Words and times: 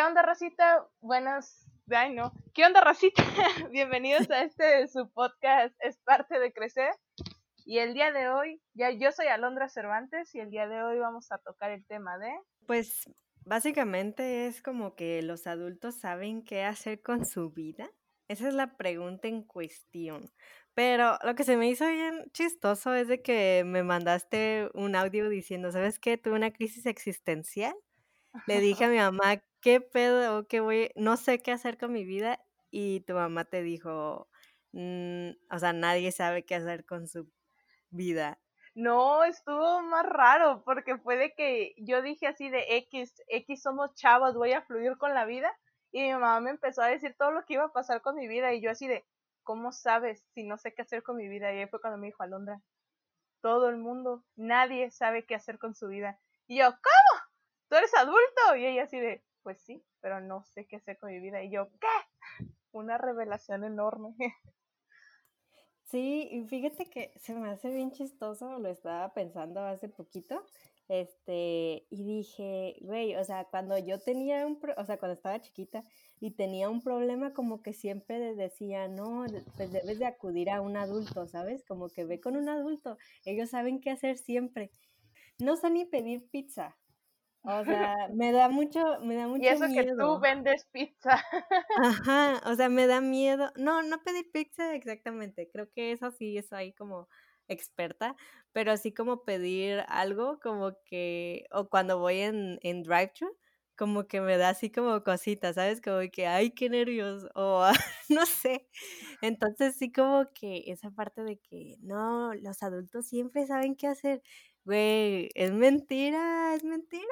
¿Qué 0.00 0.06
onda, 0.06 0.22
racita? 0.22 0.88
Buenas. 1.02 1.70
Ay, 1.90 2.14
no. 2.14 2.32
¿Qué 2.54 2.64
onda, 2.64 2.80
racita? 2.80 3.22
Bienvenidos 3.70 4.30
a 4.30 4.44
este 4.44 4.88
su 4.88 5.10
podcast, 5.10 5.74
es 5.80 5.98
parte 5.98 6.40
de 6.40 6.54
crecer. 6.54 6.94
Y 7.66 7.80
el 7.80 7.92
día 7.92 8.10
de 8.10 8.30
hoy, 8.30 8.62
ya 8.72 8.90
yo 8.92 9.12
soy 9.12 9.26
Alondra 9.26 9.68
Cervantes 9.68 10.34
y 10.34 10.40
el 10.40 10.50
día 10.50 10.66
de 10.68 10.82
hoy 10.82 10.98
vamos 10.98 11.30
a 11.32 11.36
tocar 11.36 11.70
el 11.70 11.84
tema 11.84 12.16
de. 12.16 12.32
Pues 12.66 13.10
básicamente 13.44 14.46
es 14.46 14.62
como 14.62 14.94
que 14.94 15.20
los 15.20 15.46
adultos 15.46 15.96
saben 15.96 16.44
qué 16.44 16.64
hacer 16.64 17.02
con 17.02 17.26
su 17.26 17.50
vida. 17.50 17.90
Esa 18.26 18.48
es 18.48 18.54
la 18.54 18.78
pregunta 18.78 19.28
en 19.28 19.42
cuestión. 19.42 20.32
Pero 20.72 21.18
lo 21.24 21.34
que 21.34 21.44
se 21.44 21.58
me 21.58 21.68
hizo 21.68 21.86
bien 21.86 22.24
chistoso 22.32 22.94
es 22.94 23.06
de 23.06 23.20
que 23.20 23.64
me 23.66 23.82
mandaste 23.82 24.70
un 24.72 24.96
audio 24.96 25.28
diciendo, 25.28 25.70
¿sabes 25.70 25.98
qué? 25.98 26.16
Tuve 26.16 26.36
una 26.36 26.54
crisis 26.54 26.86
existencial. 26.86 27.74
Le 28.46 28.60
dije 28.60 28.84
a 28.84 28.88
mi 28.88 28.96
mamá, 28.96 29.42
¿qué 29.60 29.80
pedo? 29.80 30.46
¿Qué 30.46 30.60
voy? 30.60 30.90
No 30.96 31.16
sé 31.16 31.40
qué 31.40 31.52
hacer 31.52 31.78
con 31.78 31.92
mi 31.92 32.04
vida. 32.04 32.40
Y 32.70 33.00
tu 33.00 33.14
mamá 33.14 33.44
te 33.44 33.62
dijo, 33.62 34.28
mm, 34.72 35.30
o 35.50 35.58
sea, 35.58 35.72
nadie 35.72 36.12
sabe 36.12 36.44
qué 36.44 36.54
hacer 36.54 36.84
con 36.84 37.08
su 37.08 37.30
vida. 37.90 38.40
No, 38.74 39.24
estuvo 39.24 39.82
más 39.82 40.06
raro 40.06 40.62
porque 40.64 40.96
fue 40.98 41.16
de 41.16 41.34
que 41.34 41.74
yo 41.78 42.02
dije 42.02 42.28
así 42.28 42.48
de 42.50 42.76
X, 42.76 43.20
X 43.28 43.62
somos 43.62 43.94
chavos, 43.94 44.34
voy 44.36 44.52
a 44.52 44.62
fluir 44.62 44.96
con 44.96 45.14
la 45.14 45.24
vida. 45.24 45.52
Y 45.92 46.02
mi 46.02 46.12
mamá 46.12 46.40
me 46.40 46.50
empezó 46.50 46.82
a 46.82 46.86
decir 46.86 47.16
todo 47.18 47.32
lo 47.32 47.44
que 47.44 47.54
iba 47.54 47.64
a 47.64 47.72
pasar 47.72 48.00
con 48.00 48.14
mi 48.16 48.28
vida 48.28 48.54
y 48.54 48.60
yo 48.62 48.70
así 48.70 48.86
de, 48.86 49.04
¿cómo 49.42 49.72
sabes 49.72 50.24
si 50.34 50.44
no 50.44 50.56
sé 50.56 50.72
qué 50.72 50.82
hacer 50.82 51.02
con 51.02 51.16
mi 51.16 51.28
vida? 51.28 51.52
Y 51.52 51.58
ahí 51.58 51.66
fue 51.68 51.80
cuando 51.80 51.98
me 51.98 52.06
dijo 52.06 52.22
Alondra, 52.22 52.62
todo 53.42 53.68
el 53.68 53.76
mundo, 53.76 54.24
nadie 54.36 54.90
sabe 54.92 55.26
qué 55.26 55.34
hacer 55.34 55.58
con 55.58 55.74
su 55.74 55.88
vida. 55.88 56.20
Y 56.46 56.58
yo, 56.58 56.66
¿cómo? 56.70 57.22
¿Tú 57.68 57.76
eres 57.76 57.94
adulto? 57.96 58.56
Y 58.56 58.66
ella 58.66 58.84
así 58.84 59.00
de, 59.00 59.24
pues 59.42 59.60
sí, 59.62 59.84
pero 60.00 60.20
no 60.20 60.42
sé 60.44 60.66
qué 60.66 60.76
hacer 60.76 60.98
con 60.98 61.10
mi 61.10 61.20
vida. 61.20 61.42
Y 61.42 61.50
yo, 61.50 61.68
¿qué? 61.80 61.86
Una 62.72 62.98
revelación 62.98 63.64
enorme. 63.64 64.14
Sí, 65.90 66.28
y 66.30 66.44
fíjate 66.46 66.88
que 66.88 67.12
se 67.18 67.34
me 67.34 67.50
hace 67.50 67.68
bien 67.68 67.90
chistoso, 67.90 68.60
lo 68.60 68.68
estaba 68.68 69.12
pensando 69.12 69.60
hace 69.60 69.88
poquito, 69.88 70.40
este, 70.86 71.86
y 71.90 72.04
dije, 72.04 72.76
güey, 72.82 73.16
o 73.16 73.24
sea, 73.24 73.44
cuando 73.46 73.76
yo 73.76 74.00
tenía 74.00 74.46
un, 74.46 74.60
o 74.76 74.84
sea, 74.84 74.98
cuando 74.98 75.14
estaba 75.14 75.40
chiquita 75.40 75.84
y 76.20 76.32
tenía 76.32 76.68
un 76.68 76.80
problema, 76.80 77.32
como 77.32 77.60
que 77.62 77.72
siempre 77.72 78.34
decía, 78.36 78.86
no, 78.86 79.24
pues 79.56 79.72
debes 79.72 79.98
de 79.98 80.06
acudir 80.06 80.50
a 80.50 80.60
un 80.60 80.76
adulto, 80.76 81.26
¿sabes? 81.26 81.64
Como 81.64 81.88
que 81.88 82.04
ve 82.04 82.20
con 82.20 82.36
un 82.36 82.48
adulto, 82.48 82.96
ellos 83.24 83.50
saben 83.50 83.80
qué 83.80 83.90
hacer 83.90 84.16
siempre. 84.16 84.70
No 85.38 85.56
sé 85.56 85.70
ni 85.70 85.84
pedir 85.86 86.28
pizza, 86.30 86.76
o 87.42 87.64
sea, 87.64 88.08
me 88.12 88.32
da 88.32 88.48
mucho, 88.48 89.00
me 89.02 89.14
da 89.16 89.26
mucho 89.28 89.42
Y 89.44 89.48
eso 89.48 89.66
que 89.72 89.84
tú 89.98 90.18
vendes 90.20 90.66
pizza. 90.72 91.22
Ajá, 91.76 92.42
o 92.46 92.54
sea, 92.56 92.68
me 92.68 92.86
da 92.86 93.00
miedo. 93.00 93.52
No, 93.56 93.82
no 93.82 94.02
pedir 94.02 94.30
pizza 94.32 94.74
exactamente. 94.74 95.48
Creo 95.52 95.70
que 95.70 95.92
eso 95.92 96.10
sí 96.10 96.36
es 96.36 96.52
ahí 96.52 96.72
como 96.72 97.08
experta, 97.48 98.16
pero 98.52 98.72
así 98.72 98.92
como 98.92 99.24
pedir 99.24 99.84
algo 99.88 100.38
como 100.40 100.76
que, 100.84 101.46
o 101.52 101.68
cuando 101.68 101.98
voy 101.98 102.18
en, 102.20 102.58
en 102.62 102.82
drive-thru, 102.82 103.36
como 103.76 104.06
que 104.06 104.20
me 104.20 104.36
da 104.36 104.50
así 104.50 104.70
como 104.70 105.02
cositas, 105.04 105.54
¿sabes? 105.54 105.80
Como 105.80 106.00
que, 106.12 106.26
ay, 106.26 106.50
qué 106.50 106.68
nervios, 106.68 107.26
o 107.34 107.64
no 108.10 108.26
sé. 108.26 108.68
Entonces 109.22 109.76
sí 109.76 109.90
como 109.92 110.26
que 110.34 110.64
esa 110.66 110.90
parte 110.90 111.22
de 111.24 111.38
que, 111.38 111.76
no, 111.80 112.34
los 112.34 112.62
adultos 112.62 113.06
siempre 113.06 113.46
saben 113.46 113.74
qué 113.76 113.86
hacer. 113.86 114.22
Güey, 114.64 115.30
es 115.34 115.52
mentira, 115.52 116.54
es 116.54 116.64
mentira. 116.64 117.04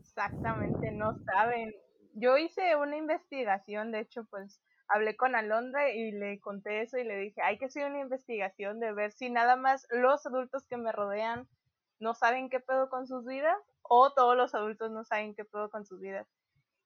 Exactamente, 0.00 0.90
no 0.92 1.14
saben. 1.24 1.72
Yo 2.14 2.36
hice 2.36 2.76
una 2.76 2.96
investigación, 2.96 3.92
de 3.92 4.00
hecho, 4.00 4.24
pues 4.26 4.60
hablé 4.88 5.16
con 5.16 5.34
Alondra 5.34 5.90
y 5.90 6.12
le 6.12 6.40
conté 6.40 6.82
eso 6.82 6.98
y 6.98 7.04
le 7.04 7.16
dije, 7.16 7.40
hay 7.42 7.58
que 7.58 7.66
hacer 7.66 7.86
una 7.86 8.00
investigación 8.00 8.80
de 8.80 8.92
ver 8.92 9.12
si 9.12 9.30
nada 9.30 9.56
más 9.56 9.86
los 9.90 10.26
adultos 10.26 10.64
que 10.66 10.76
me 10.76 10.92
rodean 10.92 11.48
no 11.98 12.14
saben 12.14 12.50
qué 12.50 12.60
pedo 12.60 12.90
con 12.90 13.06
sus 13.06 13.24
vidas 13.24 13.56
o 13.82 14.12
todos 14.12 14.36
los 14.36 14.54
adultos 14.54 14.90
no 14.90 15.04
saben 15.04 15.34
qué 15.34 15.44
pedo 15.44 15.70
con 15.70 15.86
sus 15.86 16.00
vidas. 16.00 16.26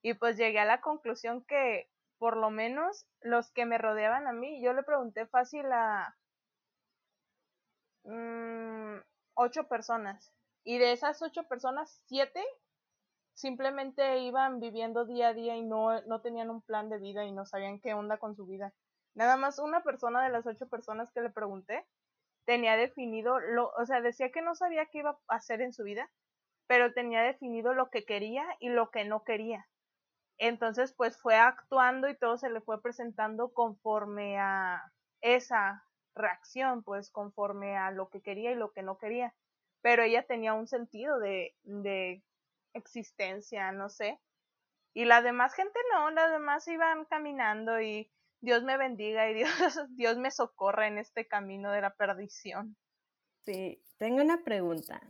Y 0.03 0.15
pues 0.15 0.37
llegué 0.37 0.60
a 0.60 0.65
la 0.65 0.81
conclusión 0.81 1.44
que 1.44 1.88
por 2.19 2.37
lo 2.37 2.50
menos 2.50 3.06
los 3.22 3.50
que 3.50 3.66
me 3.66 3.78
rodeaban 3.78 4.26
a 4.26 4.32
mí, 4.32 4.62
yo 4.62 4.72
le 4.72 4.82
pregunté 4.82 5.26
fácil 5.26 5.66
a 5.72 6.16
mmm, 8.06 8.99
ocho 9.34 9.69
personas. 9.69 10.33
Y 10.65 10.78
de 10.78 10.93
esas 10.93 11.22
ocho 11.22 11.44
personas, 11.44 12.03
siete 12.06 12.44
simplemente 13.34 14.19
iban 14.21 14.61
viviendo 14.61 15.05
día 15.05 15.28
a 15.28 15.34
día 15.34 15.56
y 15.56 15.62
no, 15.62 16.00
no 16.03 16.22
tenían 16.22 16.50
un 16.50 16.62
plan 16.62 16.89
de 16.89 16.99
vida 16.99 17.25
y 17.25 17.33
no 17.33 17.47
sabían 17.47 17.81
qué 17.81 17.94
onda 17.94 18.19
con 18.19 18.34
su 18.34 18.47
vida. 18.47 18.72
Nada 19.15 19.37
más 19.37 19.59
una 19.59 19.83
persona 19.83 20.25
de 20.25 20.31
las 20.31 20.47
ocho 20.47 20.69
personas 20.69 21.11
que 21.12 21.21
le 21.21 21.31
pregunté 21.31 21.87
tenía 22.47 22.77
definido, 22.77 23.41
lo, 23.41 23.71
o 23.77 23.87
sea, 23.87 24.00
decía 24.00 24.31
que 24.33 24.43
no 24.43 24.55
sabía 24.55 24.87
qué 24.87 24.99
iba 24.99 25.19
a 25.28 25.37
hacer 25.37 25.61
en 25.62 25.73
su 25.73 25.84
vida, 25.84 26.11
pero 26.69 26.93
tenía 26.94 27.23
definido 27.23 27.75
lo 27.75 27.91
que 27.91 28.05
quería 28.05 28.47
y 28.61 28.71
lo 28.71 28.91
que 28.91 29.05
no 29.05 29.25
quería. 29.25 29.69
Entonces, 30.38 30.94
pues 30.94 31.19
fue 31.21 31.37
actuando 31.37 32.09
y 32.09 32.17
todo 32.17 32.38
se 32.38 32.50
le 32.50 32.61
fue 32.61 32.83
presentando 32.83 33.53
conforme 33.53 34.38
a 34.38 34.93
esa 35.23 35.84
reacción, 36.16 36.82
pues 36.82 37.10
conforme 37.10 37.77
a 37.77 37.91
lo 37.93 38.09
que 38.09 38.21
quería 38.21 38.50
y 38.50 38.56
lo 38.56 38.72
que 38.72 38.82
no 38.82 38.99
quería. 38.99 39.34
Pero 39.82 40.03
ella 40.03 40.27
tenía 40.27 40.54
un 40.54 40.66
sentido 40.66 41.21
de, 41.21 41.54
de 41.62 42.25
existencia, 42.72 43.71
no 43.72 43.88
sé. 43.88 44.19
Y 44.94 45.05
la 45.05 45.22
demás 45.22 45.55
gente 45.55 45.78
no, 45.93 46.10
las 46.10 46.31
demás 46.31 46.66
iban 46.66 47.05
caminando 47.05 47.81
y 47.81 48.10
Dios 48.41 48.62
me 48.62 48.76
bendiga 48.76 49.31
y 49.31 49.34
Dios, 49.34 49.78
Dios 49.91 50.16
me 50.16 50.31
socorra 50.31 50.88
en 50.88 50.99
este 50.99 51.28
camino 51.28 51.71
de 51.71 51.82
la 51.82 51.94
perdición. 51.94 52.76
Sí, 53.43 53.81
tengo 53.99 54.22
una 54.22 54.43
pregunta. 54.43 55.00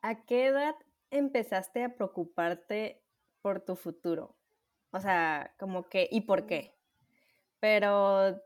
¿A 0.00 0.24
qué 0.24 0.46
edad 0.46 0.74
empezaste 1.10 1.84
a 1.84 1.94
preocuparte 1.94 3.02
por 3.42 3.60
tu 3.60 3.76
futuro? 3.76 4.36
O 4.92 5.00
sea, 5.00 5.54
como 5.58 5.88
que, 5.88 6.08
¿y 6.10 6.22
por 6.22 6.46
qué? 6.46 6.74
Pero, 7.60 8.40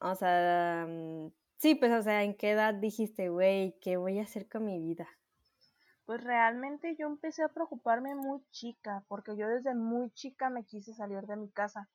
o 0.00 0.14
sea, 0.14 0.86
mm, 0.88 1.32
sí, 1.58 1.74
pues, 1.74 1.92
o 1.92 2.02
sea, 2.02 2.24
¿en 2.24 2.34
qué 2.34 2.50
edad 2.52 2.74
dijiste, 2.74 3.28
güey, 3.28 3.78
qué 3.80 3.96
voy 3.96 4.18
a 4.18 4.22
hacer 4.22 4.48
con 4.48 4.64
mi 4.64 4.78
vida? 4.80 5.08
Pues 6.06 6.24
realmente 6.24 6.96
yo 6.96 7.06
empecé 7.06 7.44
a 7.44 7.48
preocuparme 7.48 8.14
muy 8.14 8.40
chica, 8.50 9.04
porque 9.08 9.36
yo 9.36 9.48
desde 9.48 9.74
muy 9.74 10.10
chica 10.10 10.50
me 10.50 10.64
quise 10.64 10.92
salir 10.94 11.22
de 11.22 11.36
mi 11.36 11.48
casa, 11.50 11.88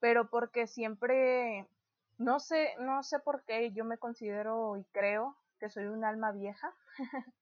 pero 0.00 0.28
porque 0.28 0.66
siempre, 0.66 1.68
no 2.18 2.40
sé, 2.40 2.74
no 2.80 3.02
sé 3.02 3.20
por 3.20 3.44
qué 3.44 3.70
yo 3.72 3.84
me 3.84 3.98
considero 3.98 4.76
y 4.76 4.84
creo 4.92 5.36
que 5.60 5.68
soy 5.68 5.84
un 5.84 6.04
alma 6.04 6.32
vieja. 6.32 6.74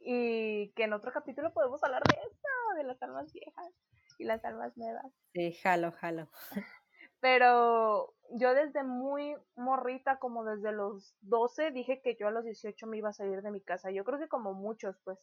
y 0.00 0.72
que 0.72 0.84
en 0.84 0.94
otro 0.94 1.12
capítulo 1.12 1.52
podemos 1.52 1.84
hablar 1.84 2.02
de 2.02 2.14
eso, 2.14 2.76
de 2.76 2.84
las 2.84 3.00
almas 3.02 3.32
viejas 3.32 3.72
y 4.18 4.24
las 4.24 4.44
almas 4.44 4.76
nuevas. 4.76 5.12
Sí, 5.32 5.52
jalo, 5.52 5.92
jalo. 5.92 6.28
Pero 7.20 8.14
yo 8.30 8.54
desde 8.54 8.82
muy 8.82 9.36
morrita, 9.56 10.18
como 10.18 10.44
desde 10.44 10.72
los 10.72 11.14
12, 11.20 11.70
dije 11.70 12.00
que 12.02 12.16
yo 12.18 12.28
a 12.28 12.30
los 12.30 12.44
18 12.44 12.86
me 12.86 12.98
iba 12.98 13.10
a 13.10 13.12
salir 13.12 13.42
de 13.42 13.50
mi 13.50 13.60
casa. 13.60 13.90
Yo 13.90 14.04
creo 14.04 14.18
que 14.18 14.28
como 14.28 14.54
muchos, 14.54 14.98
pues. 15.04 15.18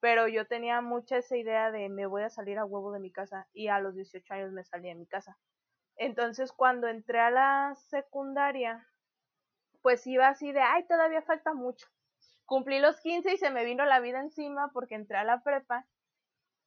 Pero 0.00 0.28
yo 0.28 0.46
tenía 0.46 0.80
mucha 0.80 1.18
esa 1.18 1.36
idea 1.36 1.70
de 1.72 1.88
me 1.88 2.06
voy 2.06 2.22
a 2.22 2.30
salir 2.30 2.58
a 2.58 2.64
huevo 2.64 2.92
de 2.92 3.00
mi 3.00 3.10
casa 3.12 3.48
y 3.52 3.68
a 3.68 3.80
los 3.80 3.94
18 3.94 4.32
años 4.34 4.52
me 4.52 4.64
salí 4.64 4.88
de 4.88 4.94
mi 4.94 5.06
casa. 5.06 5.38
Entonces 5.96 6.52
cuando 6.52 6.86
entré 6.86 7.18
a 7.18 7.30
la 7.30 7.74
secundaria, 7.74 8.86
pues 9.82 10.06
iba 10.06 10.28
así 10.28 10.52
de, 10.52 10.60
ay, 10.60 10.86
todavía 10.86 11.22
falta 11.22 11.52
mucho. 11.52 11.88
Cumplí 12.44 12.78
los 12.78 13.00
15 13.00 13.32
y 13.32 13.38
se 13.38 13.50
me 13.50 13.64
vino 13.64 13.84
la 13.84 14.00
vida 14.00 14.20
encima 14.20 14.70
porque 14.72 14.94
entré 14.94 15.18
a 15.18 15.24
la 15.24 15.42
prepa 15.42 15.86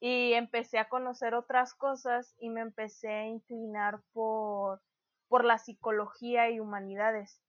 y 0.04 0.32
empecé 0.32 0.80
a 0.80 0.88
conocer 0.88 1.32
otras 1.32 1.74
cosas 1.74 2.34
y 2.40 2.50
me 2.50 2.60
empecé 2.60 3.08
a 3.08 3.26
inclinar 3.26 4.00
por, 4.12 4.82
por 5.28 5.44
la 5.44 5.58
psicología 5.58 6.50
y 6.50 6.58
humanidades. 6.58 7.40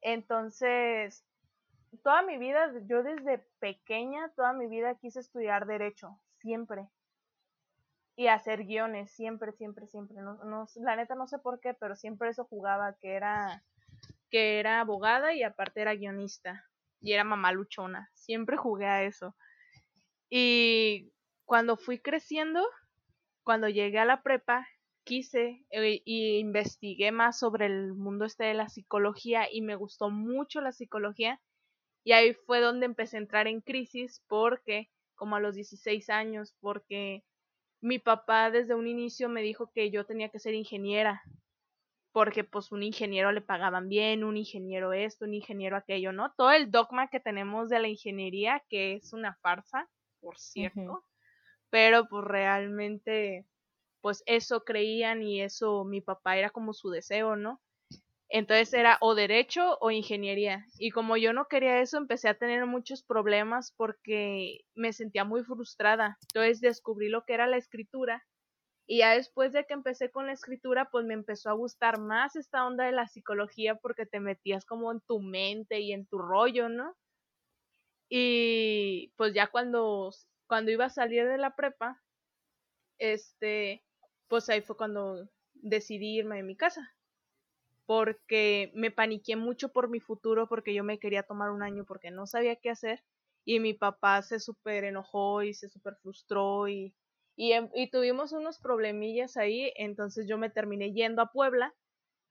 Entonces, 0.00 1.26
toda 2.04 2.22
mi 2.22 2.38
vida, 2.38 2.72
yo 2.84 3.02
desde 3.02 3.38
pequeña, 3.58 4.28
toda 4.36 4.52
mi 4.52 4.68
vida 4.68 4.94
quise 4.94 5.18
estudiar 5.18 5.66
derecho, 5.66 6.20
siempre. 6.38 6.88
Y 8.14 8.28
hacer 8.28 8.62
guiones, 8.64 9.10
siempre, 9.10 9.50
siempre, 9.50 9.88
siempre. 9.88 10.18
No, 10.22 10.34
no, 10.44 10.68
la 10.76 10.94
neta 10.94 11.16
no 11.16 11.26
sé 11.26 11.40
por 11.40 11.58
qué, 11.58 11.74
pero 11.74 11.96
siempre 11.96 12.28
eso 12.28 12.44
jugaba, 12.44 12.96
que 13.00 13.14
era, 13.14 13.64
que 14.30 14.60
era 14.60 14.78
abogada 14.78 15.34
y 15.34 15.42
aparte 15.42 15.80
era 15.80 15.96
guionista. 15.96 16.64
Y 17.00 17.12
era 17.12 17.24
mamá 17.24 17.50
luchona. 17.50 18.08
Siempre 18.14 18.56
jugué 18.56 18.86
a 18.86 19.02
eso. 19.02 19.34
Y 20.30 21.12
cuando 21.46 21.76
fui 21.76 21.98
creciendo, 21.98 22.62
cuando 23.42 23.68
llegué 23.68 23.98
a 23.98 24.04
la 24.04 24.22
prepa, 24.22 24.66
quise 25.04 25.64
e 25.70 26.02
investigué 26.04 27.12
más 27.12 27.38
sobre 27.38 27.66
el 27.66 27.94
mundo 27.94 28.24
este 28.24 28.44
de 28.44 28.54
la 28.54 28.68
psicología 28.68 29.46
y 29.50 29.62
me 29.62 29.76
gustó 29.76 30.10
mucho 30.10 30.60
la 30.60 30.72
psicología 30.72 31.40
y 32.04 32.12
ahí 32.12 32.34
fue 32.34 32.60
donde 32.60 32.86
empecé 32.86 33.16
a 33.16 33.20
entrar 33.20 33.46
en 33.46 33.60
crisis 33.60 34.22
porque 34.26 34.90
como 35.14 35.36
a 35.36 35.40
los 35.40 35.54
16 35.54 36.10
años, 36.10 36.54
porque 36.60 37.24
mi 37.80 37.98
papá 37.98 38.50
desde 38.50 38.74
un 38.74 38.86
inicio 38.86 39.28
me 39.28 39.42
dijo 39.42 39.70
que 39.72 39.90
yo 39.90 40.04
tenía 40.04 40.28
que 40.28 40.40
ser 40.40 40.54
ingeniera, 40.54 41.22
porque 42.12 42.44
pues 42.44 42.72
un 42.72 42.82
ingeniero 42.82 43.32
le 43.32 43.40
pagaban 43.40 43.88
bien, 43.88 44.24
un 44.24 44.36
ingeniero 44.36 44.92
esto, 44.92 45.24
un 45.24 45.34
ingeniero 45.34 45.76
aquello, 45.76 46.12
¿no? 46.12 46.32
Todo 46.36 46.50
el 46.50 46.70
dogma 46.70 47.08
que 47.08 47.20
tenemos 47.20 47.68
de 47.68 47.78
la 47.78 47.88
ingeniería, 47.88 48.62
que 48.68 48.94
es 48.94 49.12
una 49.12 49.36
farsa, 49.36 49.88
por 50.20 50.38
cierto, 50.38 51.04
pero 51.70 52.08
pues 52.08 52.24
realmente, 52.24 53.46
pues 54.02 54.22
eso 54.26 54.64
creían 54.64 55.22
y 55.22 55.42
eso 55.42 55.84
mi 55.84 56.00
papá 56.00 56.36
era 56.36 56.50
como 56.50 56.72
su 56.74 56.90
deseo, 56.90 57.36
¿no? 57.36 57.60
Entonces 58.28 58.72
era 58.74 58.98
o 59.00 59.14
derecho 59.14 59.78
o 59.80 59.90
ingeniería. 59.90 60.66
Y 60.78 60.90
como 60.90 61.16
yo 61.16 61.32
no 61.32 61.46
quería 61.48 61.80
eso, 61.80 61.96
empecé 61.98 62.28
a 62.28 62.38
tener 62.38 62.66
muchos 62.66 63.02
problemas 63.02 63.72
porque 63.76 64.60
me 64.74 64.92
sentía 64.92 65.24
muy 65.24 65.44
frustrada. 65.44 66.18
Entonces 66.22 66.60
descubrí 66.60 67.08
lo 67.08 67.24
que 67.24 67.34
era 67.34 67.46
la 67.46 67.56
escritura. 67.56 68.24
Y 68.88 68.98
ya 68.98 69.14
después 69.14 69.52
de 69.52 69.64
que 69.64 69.74
empecé 69.74 70.10
con 70.10 70.26
la 70.26 70.32
escritura, 70.32 70.90
pues 70.90 71.04
me 71.06 71.14
empezó 71.14 71.50
a 71.50 71.54
gustar 71.54 72.00
más 72.00 72.36
esta 72.36 72.66
onda 72.66 72.84
de 72.84 72.92
la 72.92 73.08
psicología 73.08 73.76
porque 73.76 74.06
te 74.06 74.20
metías 74.20 74.64
como 74.64 74.92
en 74.92 75.00
tu 75.00 75.20
mente 75.20 75.80
y 75.80 75.92
en 75.92 76.06
tu 76.06 76.18
rollo, 76.18 76.68
¿no? 76.68 76.94
Y 78.08 79.12
pues 79.16 79.34
ya 79.34 79.48
cuando, 79.48 80.10
cuando 80.46 80.70
iba 80.70 80.86
a 80.86 80.90
salir 80.90 81.26
de 81.26 81.38
la 81.38 81.56
prepa, 81.56 82.02
este, 82.98 83.84
pues 84.28 84.48
ahí 84.48 84.62
fue 84.62 84.76
cuando 84.76 85.28
decidí 85.54 86.18
irme 86.18 86.36
de 86.36 86.42
mi 86.42 86.56
casa 86.56 86.96
porque 87.86 88.72
me 88.74 88.90
paniqué 88.90 89.36
mucho 89.36 89.72
por 89.72 89.88
mi 89.88 90.00
futuro 90.00 90.48
porque 90.48 90.74
yo 90.74 90.84
me 90.84 90.98
quería 90.98 91.22
tomar 91.22 91.50
un 91.50 91.62
año 91.62 91.84
porque 91.86 92.10
no 92.10 92.26
sabía 92.26 92.56
qué 92.56 92.70
hacer 92.70 93.02
y 93.44 93.60
mi 93.60 93.74
papá 93.74 94.20
se 94.22 94.40
súper 94.40 94.84
enojó 94.84 95.42
y 95.42 95.54
se 95.54 95.68
súper 95.68 95.94
frustró 96.02 96.68
y, 96.68 96.94
y, 97.36 97.52
em, 97.52 97.70
y, 97.74 97.90
tuvimos 97.90 98.32
unos 98.32 98.58
problemillas 98.58 99.36
ahí, 99.36 99.72
entonces 99.76 100.26
yo 100.28 100.36
me 100.36 100.50
terminé 100.50 100.92
yendo 100.92 101.22
a 101.22 101.30
Puebla 101.30 101.72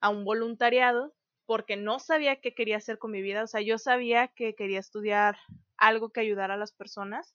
a 0.01 0.09
un 0.09 0.25
voluntariado 0.25 1.13
porque 1.45 1.77
no 1.77 1.99
sabía 1.99 2.41
qué 2.41 2.53
quería 2.53 2.77
hacer 2.77 2.99
con 2.99 3.11
mi 3.11 3.21
vida, 3.21 3.43
o 3.43 3.47
sea, 3.47 3.61
yo 3.61 3.77
sabía 3.77 4.27
que 4.27 4.55
quería 4.55 4.79
estudiar 4.79 5.37
algo 5.77 6.09
que 6.09 6.19
ayudara 6.19 6.55
a 6.55 6.57
las 6.57 6.73
personas, 6.73 7.33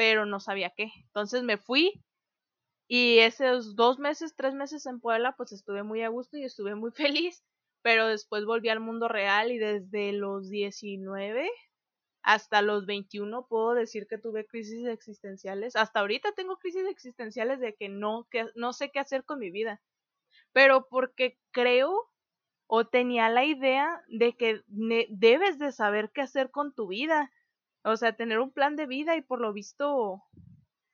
pero 0.00 0.24
no 0.24 0.40
sabía 0.40 0.72
qué. 0.74 0.90
Entonces 1.08 1.42
me 1.42 1.58
fui 1.58 2.02
y 2.88 3.18
esos 3.18 3.76
dos 3.76 3.98
meses, 3.98 4.34
tres 4.34 4.54
meses 4.54 4.86
en 4.86 4.98
Puebla, 4.98 5.34
pues 5.36 5.52
estuve 5.52 5.82
muy 5.82 6.00
a 6.00 6.08
gusto 6.08 6.38
y 6.38 6.44
estuve 6.44 6.74
muy 6.74 6.90
feliz, 7.28 7.44
pero 7.82 8.06
después 8.06 8.46
volví 8.46 8.70
al 8.70 8.80
mundo 8.80 9.08
real 9.08 9.52
y 9.52 9.58
desde 9.58 10.12
los 10.12 10.48
19 10.48 11.50
hasta 12.22 12.62
los 12.62 12.86
21 12.86 13.46
puedo 13.46 13.74
decir 13.74 14.06
que 14.06 14.16
tuve 14.16 14.46
crisis 14.46 14.86
existenciales. 14.86 15.76
Hasta 15.76 16.00
ahorita 16.00 16.32
tengo 16.32 16.56
crisis 16.56 16.86
existenciales 16.88 17.60
de 17.60 17.74
que 17.74 17.90
no, 17.90 18.26
que 18.30 18.46
no 18.54 18.72
sé 18.72 18.90
qué 18.90 19.00
hacer 19.00 19.26
con 19.26 19.38
mi 19.38 19.50
vida. 19.50 19.82
Pero 20.54 20.88
porque 20.88 21.38
creo 21.50 22.10
o 22.66 22.86
tenía 22.86 23.28
la 23.28 23.44
idea 23.44 24.02
de 24.08 24.34
que 24.34 24.62
debes 24.66 25.58
de 25.58 25.72
saber 25.72 26.10
qué 26.10 26.22
hacer 26.22 26.50
con 26.50 26.72
tu 26.72 26.86
vida. 26.86 27.30
O 27.82 27.96
sea, 27.96 28.14
tener 28.14 28.38
un 28.40 28.52
plan 28.52 28.76
de 28.76 28.86
vida 28.86 29.16
y 29.16 29.22
por 29.22 29.40
lo 29.40 29.52
visto 29.52 30.22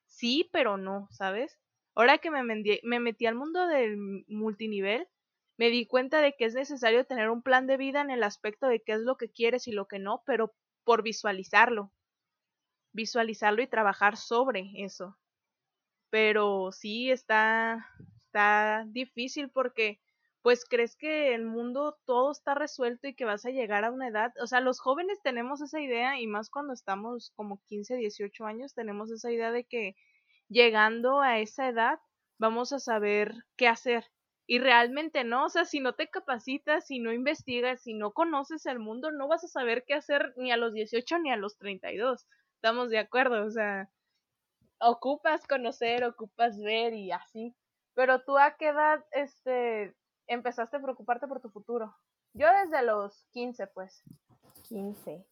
sí, 0.06 0.48
pero 0.52 0.76
no, 0.76 1.08
¿sabes? 1.10 1.58
Ahora 1.94 2.18
que 2.18 2.30
me, 2.30 2.42
me 2.44 3.00
metí 3.00 3.26
al 3.26 3.34
mundo 3.34 3.66
del 3.66 3.96
multinivel, 4.28 5.08
me 5.58 5.70
di 5.70 5.86
cuenta 5.86 6.20
de 6.20 6.34
que 6.36 6.44
es 6.44 6.54
necesario 6.54 7.06
tener 7.06 7.30
un 7.30 7.42
plan 7.42 7.66
de 7.66 7.76
vida 7.76 8.00
en 8.02 8.10
el 8.10 8.22
aspecto 8.22 8.66
de 8.66 8.82
qué 8.82 8.92
es 8.92 9.00
lo 9.00 9.16
que 9.16 9.30
quieres 9.30 9.66
y 9.66 9.72
lo 9.72 9.86
que 9.86 9.98
no, 9.98 10.22
pero 10.26 10.54
por 10.84 11.02
visualizarlo. 11.02 11.92
Visualizarlo 12.92 13.62
y 13.62 13.66
trabajar 13.66 14.16
sobre 14.16 14.70
eso. 14.76 15.18
Pero 16.10 16.72
sí 16.72 17.10
está, 17.10 17.86
está 18.26 18.84
difícil 18.88 19.50
porque 19.50 20.00
pues 20.46 20.64
crees 20.64 20.94
que 20.94 21.34
el 21.34 21.44
mundo 21.44 21.98
todo 22.04 22.30
está 22.30 22.54
resuelto 22.54 23.08
y 23.08 23.16
que 23.16 23.24
vas 23.24 23.44
a 23.44 23.50
llegar 23.50 23.84
a 23.84 23.90
una 23.90 24.06
edad, 24.06 24.32
o 24.40 24.46
sea, 24.46 24.60
los 24.60 24.78
jóvenes 24.78 25.20
tenemos 25.20 25.60
esa 25.60 25.80
idea 25.80 26.20
y 26.20 26.28
más 26.28 26.50
cuando 26.50 26.72
estamos 26.72 27.32
como 27.34 27.60
15, 27.64 27.96
18 27.96 28.46
años, 28.46 28.72
tenemos 28.72 29.10
esa 29.10 29.32
idea 29.32 29.50
de 29.50 29.64
que 29.64 29.96
llegando 30.48 31.20
a 31.20 31.40
esa 31.40 31.68
edad 31.68 31.98
vamos 32.38 32.72
a 32.72 32.78
saber 32.78 33.34
qué 33.56 33.66
hacer. 33.66 34.04
Y 34.46 34.60
realmente 34.60 35.24
no, 35.24 35.46
o 35.46 35.48
sea, 35.48 35.64
si 35.64 35.80
no 35.80 35.96
te 35.96 36.10
capacitas, 36.10 36.86
si 36.86 37.00
no 37.00 37.12
investigas, 37.12 37.82
si 37.82 37.94
no 37.94 38.12
conoces 38.12 38.66
el 38.66 38.78
mundo, 38.78 39.10
no 39.10 39.26
vas 39.26 39.42
a 39.42 39.48
saber 39.48 39.82
qué 39.84 39.94
hacer 39.94 40.32
ni 40.36 40.52
a 40.52 40.56
los 40.56 40.72
18 40.72 41.18
ni 41.18 41.32
a 41.32 41.36
los 41.36 41.58
32. 41.58 42.24
Estamos 42.54 42.90
de 42.90 42.98
acuerdo, 42.98 43.44
o 43.44 43.50
sea, 43.50 43.90
ocupas 44.78 45.44
conocer, 45.48 46.04
ocupas 46.04 46.56
ver 46.60 46.94
y 46.94 47.10
así. 47.10 47.56
Pero 47.94 48.20
tú 48.22 48.38
a 48.38 48.56
qué 48.56 48.68
edad 48.68 49.04
este 49.10 49.96
empezaste 50.26 50.76
a 50.76 50.82
preocuparte 50.82 51.26
por 51.26 51.40
tu 51.40 51.48
futuro? 51.50 51.94
Yo 52.32 52.46
desde 52.62 52.84
los 52.84 53.26
15, 53.32 53.66
pues. 53.68 54.02
15. 54.68 55.26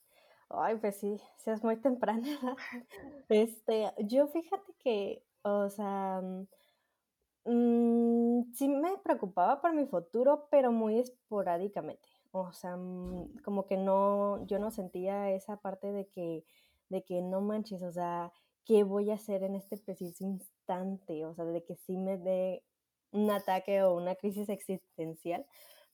Ay, 0.48 0.76
pues 0.76 0.96
sí, 0.96 1.20
si 1.36 1.50
es 1.50 1.62
muy 1.62 1.76
temprana. 1.76 2.22
Este, 3.28 3.92
yo 3.98 4.26
fíjate 4.28 4.74
que, 4.78 5.24
o 5.42 5.68
sea, 5.70 6.22
mm, 7.44 8.52
sí 8.52 8.68
me 8.68 8.96
preocupaba 8.98 9.60
por 9.60 9.72
mi 9.74 9.86
futuro, 9.86 10.46
pero 10.50 10.70
muy 10.72 10.98
esporádicamente. 10.98 12.08
O 12.32 12.52
sea, 12.52 12.76
mm, 12.76 13.38
como 13.44 13.66
que 13.66 13.76
no, 13.76 14.44
yo 14.46 14.58
no 14.58 14.70
sentía 14.70 15.30
esa 15.30 15.56
parte 15.56 15.92
de 15.92 16.06
que, 16.08 16.44
de 16.88 17.04
que 17.04 17.22
no 17.22 17.40
manches, 17.40 17.82
o 17.82 17.92
sea, 17.92 18.32
¿qué 18.64 18.84
voy 18.84 19.10
a 19.10 19.14
hacer 19.14 19.42
en 19.42 19.54
este 19.54 19.76
preciso 19.78 20.24
instante? 20.24 21.24
O 21.24 21.34
sea, 21.34 21.44
de 21.44 21.64
que 21.64 21.76
sí 21.76 21.96
me 21.96 22.18
dé 22.18 22.62
un 23.14 23.30
ataque 23.30 23.82
o 23.82 23.94
una 23.96 24.16
crisis 24.16 24.48
existencial, 24.50 25.46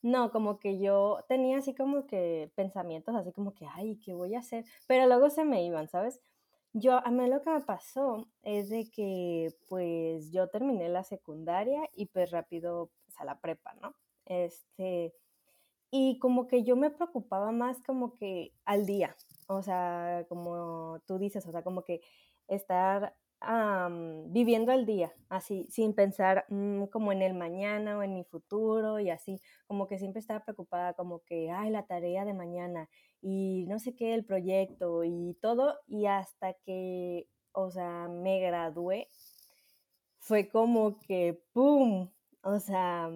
no, 0.03 0.31
como 0.33 0.59
que 0.59 0.79
yo 0.81 1.25
tenía 1.29 1.59
así 1.59 1.75
como 1.75 2.07
que 2.07 2.51
pensamientos, 2.57 3.15
así 3.15 3.33
como 3.33 3.55
que, 3.55 3.67
ay, 3.67 3.99
¿qué 4.05 4.15
voy 4.15 4.35
a 4.35 4.41
hacer? 4.41 4.65
Pero 4.89 5.07
luego 5.07 5.31
se 5.31 5.45
me 5.45 5.65
iban, 5.65 5.89
¿sabes? 5.89 6.21
Yo, 6.73 7.05
a 7.07 7.11
mí 7.11 7.29
lo 7.29 7.43
que 7.43 7.51
me 7.51 7.61
pasó 7.61 8.29
es 8.43 8.71
de 8.71 8.91
que, 8.91 9.55
pues, 9.69 10.33
yo 10.33 10.49
terminé 10.49 10.89
la 10.89 11.05
secundaria 11.05 11.83
y 11.95 12.07
pues 12.07 12.31
rápido, 12.31 12.91
pues, 13.05 13.21
a 13.21 13.25
la 13.25 13.41
prepa, 13.41 13.75
¿no? 13.83 13.95
Este, 14.27 15.13
y 15.91 16.19
como 16.21 16.47
que 16.49 16.65
yo 16.65 16.77
me 16.77 16.91
preocupaba 16.91 17.53
más 17.53 17.83
como 17.83 18.15
que 18.17 18.53
al 18.65 18.87
día, 18.87 19.17
o 19.49 19.63
sea, 19.63 20.27
como 20.29 21.01
tú 21.07 21.19
dices, 21.19 21.47
o 21.47 21.53
sea, 21.53 21.63
como 21.63 21.85
que 21.85 22.01
estar 22.49 23.17
viviendo 24.27 24.73
el 24.73 24.85
día, 24.87 25.13
así, 25.29 25.67
sin 25.71 25.95
pensar 25.95 26.45
mm, 26.49 26.85
como 26.87 27.13
en 27.13 27.23
el 27.23 27.35
mañana 27.35 27.97
o 27.99 28.03
en 28.03 28.15
mi 28.15 28.25
futuro 28.25 29.01
y 29.01 29.11
así, 29.11 29.41
como 29.67 29.87
que 29.87 29.99
siempre 29.99 30.21
estaba 30.21 30.45
preocupada, 30.45 30.95
como 30.95 31.21
que, 31.21 31.51
ay, 31.51 31.71
la 31.71 31.87
tarea 31.87 32.25
de 32.25 32.35
mañana 32.35 32.89
y 33.23 33.65
no 33.69 33.79
sé 33.79 33.95
qué, 33.95 34.15
el 34.15 34.25
proyecto 34.25 35.05
y 35.05 35.37
todo, 35.41 35.79
y 35.87 36.07
hasta 36.07 36.55
que, 36.55 37.29
o 37.53 37.71
sea, 37.71 38.09
me 38.09 38.41
gradué, 38.41 39.09
fue 40.19 40.49
como 40.49 40.99
que, 40.99 41.43
¡pum! 41.53 42.11
O 42.43 42.61
sea, 42.61 43.11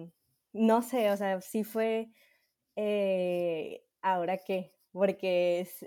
no 0.53 0.81
sé, 0.81 1.11
o 1.11 1.17
sea, 1.17 1.39
sí 1.41 1.63
fue, 1.63 2.09
eh, 2.75 3.83
¿ahora 4.01 4.37
qué? 4.37 4.73
Porque 4.91 5.61
es, 5.61 5.85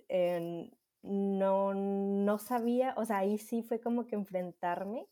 no, 1.02 1.75
no 1.75 2.38
sabía, 2.38 2.95
o 2.97 3.05
sea, 3.05 3.19
ahí 3.19 3.38
sí 3.38 3.62
fue 3.62 3.81
como 3.81 4.07
que 4.07 4.17
enfrentarme 4.17 5.07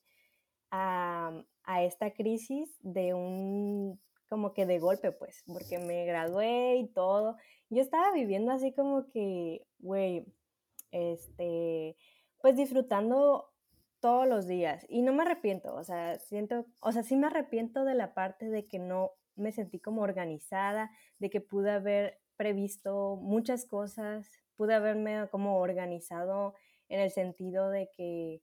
a, 0.70 1.32
a 1.64 1.82
esta 1.84 2.12
crisis 2.12 2.78
de 2.82 3.14
un, 3.14 4.00
como 4.28 4.52
que 4.52 4.66
de 4.66 4.78
golpe, 4.78 5.12
pues, 5.12 5.42
porque 5.46 5.78
me 5.78 6.04
gradué 6.06 6.76
y 6.76 6.88
todo. 6.88 7.36
Yo 7.70 7.80
estaba 7.82 8.12
viviendo 8.12 8.52
así 8.52 8.72
como 8.72 9.08
que, 9.10 9.66
güey, 9.78 10.26
este, 10.90 11.96
pues 12.40 12.56
disfrutando 12.56 13.52
todos 14.00 14.26
los 14.28 14.46
días 14.46 14.86
y 14.88 15.02
no 15.02 15.12
me 15.12 15.22
arrepiento, 15.22 15.74
o 15.74 15.82
sea, 15.82 16.18
siento, 16.18 16.66
o 16.80 16.92
sea, 16.92 17.02
sí 17.02 17.16
me 17.16 17.26
arrepiento 17.26 17.84
de 17.84 17.94
la 17.94 18.14
parte 18.14 18.48
de 18.48 18.66
que 18.66 18.78
no 18.78 19.12
me 19.34 19.52
sentí 19.52 19.80
como 19.80 20.02
organizada, 20.02 20.90
de 21.18 21.30
que 21.30 21.40
pude 21.40 21.70
haber 21.70 22.20
previsto 22.36 23.16
muchas 23.16 23.66
cosas, 23.66 24.28
pude 24.56 24.74
haberme 24.74 25.28
como 25.30 25.58
organizado 25.58 26.54
en 26.88 27.00
el 27.00 27.10
sentido 27.10 27.70
de 27.70 27.90
que, 27.96 28.42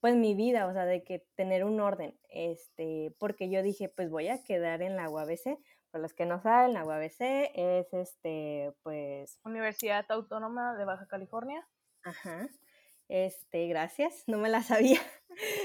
pues 0.00 0.16
mi 0.16 0.34
vida, 0.34 0.66
o 0.66 0.72
sea, 0.72 0.84
de 0.84 1.02
que 1.02 1.26
tener 1.34 1.64
un 1.64 1.80
orden, 1.80 2.18
este, 2.28 3.14
porque 3.18 3.48
yo 3.50 3.62
dije, 3.62 3.88
pues 3.88 4.10
voy 4.10 4.28
a 4.28 4.42
quedar 4.42 4.82
en 4.82 4.96
la 4.96 5.08
UABC. 5.08 5.58
Para 5.90 6.02
los 6.02 6.12
que 6.12 6.26
no 6.26 6.40
saben, 6.40 6.74
la 6.74 6.84
UABC 6.84 7.20
es, 7.54 7.92
este, 7.92 8.72
pues... 8.82 9.38
Universidad 9.44 10.04
Autónoma 10.08 10.76
de 10.76 10.84
Baja 10.84 11.06
California. 11.06 11.66
Ajá. 12.02 12.48
Este, 13.08 13.68
gracias, 13.68 14.24
no 14.26 14.38
me 14.38 14.48
la 14.48 14.62
sabía. 14.62 15.00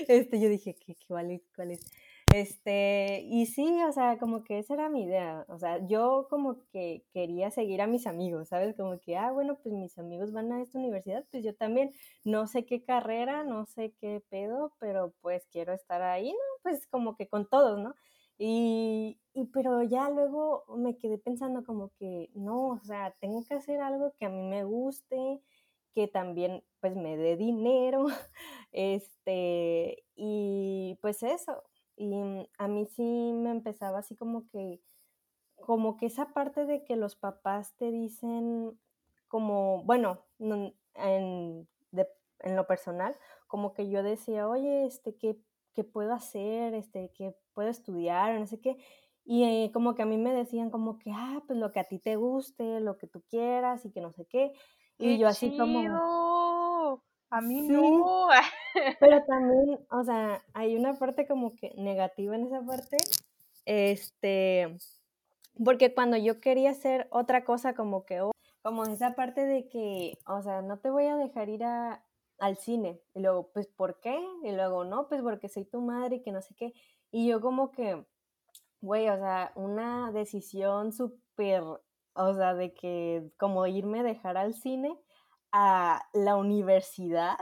Este, 0.07 0.39
yo 0.39 0.49
dije, 0.49 0.75
¿qué, 0.75 0.95
qué 0.95 1.05
cuál 1.07 1.31
es? 1.71 1.91
Este, 2.33 3.21
y 3.25 3.47
sí, 3.47 3.65
o 3.87 3.91
sea, 3.91 4.19
como 4.19 4.43
que 4.43 4.59
esa 4.59 4.75
era 4.75 4.89
mi 4.89 5.03
idea. 5.03 5.45
O 5.49 5.57
sea, 5.57 5.85
yo 5.87 6.27
como 6.29 6.63
que 6.71 7.03
quería 7.11 7.49
seguir 7.51 7.81
a 7.81 7.87
mis 7.87 8.05
amigos, 8.07 8.49
¿sabes? 8.49 8.75
Como 8.75 8.99
que, 8.99 9.17
ah, 9.17 9.31
bueno, 9.31 9.57
pues 9.63 9.73
mis 9.73 9.97
amigos 9.97 10.31
van 10.31 10.51
a 10.51 10.61
esta 10.61 10.77
universidad, 10.77 11.25
pues 11.31 11.43
yo 11.43 11.55
también 11.55 11.91
no 12.23 12.45
sé 12.47 12.65
qué 12.65 12.83
carrera, 12.83 13.43
no 13.43 13.65
sé 13.65 13.93
qué 13.99 14.21
pedo, 14.29 14.73
pero 14.79 15.13
pues 15.21 15.47
quiero 15.51 15.73
estar 15.73 16.01
ahí, 16.03 16.31
¿no? 16.31 16.37
Pues 16.63 16.85
como 16.87 17.15
que 17.15 17.27
con 17.27 17.47
todos, 17.49 17.79
¿no? 17.79 17.95
Y, 18.37 19.19
y 19.33 19.45
pero 19.47 19.81
ya 19.83 20.09
luego 20.09 20.63
me 20.77 20.97
quedé 20.97 21.17
pensando 21.17 21.63
como 21.65 21.89
que, 21.99 22.29
no, 22.35 22.69
o 22.69 22.79
sea, 22.83 23.15
tengo 23.19 23.43
que 23.43 23.55
hacer 23.55 23.81
algo 23.81 24.13
que 24.19 24.25
a 24.25 24.29
mí 24.29 24.43
me 24.43 24.63
guste, 24.63 25.41
que 25.93 26.07
también 26.07 26.63
pues 26.79 26.95
me 26.95 27.17
dé 27.17 27.35
dinero, 27.37 28.05
este, 28.71 30.03
y 30.15 30.97
pues 31.01 31.23
eso, 31.23 31.63
y 31.99 32.49
a 32.57 32.67
mí 32.67 32.85
sí 32.87 33.03
me 33.33 33.51
empezaba 33.51 33.99
así 33.99 34.15
como 34.15 34.47
que, 34.47 34.81
como 35.55 35.97
que 35.97 36.05
esa 36.07 36.33
parte 36.33 36.65
de 36.65 36.83
que 36.85 36.95
los 36.95 37.15
papás 37.15 37.75
te 37.75 37.91
dicen 37.91 38.79
como, 39.27 39.83
bueno, 39.83 40.25
en, 40.39 41.67
en 42.39 42.55
lo 42.55 42.65
personal, 42.67 43.15
como 43.47 43.73
que 43.73 43.89
yo 43.89 44.03
decía, 44.03 44.47
oye, 44.47 44.85
este, 44.85 45.15
¿qué, 45.15 45.37
qué 45.73 45.83
puedo 45.83 46.13
hacer? 46.13 46.73
Este, 46.73 47.11
¿qué 47.13 47.35
puedo 47.53 47.69
estudiar? 47.69 48.39
No 48.39 48.47
sé 48.47 48.59
qué. 48.59 48.77
Y 49.25 49.43
eh, 49.43 49.71
como 49.71 49.93
que 49.93 50.01
a 50.01 50.05
mí 50.05 50.17
me 50.17 50.33
decían 50.33 50.71
como 50.71 50.97
que, 50.97 51.11
ah, 51.13 51.43
pues 51.45 51.59
lo 51.59 51.71
que 51.71 51.79
a 51.79 51.83
ti 51.83 51.99
te 51.99 52.15
guste, 52.15 52.79
lo 52.79 52.97
que 52.97 53.07
tú 53.07 53.21
quieras 53.29 53.85
y 53.85 53.91
que 53.91 54.01
no 54.01 54.11
sé 54.11 54.25
qué. 54.25 54.53
Y 54.97 55.17
yo 55.17 55.27
así 55.27 55.55
como... 55.57 57.03
A 57.31 57.41
mí 57.41 57.61
no. 57.61 58.29
Pero 58.99 59.23
también, 59.25 59.79
o 59.91 60.03
sea, 60.03 60.43
hay 60.53 60.75
una 60.75 60.93
parte 60.97 61.27
como 61.27 61.55
que 61.55 61.73
negativa 61.77 62.35
en 62.35 62.47
esa 62.47 62.61
parte. 62.61 62.97
Este, 63.65 64.77
porque 65.63 65.93
cuando 65.93 66.17
yo 66.17 66.39
quería 66.39 66.71
hacer 66.71 67.07
otra 67.11 67.43
cosa 67.43 67.73
como 67.73 68.05
que, 68.05 68.21
como 68.61 68.85
esa 68.85 69.15
parte 69.15 69.45
de 69.45 69.67
que, 69.67 70.17
o 70.27 70.41
sea, 70.41 70.61
no 70.61 70.79
te 70.79 70.89
voy 70.89 71.05
a 71.05 71.15
dejar 71.15 71.49
ir 71.49 71.63
a, 71.63 72.03
al 72.39 72.57
cine. 72.57 73.01
Y 73.13 73.21
luego, 73.21 73.49
pues, 73.53 73.67
¿por 73.67 73.99
qué? 73.99 74.19
Y 74.43 74.51
luego, 74.51 74.85
no, 74.85 75.07
pues 75.07 75.21
porque 75.21 75.49
soy 75.49 75.65
tu 75.65 75.81
madre 75.81 76.17
y 76.17 76.21
que 76.21 76.31
no 76.31 76.41
sé 76.41 76.55
qué. 76.55 76.73
Y 77.11 77.27
yo 77.27 77.41
como 77.41 77.71
que, 77.71 78.05
güey, 78.81 79.09
o 79.09 79.17
sea, 79.17 79.51
una 79.55 80.11
decisión 80.11 80.93
súper, 80.93 81.63
o 82.13 82.33
sea, 82.33 82.53
de 82.53 82.73
que 82.73 83.31
como 83.37 83.65
irme 83.67 83.99
a 84.01 84.03
dejar 84.03 84.37
al 84.37 84.53
cine 84.53 84.97
a 85.51 86.03
la 86.13 86.35
universidad. 86.35 87.37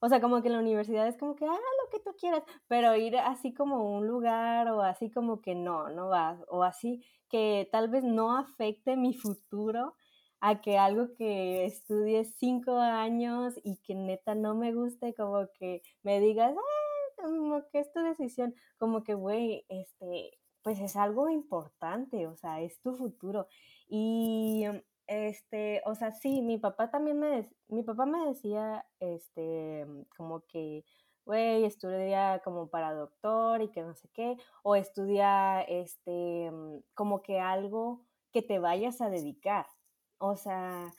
O 0.00 0.08
sea, 0.08 0.20
como 0.20 0.42
que 0.42 0.48
la 0.48 0.58
universidad 0.58 1.06
es 1.06 1.16
como 1.18 1.36
que, 1.36 1.44
ah, 1.46 1.50
lo 1.50 1.90
que 1.90 2.00
tú 2.02 2.16
quieras, 2.18 2.42
pero 2.68 2.96
ir 2.96 3.16
así 3.18 3.52
como 3.52 3.96
un 3.96 4.06
lugar 4.06 4.68
o 4.70 4.82
así 4.82 5.10
como 5.10 5.40
que 5.42 5.54
no, 5.54 5.90
no 5.90 6.08
vas, 6.08 6.38
o 6.48 6.62
así 6.64 7.04
que 7.28 7.68
tal 7.70 7.88
vez 7.88 8.02
no 8.04 8.36
afecte 8.36 8.96
mi 8.96 9.14
futuro 9.14 9.94
a 10.40 10.60
que 10.62 10.78
algo 10.78 11.14
que 11.16 11.66
estudie 11.66 12.24
cinco 12.24 12.78
años 12.78 13.54
y 13.62 13.76
que 13.78 13.94
neta 13.94 14.34
no 14.34 14.54
me 14.54 14.72
guste, 14.72 15.14
como 15.14 15.48
que 15.58 15.82
me 16.02 16.18
digas, 16.20 16.54
ah, 16.56 17.22
como 17.22 17.62
que 17.70 17.80
es 17.80 17.92
tu 17.92 18.00
decisión, 18.00 18.54
como 18.78 19.02
que, 19.04 19.14
güey, 19.14 19.66
este, 19.68 20.38
pues 20.62 20.80
es 20.80 20.96
algo 20.96 21.28
importante, 21.28 22.26
o 22.26 22.36
sea, 22.36 22.60
es 22.62 22.80
tu 22.80 22.96
futuro. 22.96 23.46
Y 23.88 24.64
este, 25.10 25.82
o 25.86 25.96
sea, 25.96 26.12
sí, 26.12 26.40
mi 26.40 26.56
papá 26.56 26.88
también 26.88 27.18
me, 27.18 27.50
mi 27.66 27.82
papá 27.82 28.06
me 28.06 28.28
decía, 28.28 28.86
este, 29.00 29.84
como 30.16 30.46
que, 30.46 30.84
güey, 31.24 31.64
estudia 31.64 32.40
como 32.44 32.68
para 32.70 32.94
doctor 32.94 33.60
y 33.60 33.72
que 33.72 33.82
no 33.82 33.92
sé 33.96 34.08
qué, 34.14 34.36
o 34.62 34.76
estudia, 34.76 35.62
este, 35.62 36.52
como 36.94 37.22
que 37.22 37.40
algo 37.40 38.06
que 38.32 38.40
te 38.42 38.60
vayas 38.60 39.00
a 39.00 39.10
dedicar, 39.10 39.66
o 40.18 40.36
sea, 40.36 40.94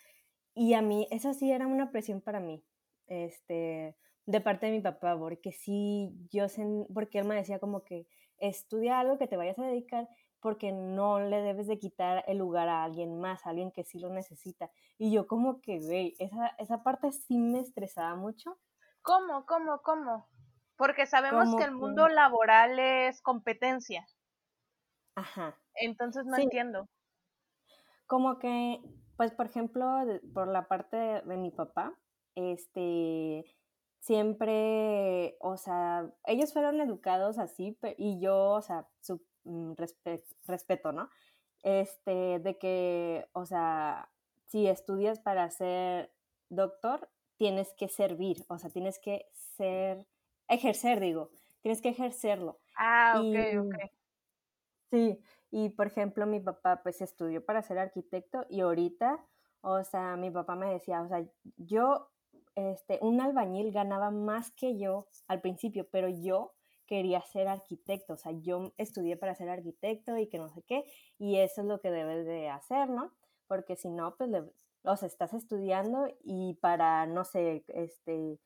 y 0.53 0.73
a 0.73 0.81
mí, 0.81 1.07
eso 1.09 1.33
sí 1.33 1.49
era 1.49 1.65
una 1.65 1.91
presión 1.91 2.19
para 2.19 2.41
mí, 2.41 2.65
este, 3.07 3.95
de 4.25 4.41
parte 4.41 4.65
de 4.65 4.73
mi 4.73 4.81
papá, 4.81 5.17
porque 5.17 5.53
sí, 5.53 6.11
yo, 6.29 6.47
porque 6.93 7.19
él 7.19 7.25
me 7.25 7.35
decía 7.35 7.59
como 7.59 7.85
que 7.85 8.07
estudia 8.39 8.99
algo 8.99 9.17
que 9.17 9.27
te 9.27 9.37
vayas 9.37 9.57
a 9.57 9.67
dedicar 9.67 10.09
porque 10.41 10.71
no 10.71 11.19
le 11.19 11.41
debes 11.41 11.67
de 11.67 11.77
quitar 11.77 12.23
el 12.27 12.39
lugar 12.39 12.67
a 12.67 12.83
alguien 12.83 13.19
más, 13.19 13.45
a 13.45 13.51
alguien 13.51 13.71
que 13.71 13.83
sí 13.83 13.99
lo 13.99 14.09
necesita. 14.09 14.71
Y 14.97 15.11
yo 15.11 15.27
como 15.27 15.61
que, 15.61 15.79
güey, 15.79 16.15
esa, 16.19 16.47
esa 16.57 16.83
parte 16.83 17.11
sí 17.11 17.37
me 17.37 17.59
estresaba 17.59 18.15
mucho. 18.15 18.57
¿Cómo, 19.01 19.45
cómo, 19.45 19.81
cómo? 19.81 20.27
Porque 20.75 21.05
sabemos 21.05 21.55
que 21.55 21.63
el 21.63 21.73
mundo 21.73 22.07
laboral 22.07 22.79
es 22.79 23.21
competencia. 23.21 24.05
Ajá. 25.15 25.57
Entonces 25.75 26.25
no 26.25 26.37
entiendo. 26.37 26.87
Como 28.07 28.39
que, 28.39 28.81
pues 29.15 29.31
por 29.31 29.45
ejemplo, 29.45 29.87
por 30.33 30.47
la 30.47 30.67
parte 30.67 30.97
de 30.97 31.37
mi 31.37 31.51
papá, 31.51 31.93
este, 32.35 33.45
siempre, 33.99 35.37
o 35.39 35.55
sea, 35.57 36.11
ellos 36.25 36.51
fueron 36.51 36.81
educados 36.81 37.37
así 37.37 37.77
y 37.97 38.19
yo, 38.19 38.51
o 38.51 38.61
sea, 38.61 38.87
su, 39.01 39.23
Mm, 39.43 39.73
respeto, 40.47 40.91
¿no? 40.91 41.09
Este, 41.63 42.39
de 42.39 42.57
que, 42.57 43.27
o 43.33 43.45
sea, 43.45 44.11
si 44.47 44.67
estudias 44.67 45.19
para 45.19 45.49
ser 45.49 46.11
doctor, 46.49 47.09
tienes 47.37 47.73
que 47.73 47.87
servir, 47.87 48.45
o 48.49 48.57
sea, 48.59 48.69
tienes 48.69 48.99
que 48.99 49.25
ser, 49.57 50.07
ejercer, 50.47 50.99
digo, 50.99 51.31
tienes 51.61 51.81
que 51.81 51.89
ejercerlo. 51.89 52.59
Ah, 52.77 53.21
ok, 53.23 53.65
ok. 53.65 53.75
Sí, 54.91 55.19
y 55.49 55.69
por 55.69 55.87
ejemplo, 55.87 56.25
mi 56.27 56.39
papá 56.39 56.81
pues 56.83 57.01
estudió 57.01 57.43
para 57.43 57.63
ser 57.63 57.79
arquitecto 57.79 58.45
y 58.49 58.61
ahorita, 58.61 59.25
o 59.61 59.83
sea, 59.83 60.17
mi 60.17 60.29
papá 60.29 60.55
me 60.55 60.71
decía, 60.71 61.01
o 61.01 61.07
sea, 61.07 61.25
yo, 61.57 62.11
este, 62.55 62.99
un 63.01 63.21
albañil 63.21 63.71
ganaba 63.71 64.11
más 64.11 64.51
que 64.51 64.77
yo 64.77 65.07
al 65.27 65.41
principio, 65.41 65.87
pero 65.89 66.09
yo 66.09 66.53
quería 66.91 67.21
ser 67.21 67.47
arquitecto, 67.47 68.15
o 68.15 68.17
sea, 68.17 68.33
yo 68.33 68.73
estudié 68.77 69.15
para 69.15 69.33
ser 69.33 69.47
arquitecto 69.47 70.17
y 70.17 70.27
que 70.27 70.37
no 70.37 70.49
sé 70.49 70.61
qué, 70.63 70.83
y 71.17 71.37
eso 71.37 71.61
es 71.61 71.67
lo 71.67 71.79
que 71.79 71.89
debes 71.89 72.25
de 72.25 72.49
hacer, 72.49 72.89
¿no? 72.89 73.13
Porque 73.47 73.77
si 73.77 73.89
no, 73.89 74.17
pues, 74.17 74.29
o 74.83 74.97
sea, 74.97 75.07
estás 75.07 75.33
estudiando 75.33 76.09
y 76.21 76.55
para, 76.55 77.05
no 77.05 77.23
sé, 77.23 77.63
este, 77.69 78.41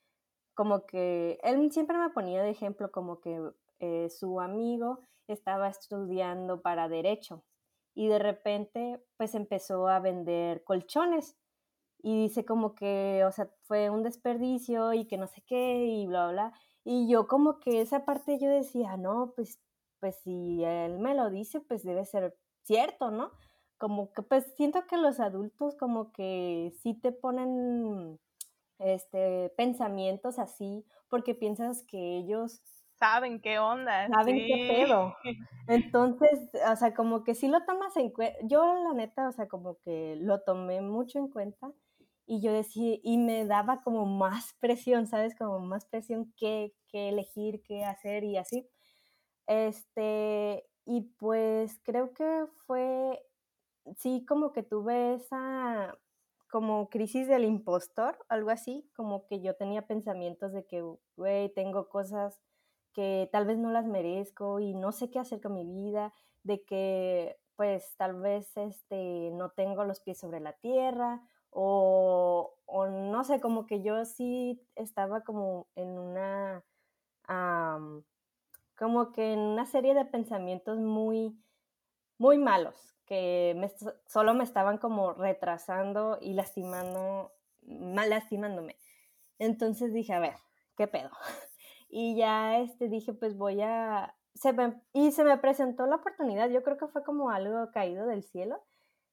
como 0.53 0.85
que, 0.85 1.39
él 1.41 1.71
siempre 1.71 1.97
me 1.97 2.11
ponía 2.11 2.43
de 2.43 2.51
ejemplo 2.51 2.91
como 2.91 3.19
que 3.19 3.41
eh, 3.79 4.11
su 4.11 4.39
amigo 4.39 4.99
estaba 5.27 5.67
estudiando 5.67 6.61
para 6.61 6.87
derecho 6.87 7.43
y 7.95 8.09
de 8.09 8.19
repente, 8.19 9.03
pues 9.17 9.33
empezó 9.33 9.87
a 9.87 9.99
vender 9.99 10.63
colchones 10.63 11.35
y 12.03 12.21
dice 12.21 12.45
como 12.45 12.75
que, 12.75 13.23
o 13.25 13.31
sea, 13.31 13.49
fue 13.63 13.89
un 13.89 14.03
desperdicio 14.03 14.93
y 14.93 15.05
que 15.05 15.17
no 15.17 15.25
sé 15.25 15.41
qué 15.47 15.83
y 15.87 16.05
bla, 16.05 16.29
bla. 16.29 16.53
Y 16.85 17.09
yo 17.09 17.27
como 17.27 17.59
que 17.59 17.81
esa 17.81 18.05
parte 18.05 18.37
yo 18.39 18.47
decía, 18.47 18.95
no, 18.95 19.33
pues, 19.35 19.59
pues 19.99 20.15
si 20.23 20.63
él 20.63 20.99
me 20.99 21.15
lo 21.15 21.31
dice, 21.31 21.59
pues 21.59 21.83
debe 21.83 22.05
ser 22.05 22.37
cierto, 22.61 23.09
¿no? 23.09 23.31
Como 23.77 24.13
que 24.13 24.21
pues 24.21 24.53
siento 24.55 24.85
que 24.87 24.97
los 24.97 25.19
adultos 25.19 25.75
como 25.75 26.11
que 26.13 26.71
sí 26.81 26.93
te 26.93 27.11
ponen 27.11 28.19
este 28.79 29.49
pensamientos 29.57 30.37
así 30.39 30.85
porque 31.09 31.33
piensas 31.33 31.83
que 31.83 32.17
ellos 32.17 32.61
saben 32.99 33.41
qué 33.41 33.59
onda. 33.59 34.07
Saben 34.07 34.37
qué 34.37 34.67
pedo. 34.69 35.15
Entonces, 35.67 36.49
o 36.71 36.75
sea, 36.75 36.93
como 36.93 37.23
que 37.23 37.35
sí 37.35 37.47
lo 37.47 37.63
tomas 37.65 37.97
en 37.97 38.11
cuenta. 38.11 38.37
Yo, 38.43 38.63
la 38.83 38.93
neta, 38.93 39.27
o 39.27 39.31
sea, 39.31 39.47
como 39.47 39.79
que 39.79 40.15
lo 40.17 40.41
tomé 40.41 40.81
mucho 40.81 41.19
en 41.19 41.29
cuenta 41.29 41.71
y 42.25 42.41
yo 42.41 42.51
decía, 42.53 42.97
y 43.03 43.17
me 43.17 43.45
daba 43.45 43.81
como 43.83 44.05
más 44.05 44.53
presión, 44.59 45.07
¿sabes? 45.07 45.35
Como 45.35 45.59
más 45.59 45.85
presión 45.85 46.33
que, 46.37 46.73
que 46.87 47.09
elegir, 47.09 47.61
qué 47.63 47.83
hacer 47.85 48.23
y 48.23 48.37
así. 48.37 48.67
Este, 49.47 50.67
y 50.85 51.01
pues 51.19 51.79
creo 51.83 52.13
que 52.13 52.45
fue, 52.65 53.21
sí, 53.97 54.25
como 54.27 54.51
que 54.53 54.63
tuve 54.63 55.15
esa 55.15 55.97
como 56.49 56.89
crisis 56.89 57.27
del 57.27 57.43
impostor, 57.45 58.17
algo 58.29 58.49
así, 58.51 58.89
como 58.95 59.27
que 59.27 59.41
yo 59.41 59.55
tenía 59.55 59.87
pensamientos 59.87 60.53
de 60.53 60.65
que, 60.65 60.83
güey, 61.17 61.53
tengo 61.53 61.89
cosas 61.89 62.39
que 62.93 63.29
tal 63.31 63.45
vez 63.45 63.57
no 63.57 63.71
las 63.71 63.85
merezco 63.85 64.59
y 64.61 64.73
no 64.73 64.91
sé 64.93 65.09
qué 65.11 65.19
hacer 65.19 65.41
con 65.41 65.53
mi 65.53 65.65
vida, 65.65 66.13
de 66.43 66.63
que 66.63 67.37
pues 67.57 67.95
tal 67.97 68.19
vez 68.21 68.55
este 68.57 69.31
no 69.33 69.51
tengo 69.51 69.83
los 69.85 69.99
pies 70.01 70.19
sobre 70.19 70.39
la 70.39 70.53
tierra 70.53 71.21
o, 71.57 72.53
no 72.89 73.23
sé, 73.23 73.39
como 73.39 73.65
que 73.65 73.81
yo 73.81 74.03
sí 74.03 74.61
estaba 74.75 75.21
como 75.21 75.67
en 75.75 75.97
una, 75.97 76.63
como 78.77 79.11
que 79.13 79.33
en 79.33 79.39
una 79.39 79.65
serie 79.65 79.93
de 79.93 80.03
pensamientos 80.03 80.79
muy, 80.79 81.41
muy 82.17 82.37
malos, 82.37 82.75
que 83.05 83.71
solo 84.05 84.33
me 84.33 84.43
estaban 84.43 84.77
como 84.79 85.13
retrasando 85.13 86.17
y 86.19 86.33
lastimando, 86.33 87.31
mal 87.63 88.09
lastimándome. 88.09 88.77
Entonces 89.39 89.93
dije, 89.93 90.13
a 90.13 90.19
ver, 90.19 90.35
¿qué 90.77 90.87
pedo? 90.87 91.11
Y 91.87 92.17
ya 92.17 92.57
este, 92.59 92.89
dije, 92.89 93.13
pues 93.13 93.37
voy 93.37 93.61
a, 93.61 94.17
se 94.33 94.51
me, 94.51 94.81
y 94.91 95.13
se 95.13 95.23
me 95.23 95.37
presentó 95.37 95.85
la 95.85 95.95
oportunidad, 95.95 96.49
yo 96.49 96.61
creo 96.61 96.77
que 96.77 96.87
fue 96.87 97.05
como 97.05 97.29
algo 97.29 97.71
caído 97.71 98.05
del 98.05 98.23
cielo, 98.23 98.61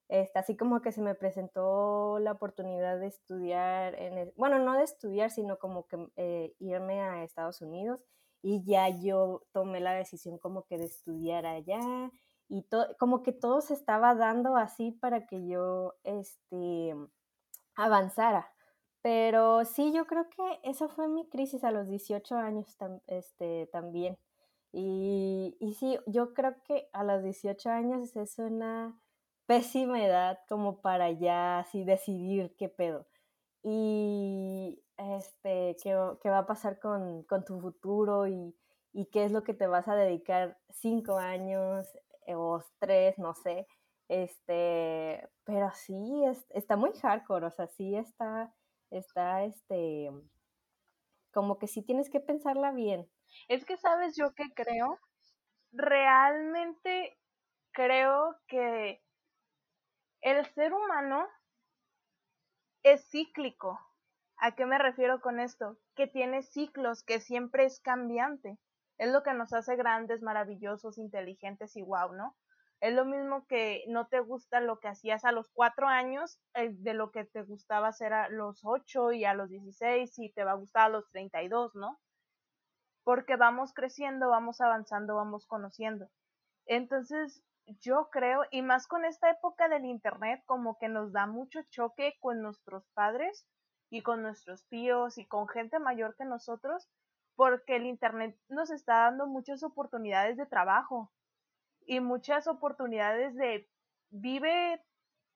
este, 0.08 0.38
así 0.38 0.56
como 0.56 0.82
que 0.82 0.92
se 0.92 1.00
me 1.00 1.14
presentó 1.14 2.18
la 2.18 2.32
oportunidad 2.32 2.98
de 3.00 3.06
estudiar, 3.06 3.94
en 3.94 4.32
bueno, 4.36 4.58
no 4.58 4.76
de 4.76 4.84
estudiar, 4.84 5.30
sino 5.30 5.58
como 5.58 5.86
que 5.86 6.06
eh, 6.16 6.54
irme 6.58 7.00
a 7.00 7.24
Estados 7.24 7.62
Unidos 7.62 8.00
y 8.42 8.64
ya 8.64 8.88
yo 8.88 9.42
tomé 9.52 9.80
la 9.80 9.94
decisión 9.94 10.38
como 10.38 10.64
que 10.64 10.78
de 10.78 10.84
estudiar 10.84 11.46
allá 11.46 12.10
y 12.48 12.62
todo, 12.64 12.94
como 12.98 13.22
que 13.22 13.32
todo 13.32 13.60
se 13.60 13.74
estaba 13.74 14.14
dando 14.14 14.56
así 14.56 14.92
para 14.92 15.26
que 15.26 15.46
yo, 15.46 15.94
este, 16.04 16.94
avanzara. 17.76 18.52
Pero 19.02 19.64
sí, 19.64 19.92
yo 19.92 20.06
creo 20.06 20.28
que 20.28 20.60
esa 20.62 20.88
fue 20.88 21.08
mi 21.08 21.28
crisis 21.28 21.64
a 21.64 21.72
los 21.72 21.88
18 21.88 22.36
años 22.36 22.76
este, 23.06 23.68
también. 23.72 24.18
Y, 24.72 25.56
y 25.60 25.74
sí, 25.74 25.98
yo 26.06 26.34
creo 26.34 26.56
que 26.64 26.88
a 26.92 27.04
los 27.04 27.22
18 27.22 27.70
años 27.70 28.14
es 28.16 28.38
una 28.38 29.01
pésima 29.46 30.04
edad 30.04 30.38
como 30.48 30.80
para 30.80 31.10
ya 31.10 31.60
así 31.60 31.84
decidir 31.84 32.54
qué 32.56 32.68
pedo. 32.68 33.06
Y 33.62 34.82
este, 34.96 35.76
qué, 35.82 35.96
qué 36.22 36.30
va 36.30 36.38
a 36.38 36.46
pasar 36.46 36.78
con, 36.78 37.24
con 37.24 37.44
tu 37.44 37.60
futuro 37.60 38.26
y, 38.26 38.54
y, 38.92 39.06
qué 39.06 39.24
es 39.24 39.32
lo 39.32 39.44
que 39.44 39.54
te 39.54 39.66
vas 39.66 39.88
a 39.88 39.94
dedicar 39.94 40.58
cinco 40.70 41.18
años 41.18 41.86
eh, 42.26 42.34
o 42.34 42.62
tres, 42.78 43.18
no 43.18 43.34
sé. 43.34 43.66
Este, 44.08 45.28
pero 45.44 45.70
sí, 45.74 46.24
es, 46.24 46.46
está 46.50 46.76
muy 46.76 46.92
hardcore, 46.92 47.46
o 47.46 47.50
sea, 47.50 47.66
sí 47.68 47.96
está, 47.96 48.52
está, 48.90 49.44
este, 49.44 50.10
como 51.32 51.58
que 51.58 51.66
sí 51.66 51.82
tienes 51.82 52.10
que 52.10 52.20
pensarla 52.20 52.72
bien. 52.72 53.08
Es 53.48 53.64
que, 53.64 53.76
¿sabes 53.76 54.16
yo 54.16 54.34
qué 54.34 54.44
creo? 54.54 54.98
Realmente 55.72 57.18
creo 57.72 58.36
que 58.46 59.01
el 60.22 60.46
ser 60.54 60.72
humano 60.72 61.28
es 62.82 63.04
cíclico. 63.10 63.78
¿A 64.38 64.52
qué 64.52 64.66
me 64.66 64.78
refiero 64.78 65.20
con 65.20 65.38
esto? 65.40 65.78
Que 65.94 66.06
tiene 66.06 66.42
ciclos, 66.42 67.02
que 67.02 67.20
siempre 67.20 67.64
es 67.64 67.80
cambiante. 67.80 68.58
Es 68.98 69.10
lo 69.10 69.22
que 69.22 69.34
nos 69.34 69.52
hace 69.52 69.76
grandes, 69.76 70.22
maravillosos, 70.22 70.98
inteligentes 70.98 71.76
y 71.76 71.82
wow, 71.82 72.12
¿no? 72.12 72.36
Es 72.80 72.94
lo 72.94 73.04
mismo 73.04 73.46
que 73.46 73.84
no 73.86 74.08
te 74.08 74.18
gusta 74.20 74.60
lo 74.60 74.80
que 74.80 74.88
hacías 74.88 75.24
a 75.24 75.30
los 75.30 75.48
cuatro 75.50 75.86
años 75.86 76.40
eh, 76.54 76.70
de 76.72 76.94
lo 76.94 77.12
que 77.12 77.24
te 77.24 77.42
gustaba 77.42 77.88
hacer 77.88 78.12
a 78.12 78.28
los 78.28 78.64
ocho 78.64 79.12
y 79.12 79.24
a 79.24 79.34
los 79.34 79.50
dieciséis 79.50 80.18
y 80.18 80.32
te 80.32 80.42
va 80.42 80.52
a 80.52 80.56
gustar 80.56 80.86
a 80.86 80.88
los 80.88 81.08
treinta 81.10 81.42
y 81.42 81.48
dos, 81.48 81.74
¿no? 81.76 82.00
Porque 83.04 83.36
vamos 83.36 83.72
creciendo, 83.72 84.28
vamos 84.30 84.60
avanzando, 84.60 85.14
vamos 85.14 85.46
conociendo. 85.46 86.08
Entonces, 86.66 87.44
yo 87.66 88.08
creo, 88.10 88.44
y 88.50 88.62
más 88.62 88.86
con 88.86 89.04
esta 89.04 89.30
época 89.30 89.68
del 89.68 89.84
Internet, 89.84 90.42
como 90.46 90.78
que 90.78 90.88
nos 90.88 91.12
da 91.12 91.26
mucho 91.26 91.60
choque 91.70 92.16
con 92.20 92.42
nuestros 92.42 92.84
padres 92.94 93.46
y 93.90 94.02
con 94.02 94.22
nuestros 94.22 94.66
tíos 94.68 95.18
y 95.18 95.26
con 95.26 95.48
gente 95.48 95.78
mayor 95.78 96.16
que 96.16 96.24
nosotros, 96.24 96.88
porque 97.36 97.76
el 97.76 97.86
Internet 97.86 98.36
nos 98.48 98.70
está 98.70 99.04
dando 99.04 99.26
muchas 99.26 99.62
oportunidades 99.62 100.36
de 100.36 100.46
trabajo 100.46 101.12
y 101.86 102.00
muchas 102.00 102.46
oportunidades 102.46 103.34
de 103.34 103.68
vive 104.10 104.82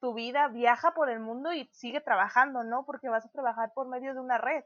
tu 0.00 0.14
vida, 0.14 0.49
viaja 0.49 0.95
por 0.95 1.09
el 1.11 1.21
mundo 1.21 1.52
y 1.52 1.68
sigue 1.73 2.00
trabajando, 2.00 2.64
¿no? 2.64 2.85
Porque 2.85 3.09
vas 3.09 3.25
a 3.25 3.30
trabajar 3.30 3.73
por 3.75 3.88
medio 3.88 4.14
de 4.14 4.21
una 4.21 4.38
red. 4.38 4.64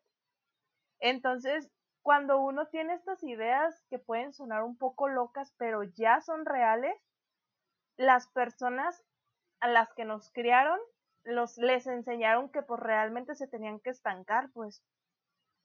Entonces, 0.99 1.71
cuando 2.03 2.41
uno 2.41 2.67
tiene 2.67 2.95
estas 2.95 3.23
ideas 3.23 3.85
que 3.89 3.99
pueden 3.99 4.33
sonar 4.33 4.63
un 4.63 4.77
poco 4.77 5.09
locas, 5.09 5.55
pero 5.57 5.83
ya 5.83 6.21
son 6.21 6.45
reales, 6.45 6.95
las 8.01 8.29
personas 8.29 9.05
a 9.61 9.69
las 9.69 9.93
que 9.93 10.07
nos 10.07 10.33
criaron 10.33 10.79
los 11.23 11.59
les 11.59 11.87
enseñaron 11.87 12.51
que 12.51 12.63
pues 12.63 12.81
realmente 12.81 13.35
se 13.35 13.47
tenían 13.47 13.79
que 13.79 13.91
estancar, 13.91 14.51
pues 14.55 14.83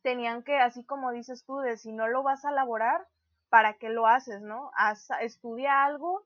tenían 0.02 0.44
que, 0.44 0.58
así 0.58 0.86
como 0.86 1.12
dices 1.12 1.46
tú, 1.46 1.60
de 1.60 1.78
si 1.78 1.94
no 1.94 2.10
lo 2.10 2.24
vas 2.24 2.44
a 2.44 2.50
elaborar, 2.50 3.08
¿para 3.48 3.78
qué 3.78 3.88
lo 3.90 4.06
haces, 4.06 4.42
no? 4.42 4.70
estudia 5.22 5.86
algo 5.86 6.26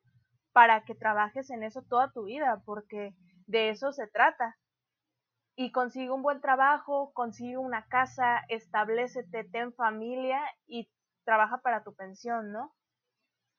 para 0.51 0.83
que 0.83 0.95
trabajes 0.95 1.51
en 1.51 1.61
eso 1.61 1.83
toda 1.83 2.11
tu 2.11 2.23
vida, 2.23 2.63
porque 2.65 3.13
de 3.45 3.69
eso 3.69 3.91
se 3.91 4.07
trata. 4.07 4.57
Y 5.55 5.71
consigue 5.71 6.09
un 6.09 6.23
buen 6.23 6.41
trabajo, 6.41 7.13
consigue 7.13 7.57
una 7.57 7.85
casa, 7.85 8.43
establecete, 8.47 9.43
ten 9.43 9.73
familia 9.73 10.41
y 10.65 10.89
trabaja 11.23 11.59
para 11.59 11.83
tu 11.83 11.93
pensión, 11.93 12.51
¿no? 12.51 12.73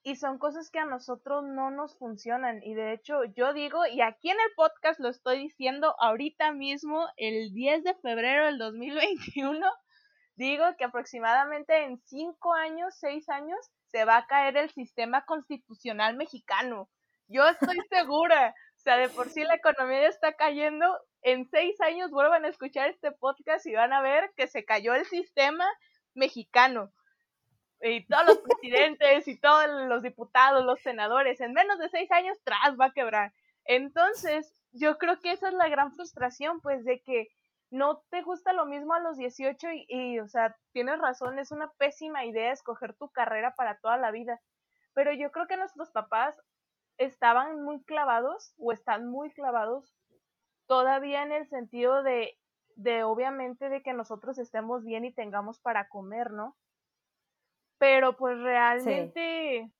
Y 0.02 0.16
son 0.16 0.38
cosas 0.38 0.70
que 0.70 0.78
a 0.78 0.86
nosotros 0.86 1.44
no 1.44 1.70
nos 1.70 1.96
funcionan. 1.98 2.62
Y 2.62 2.74
de 2.74 2.92
hecho, 2.92 3.24
yo 3.36 3.52
digo, 3.52 3.86
y 3.86 4.00
aquí 4.00 4.30
en 4.30 4.38
el 4.40 4.54
podcast 4.56 4.98
lo 5.00 5.08
estoy 5.08 5.38
diciendo 5.38 5.94
ahorita 6.00 6.52
mismo, 6.52 7.06
el 7.16 7.52
10 7.52 7.84
de 7.84 7.94
febrero 7.96 8.46
del 8.46 8.58
2021, 8.58 9.66
digo 10.36 10.64
que 10.78 10.84
aproximadamente 10.84 11.84
en 11.84 11.98
5 11.98 12.54
años, 12.54 12.94
6 12.98 13.28
años, 13.28 13.58
se 13.88 14.04
va 14.04 14.18
a 14.18 14.26
caer 14.26 14.56
el 14.56 14.70
sistema 14.70 15.24
constitucional 15.26 16.16
mexicano. 16.16 16.88
Yo 17.28 17.46
estoy 17.46 17.78
segura. 17.90 18.54
O 18.76 18.82
sea, 18.82 18.96
de 18.96 19.10
por 19.10 19.28
sí 19.28 19.44
la 19.44 19.56
economía 19.56 20.02
ya 20.02 20.08
está 20.08 20.32
cayendo. 20.34 20.86
En 21.20 21.46
6 21.46 21.78
años 21.82 22.10
vuelvan 22.10 22.46
a 22.46 22.48
escuchar 22.48 22.88
este 22.88 23.12
podcast 23.12 23.66
y 23.66 23.74
van 23.74 23.92
a 23.92 24.00
ver 24.00 24.32
que 24.36 24.46
se 24.46 24.64
cayó 24.64 24.94
el 24.94 25.04
sistema 25.04 25.66
mexicano 26.14 26.90
y 27.82 28.06
todos 28.06 28.26
los 28.26 28.38
presidentes 28.38 29.28
y 29.28 29.38
todos 29.38 29.66
los 29.88 30.02
diputados, 30.02 30.64
los 30.64 30.80
senadores, 30.80 31.40
en 31.40 31.52
menos 31.52 31.78
de 31.78 31.88
seis 31.88 32.10
años, 32.12 32.38
tras 32.44 32.78
va 32.78 32.86
a 32.86 32.92
quebrar. 32.92 33.32
Entonces, 33.64 34.60
yo 34.72 34.98
creo 34.98 35.20
que 35.20 35.32
esa 35.32 35.48
es 35.48 35.54
la 35.54 35.68
gran 35.68 35.94
frustración, 35.94 36.60
pues, 36.60 36.84
de 36.84 37.00
que 37.02 37.28
no 37.70 38.02
te 38.10 38.22
gusta 38.22 38.52
lo 38.52 38.66
mismo 38.66 38.94
a 38.94 39.00
los 39.00 39.16
18 39.16 39.70
y, 39.72 39.86
y, 39.88 40.20
o 40.20 40.28
sea, 40.28 40.56
tienes 40.72 40.98
razón, 40.98 41.38
es 41.38 41.52
una 41.52 41.70
pésima 41.78 42.24
idea 42.24 42.52
escoger 42.52 42.94
tu 42.94 43.08
carrera 43.10 43.54
para 43.54 43.78
toda 43.78 43.96
la 43.96 44.10
vida. 44.10 44.40
Pero 44.92 45.12
yo 45.12 45.30
creo 45.30 45.46
que 45.46 45.56
nuestros 45.56 45.90
papás 45.90 46.36
estaban 46.98 47.62
muy 47.62 47.82
clavados 47.84 48.54
o 48.58 48.72
están 48.72 49.06
muy 49.06 49.30
clavados 49.30 49.94
todavía 50.66 51.22
en 51.22 51.32
el 51.32 51.48
sentido 51.48 52.02
de, 52.02 52.36
de 52.76 53.04
obviamente 53.04 53.68
de 53.68 53.82
que 53.82 53.92
nosotros 53.92 54.38
estemos 54.38 54.84
bien 54.84 55.04
y 55.04 55.12
tengamos 55.12 55.60
para 55.60 55.88
comer, 55.88 56.32
¿no? 56.32 56.56
Pero 57.80 58.14
pues 58.14 58.38
realmente 58.38 59.72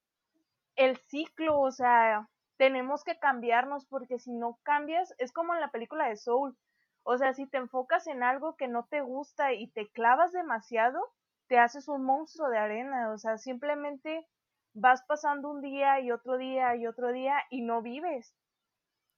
el 0.75 0.97
ciclo, 1.09 1.61
o 1.61 1.71
sea, 1.71 2.31
tenemos 2.57 3.05
que 3.05 3.19
cambiarnos 3.19 3.85
porque 3.85 4.19
si 4.19 4.33
no 4.33 4.59
cambias, 4.63 5.15
es 5.19 5.33
como 5.33 5.53
en 5.55 5.61
la 5.61 5.71
película 5.71 6.09
de 6.09 6.17
Soul, 6.17 6.57
o 7.03 7.19
sea, 7.19 7.35
si 7.35 7.47
te 7.47 7.59
enfocas 7.59 8.07
en 8.07 8.23
algo 8.23 8.57
que 8.57 8.69
no 8.69 8.87
te 8.87 9.03
gusta 9.03 9.53
y 9.53 9.71
te 9.71 9.91
clavas 9.91 10.33
demasiado, 10.33 10.99
te 11.47 11.59
haces 11.59 11.89
un 11.89 12.03
monstruo 12.03 12.49
de 12.49 12.57
arena, 12.57 13.13
o 13.13 13.19
sea, 13.19 13.37
simplemente 13.37 14.27
vas 14.73 15.03
pasando 15.03 15.51
un 15.51 15.61
día 15.61 16.01
y 16.01 16.11
otro 16.11 16.39
día 16.39 16.75
y 16.77 16.87
otro 16.87 17.13
día 17.13 17.35
y 17.51 17.61
no 17.61 17.83
vives. 17.83 18.35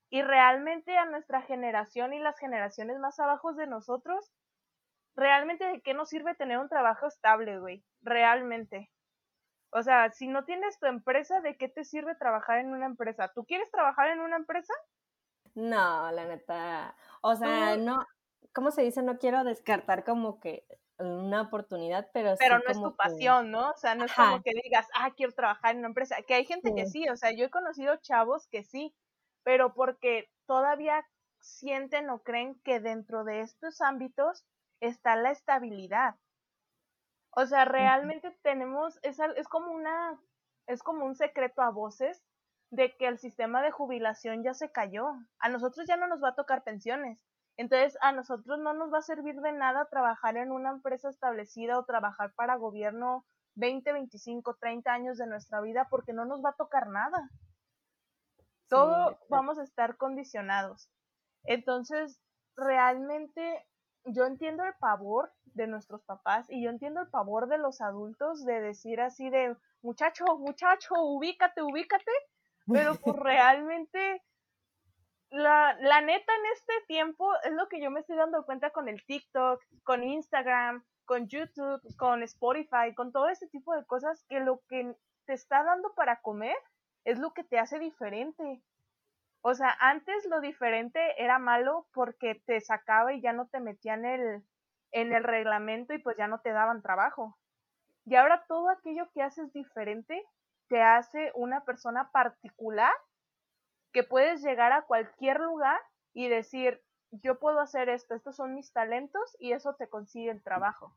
Y 0.09 0.23
realmente 0.23 0.97
a 0.97 1.05
nuestra 1.05 1.41
generación 1.41 2.13
y 2.13 2.19
las 2.19 2.37
generaciones 2.37 2.99
más 2.99 3.17
abajo 3.21 3.53
de 3.53 3.65
nosotros, 3.65 4.29
realmente 5.15 5.65
de 5.65 5.81
qué 5.81 5.93
nos 5.93 6.09
sirve 6.09 6.35
tener 6.35 6.57
un 6.57 6.69
trabajo 6.69 7.07
estable, 7.07 7.59
güey, 7.59 7.83
realmente. 8.01 8.89
O 9.71 9.81
sea, 9.81 10.11
si 10.11 10.27
no 10.27 10.45
tienes 10.45 10.77
tu 10.79 10.85
empresa, 10.85 11.41
¿de 11.41 11.57
qué 11.57 11.67
te 11.67 11.83
sirve 11.83 12.15
trabajar 12.15 12.59
en 12.59 12.69
una 12.69 12.85
empresa? 12.85 13.31
¿Tú 13.33 13.45
quieres 13.45 13.71
trabajar 13.71 14.09
en 14.09 14.19
una 14.19 14.37
empresa? 14.37 14.73
No, 15.55 16.11
la 16.11 16.25
neta. 16.25 16.95
O 17.21 17.35
sea, 17.35 17.75
no, 17.77 18.05
¿cómo 18.53 18.71
se 18.71 18.83
dice? 18.83 19.01
No 19.01 19.17
quiero 19.17 19.43
descartar 19.43 20.03
como 20.03 20.39
que 20.39 20.65
una 20.99 21.41
oportunidad, 21.41 22.09
pero 22.13 22.35
Pero 22.37 22.59
no 22.59 22.69
es 22.69 22.79
tu 22.79 22.95
pasión, 22.95 23.51
¿no? 23.51 23.71
O 23.71 23.77
sea, 23.77 23.95
no 23.95 24.05
es 24.05 24.13
como 24.13 24.41
que 24.41 24.51
digas, 24.63 24.87
ah, 24.95 25.11
quiero 25.15 25.33
trabajar 25.33 25.71
en 25.71 25.79
una 25.79 25.87
empresa. 25.87 26.17
Que 26.27 26.35
hay 26.35 26.45
gente 26.45 26.73
que 26.75 26.85
sí, 26.85 27.09
o 27.09 27.17
sea, 27.17 27.31
yo 27.31 27.45
he 27.45 27.49
conocido 27.49 27.97
chavos 27.97 28.47
que 28.47 28.63
sí, 28.63 28.95
pero 29.43 29.73
porque 29.73 30.29
todavía 30.45 31.03
sienten 31.39 32.09
o 32.09 32.21
creen 32.21 32.59
que 32.63 32.79
dentro 32.79 33.23
de 33.23 33.41
estos 33.41 33.81
ámbitos 33.81 34.45
está 34.87 35.15
la 35.15 35.31
estabilidad. 35.31 36.15
O 37.31 37.45
sea, 37.45 37.65
realmente 37.65 38.31
tenemos, 38.43 38.99
es, 39.01 39.17
es 39.19 39.47
como 39.47 39.71
una, 39.71 40.19
es 40.67 40.83
como 40.83 41.05
un 41.05 41.15
secreto 41.15 41.61
a 41.61 41.71
voces 41.71 42.23
de 42.69 42.95
que 42.95 43.07
el 43.07 43.17
sistema 43.17 43.61
de 43.61 43.71
jubilación 43.71 44.43
ya 44.43 44.53
se 44.53 44.71
cayó. 44.71 45.13
A 45.39 45.49
nosotros 45.49 45.87
ya 45.87 45.95
no 45.95 46.07
nos 46.07 46.23
va 46.23 46.29
a 46.29 46.35
tocar 46.35 46.63
pensiones. 46.63 47.25
Entonces, 47.55 47.97
a 48.01 48.11
nosotros 48.11 48.59
no 48.59 48.73
nos 48.73 48.91
va 48.91 48.99
a 48.99 49.03
servir 49.03 49.39
de 49.41 49.51
nada 49.51 49.85
trabajar 49.85 50.37
en 50.37 50.51
una 50.51 50.71
empresa 50.71 51.09
establecida 51.09 51.77
o 51.77 51.85
trabajar 51.85 52.33
para 52.33 52.55
gobierno 52.55 53.25
20, 53.55 53.93
25, 53.93 54.55
30 54.55 54.91
años 54.91 55.17
de 55.17 55.27
nuestra 55.27 55.61
vida 55.61 55.87
porque 55.89 56.13
no 56.13 56.25
nos 56.25 56.43
va 56.43 56.49
a 56.49 56.55
tocar 56.55 56.87
nada. 56.87 57.29
Todo 58.69 59.19
vamos 59.29 59.59
a 59.59 59.63
estar 59.63 59.97
condicionados. 59.97 60.89
Entonces, 61.43 62.19
realmente 62.55 63.65
yo 64.05 64.25
entiendo 64.25 64.63
el 64.63 64.73
pavor 64.75 65.31
de 65.45 65.67
nuestros 65.67 66.01
papás 66.03 66.49
y 66.49 66.63
yo 66.63 66.69
entiendo 66.69 67.01
el 67.01 67.09
pavor 67.09 67.47
de 67.47 67.57
los 67.57 67.81
adultos 67.81 68.45
de 68.45 68.61
decir 68.61 69.01
así 69.01 69.29
de 69.29 69.55
muchacho, 69.81 70.25
muchacho, 70.37 70.95
ubícate, 70.95 71.61
ubícate, 71.61 72.11
pero 72.67 72.95
pues 73.03 73.15
realmente 73.15 74.21
la, 75.29 75.75
la 75.79 76.01
neta 76.01 76.33
en 76.35 76.45
este 76.53 76.73
tiempo 76.87 77.31
es 77.43 77.53
lo 77.53 77.67
que 77.67 77.81
yo 77.81 77.91
me 77.91 78.01
estoy 78.01 78.15
dando 78.15 78.45
cuenta 78.45 78.71
con 78.71 78.87
el 78.87 79.03
TikTok, 79.05 79.61
con 79.83 80.03
Instagram, 80.03 80.83
con 81.05 81.27
YouTube, 81.27 81.81
con 81.97 82.23
Spotify, 82.23 82.93
con 82.95 83.11
todo 83.11 83.29
ese 83.29 83.47
tipo 83.47 83.75
de 83.75 83.85
cosas, 83.85 84.23
que 84.29 84.39
lo 84.39 84.61
que 84.69 84.95
te 85.25 85.33
está 85.33 85.63
dando 85.63 85.93
para 85.95 86.21
comer 86.21 86.55
es 87.03 87.19
lo 87.19 87.33
que 87.33 87.43
te 87.43 87.59
hace 87.59 87.79
diferente. 87.79 88.61
O 89.45 89.53
sea, 89.55 89.75
antes 89.81 90.25
lo 90.27 90.39
diferente 90.39 91.21
era 91.21 91.37
malo 91.37 91.85
porque 91.93 92.41
te 92.45 92.61
sacaba 92.61 93.11
y 93.11 93.21
ya 93.21 93.33
no 93.33 93.47
te 93.47 93.59
metían 93.59 94.05
el, 94.05 94.41
en 94.91 95.11
el 95.11 95.25
reglamento 95.25 95.93
y 95.93 95.97
pues 95.97 96.15
ya 96.15 96.27
no 96.27 96.39
te 96.39 96.53
daban 96.53 96.81
trabajo. 96.81 97.37
Y 98.05 98.15
ahora 98.15 98.45
todo 98.47 98.69
aquello 98.69 99.11
que 99.13 99.21
haces 99.21 99.51
diferente 99.51 100.25
te 100.69 100.81
hace 100.81 101.33
una 101.35 101.65
persona 101.65 102.09
particular 102.11 102.93
que 103.91 104.03
puedes 104.03 104.41
llegar 104.41 104.71
a 104.71 104.83
cualquier 104.83 105.41
lugar 105.41 105.79
y 106.13 106.29
decir, 106.29 106.81
yo 107.11 107.37
puedo 107.37 107.59
hacer 107.59 107.89
esto, 107.89 108.15
estos 108.15 108.37
son 108.37 108.55
mis 108.55 108.71
talentos 108.71 109.35
y 109.39 109.51
eso 109.51 109.75
te 109.75 109.89
consigue 109.89 110.31
el 110.31 110.41
trabajo. 110.41 110.95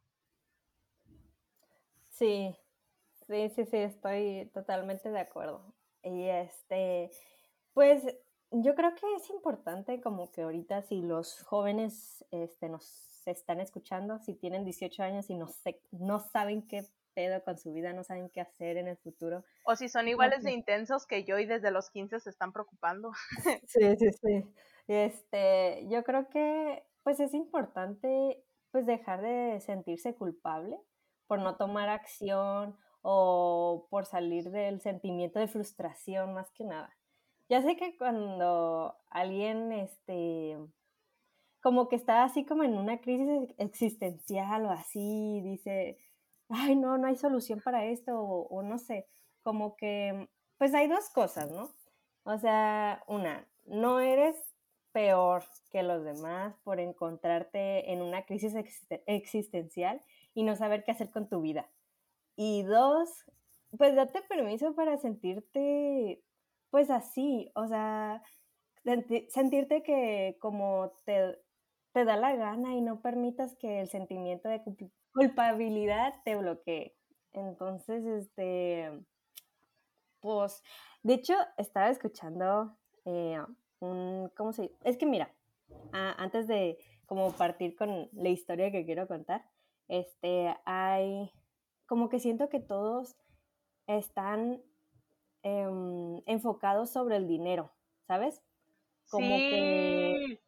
Sí, 2.10 2.56
sí, 3.26 3.48
sí, 3.48 3.64
sí, 3.64 3.76
estoy 3.78 4.48
totalmente 4.54 5.10
de 5.10 5.18
acuerdo. 5.18 5.74
Y 6.04 6.28
este, 6.28 7.10
pues 7.74 8.06
yo 8.50 8.74
creo 8.74 8.94
que 8.94 9.06
es 9.16 9.28
importante 9.30 10.00
como 10.00 10.30
que 10.30 10.42
ahorita 10.42 10.82
si 10.82 11.02
los 11.02 11.42
jóvenes 11.42 12.24
este, 12.30 12.68
nos 12.68 13.22
están 13.26 13.60
escuchando, 13.60 14.18
si 14.18 14.34
tienen 14.34 14.64
18 14.64 15.02
años 15.02 15.30
y 15.30 15.34
no, 15.34 15.48
no 15.90 16.20
saben 16.20 16.66
qué 16.66 16.86
pedo 17.14 17.42
con 17.42 17.58
su 17.58 17.72
vida, 17.72 17.92
no 17.92 18.04
saben 18.04 18.28
qué 18.28 18.40
hacer 18.40 18.76
en 18.76 18.88
el 18.88 18.96
futuro. 18.98 19.42
O 19.64 19.74
si 19.74 19.88
son 19.88 20.06
iguales 20.06 20.44
de 20.44 20.52
intensos 20.52 21.06
que 21.06 21.24
yo 21.24 21.38
y 21.38 21.46
desde 21.46 21.70
los 21.70 21.90
15 21.90 22.20
se 22.20 22.30
están 22.30 22.52
preocupando. 22.52 23.12
Sí, 23.66 23.96
sí, 23.96 24.12
sí. 24.12 24.44
Este, 24.86 25.86
yo 25.88 26.04
creo 26.04 26.28
que 26.28 26.84
pues 27.02 27.18
es 27.20 27.34
importante 27.34 28.44
pues 28.70 28.86
dejar 28.86 29.22
de 29.22 29.60
sentirse 29.60 30.14
culpable 30.14 30.78
por 31.26 31.40
no 31.40 31.56
tomar 31.56 31.88
acción 31.88 32.76
o 33.02 33.86
por 33.90 34.06
salir 34.06 34.50
del 34.50 34.80
sentimiento 34.80 35.38
de 35.38 35.48
frustración 35.48 36.34
más 36.34 36.50
que 36.52 36.64
nada. 36.64 36.94
Ya 37.48 37.62
sé 37.62 37.76
que 37.76 37.96
cuando 37.96 38.96
alguien, 39.10 39.72
este, 39.72 40.58
como 41.60 41.88
que 41.88 41.96
está 41.96 42.24
así 42.24 42.44
como 42.44 42.64
en 42.64 42.76
una 42.76 43.00
crisis 43.00 43.28
existencial 43.58 44.66
o 44.66 44.70
así, 44.70 45.40
dice, 45.42 45.98
ay, 46.48 46.76
no, 46.76 46.98
no 46.98 47.06
hay 47.06 47.16
solución 47.16 47.60
para 47.60 47.84
esto, 47.84 48.18
o, 48.20 48.62
no 48.62 48.78
sé, 48.78 49.06
como 49.42 49.76
que, 49.76 50.28
pues 50.58 50.74
hay 50.74 50.88
dos 50.88 51.08
cosas, 51.10 51.50
¿no? 51.50 51.70
O 52.24 52.38
sea, 52.38 53.02
una, 53.06 53.46
no 53.64 54.00
eres 54.00 54.36
peor 54.92 55.44
que 55.70 55.82
los 55.82 56.04
demás 56.04 56.56
por 56.64 56.80
encontrarte 56.80 57.92
en 57.92 58.02
una 58.02 58.24
crisis 58.24 58.54
existencial 59.06 60.02
y 60.34 60.42
no 60.42 60.56
saber 60.56 60.84
qué 60.84 60.92
hacer 60.92 61.10
con 61.10 61.28
tu 61.28 61.40
vida. 61.42 61.68
Y 62.34 62.62
dos, 62.64 63.24
pues 63.76 63.94
date 63.94 64.22
permiso 64.22 64.74
para 64.74 64.96
sentirte 64.98 66.22
pues 66.76 66.90
así, 66.90 67.50
o 67.54 67.66
sea, 67.66 68.22
sentirte 69.28 69.82
que 69.82 70.36
como 70.42 70.92
te, 71.06 71.38
te 71.92 72.04
da 72.04 72.18
la 72.18 72.36
gana 72.36 72.74
y 72.74 72.82
no 72.82 73.00
permitas 73.00 73.56
que 73.56 73.80
el 73.80 73.88
sentimiento 73.88 74.50
de 74.50 74.62
culpabilidad 75.10 76.12
te 76.26 76.36
bloquee. 76.36 76.94
Entonces, 77.32 78.04
este, 78.04 78.90
pues, 80.20 80.62
de 81.02 81.14
hecho, 81.14 81.32
estaba 81.56 81.88
escuchando 81.88 82.76
eh, 83.06 83.40
un, 83.80 84.30
¿cómo 84.36 84.52
se 84.52 84.64
dice? 84.64 84.76
Es 84.84 84.98
que 84.98 85.06
mira, 85.06 85.34
antes 85.92 86.46
de 86.46 86.76
como 87.06 87.32
partir 87.32 87.74
con 87.74 88.10
la 88.12 88.28
historia 88.28 88.70
que 88.70 88.84
quiero 88.84 89.08
contar, 89.08 89.48
este, 89.88 90.54
hay, 90.66 91.32
como 91.86 92.10
que 92.10 92.20
siento 92.20 92.50
que 92.50 92.60
todos 92.60 93.16
están 93.86 94.60
Em, 95.48 96.22
enfocados 96.26 96.90
sobre 96.90 97.14
el 97.14 97.28
dinero, 97.28 97.70
¿sabes? 98.08 98.42
Como 99.08 99.28
que, 99.28 100.40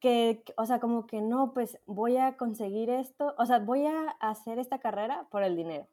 que, 0.00 0.42
o 0.56 0.66
sea, 0.66 0.80
como 0.80 1.06
que 1.06 1.22
no, 1.22 1.54
pues 1.54 1.78
voy 1.86 2.16
a 2.16 2.36
conseguir 2.36 2.90
esto, 2.90 3.32
o 3.38 3.46
sea, 3.46 3.60
voy 3.60 3.86
a 3.86 4.08
hacer 4.18 4.58
esta 4.58 4.80
carrera 4.80 5.28
por 5.30 5.44
el 5.44 5.54
dinero. 5.54 5.86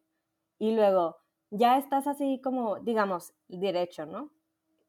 Y 0.57 0.71
luego 0.71 1.17
ya 1.51 1.77
estás 1.77 2.07
así 2.07 2.41
como, 2.43 2.79
digamos, 2.79 3.31
derecho, 3.47 4.07
¿no? 4.07 4.31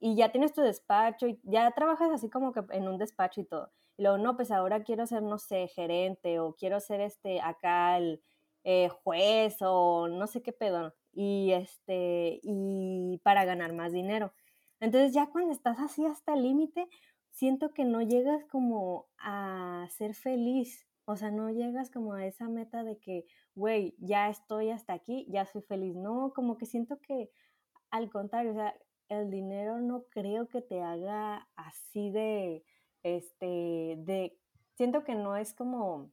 Y 0.00 0.16
ya 0.16 0.32
tienes 0.32 0.54
tu 0.54 0.62
despacho 0.62 1.26
y 1.28 1.38
ya 1.42 1.70
trabajas 1.72 2.10
así 2.10 2.30
como 2.30 2.52
que 2.52 2.64
en 2.70 2.88
un 2.88 2.96
despacho 2.96 3.42
y 3.42 3.44
todo. 3.44 3.70
Y 3.98 4.02
luego, 4.02 4.16
no, 4.16 4.34
pues 4.34 4.50
ahora 4.50 4.82
quiero 4.82 5.06
ser, 5.06 5.22
no 5.22 5.36
sé, 5.36 5.68
gerente 5.68 6.40
o 6.40 6.54
quiero 6.54 6.80
ser 6.80 7.02
este, 7.02 7.42
acá 7.42 7.98
el 7.98 8.22
eh, 8.64 8.88
juez 8.88 9.58
o 9.60 10.08
no 10.08 10.26
sé 10.26 10.40
qué 10.40 10.54
pedo 10.54 10.94
y 11.12 11.52
este 11.52 12.40
y 12.42 13.20
para 13.22 13.44
ganar 13.44 13.72
más 13.72 13.92
dinero. 13.92 14.32
Entonces 14.80 15.12
ya 15.12 15.26
cuando 15.26 15.52
estás 15.52 15.78
así 15.80 16.06
hasta 16.06 16.34
el 16.34 16.42
límite, 16.42 16.88
siento 17.30 17.72
que 17.72 17.84
no 17.84 18.02
llegas 18.02 18.44
como 18.46 19.06
a 19.18 19.86
ser 19.90 20.14
feliz, 20.14 20.86
o 21.04 21.16
sea, 21.16 21.30
no 21.30 21.50
llegas 21.50 21.90
como 21.90 22.12
a 22.12 22.26
esa 22.26 22.48
meta 22.48 22.84
de 22.84 22.98
que, 22.98 23.26
güey, 23.54 23.96
ya 23.98 24.28
estoy 24.28 24.70
hasta 24.70 24.92
aquí, 24.92 25.26
ya 25.30 25.46
soy 25.46 25.62
feliz. 25.62 25.96
No, 25.96 26.32
como 26.34 26.58
que 26.58 26.66
siento 26.66 27.00
que 27.00 27.30
al 27.90 28.10
contrario, 28.10 28.52
o 28.52 28.54
sea, 28.54 28.74
el 29.08 29.30
dinero 29.30 29.80
no 29.80 30.04
creo 30.10 30.48
que 30.48 30.60
te 30.60 30.82
haga 30.82 31.48
así 31.56 32.10
de, 32.10 32.64
este, 33.02 33.96
de, 33.98 34.38
siento 34.76 35.04
que 35.04 35.14
no 35.14 35.36
es 35.36 35.54
como 35.54 36.12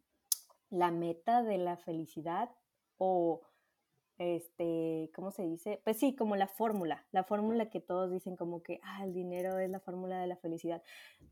la 0.70 0.92
meta 0.92 1.44
de 1.44 1.58
la 1.58 1.78
felicidad 1.78 2.50
o 2.98 3.42
este, 4.17 5.12
¿cómo 5.13 5.32
se 5.32 5.43
dice? 5.43 5.82
Pues 5.84 5.99
sí, 5.99 6.15
como 6.15 6.36
la 6.36 6.47
fórmula, 6.47 7.06
la 7.12 7.23
fórmula 7.23 7.69
que 7.69 7.82
todos 7.82 8.12
dicen 8.12 8.36
como 8.36 8.63
que, 8.63 8.80
ah, 8.84 9.04
el 9.04 9.13
dinero 9.13 9.60
es 9.60 9.69
la 9.69 9.80
fórmula 9.80 10.19
de 10.19 10.28
la 10.28 10.38
felicidad. 10.38 10.82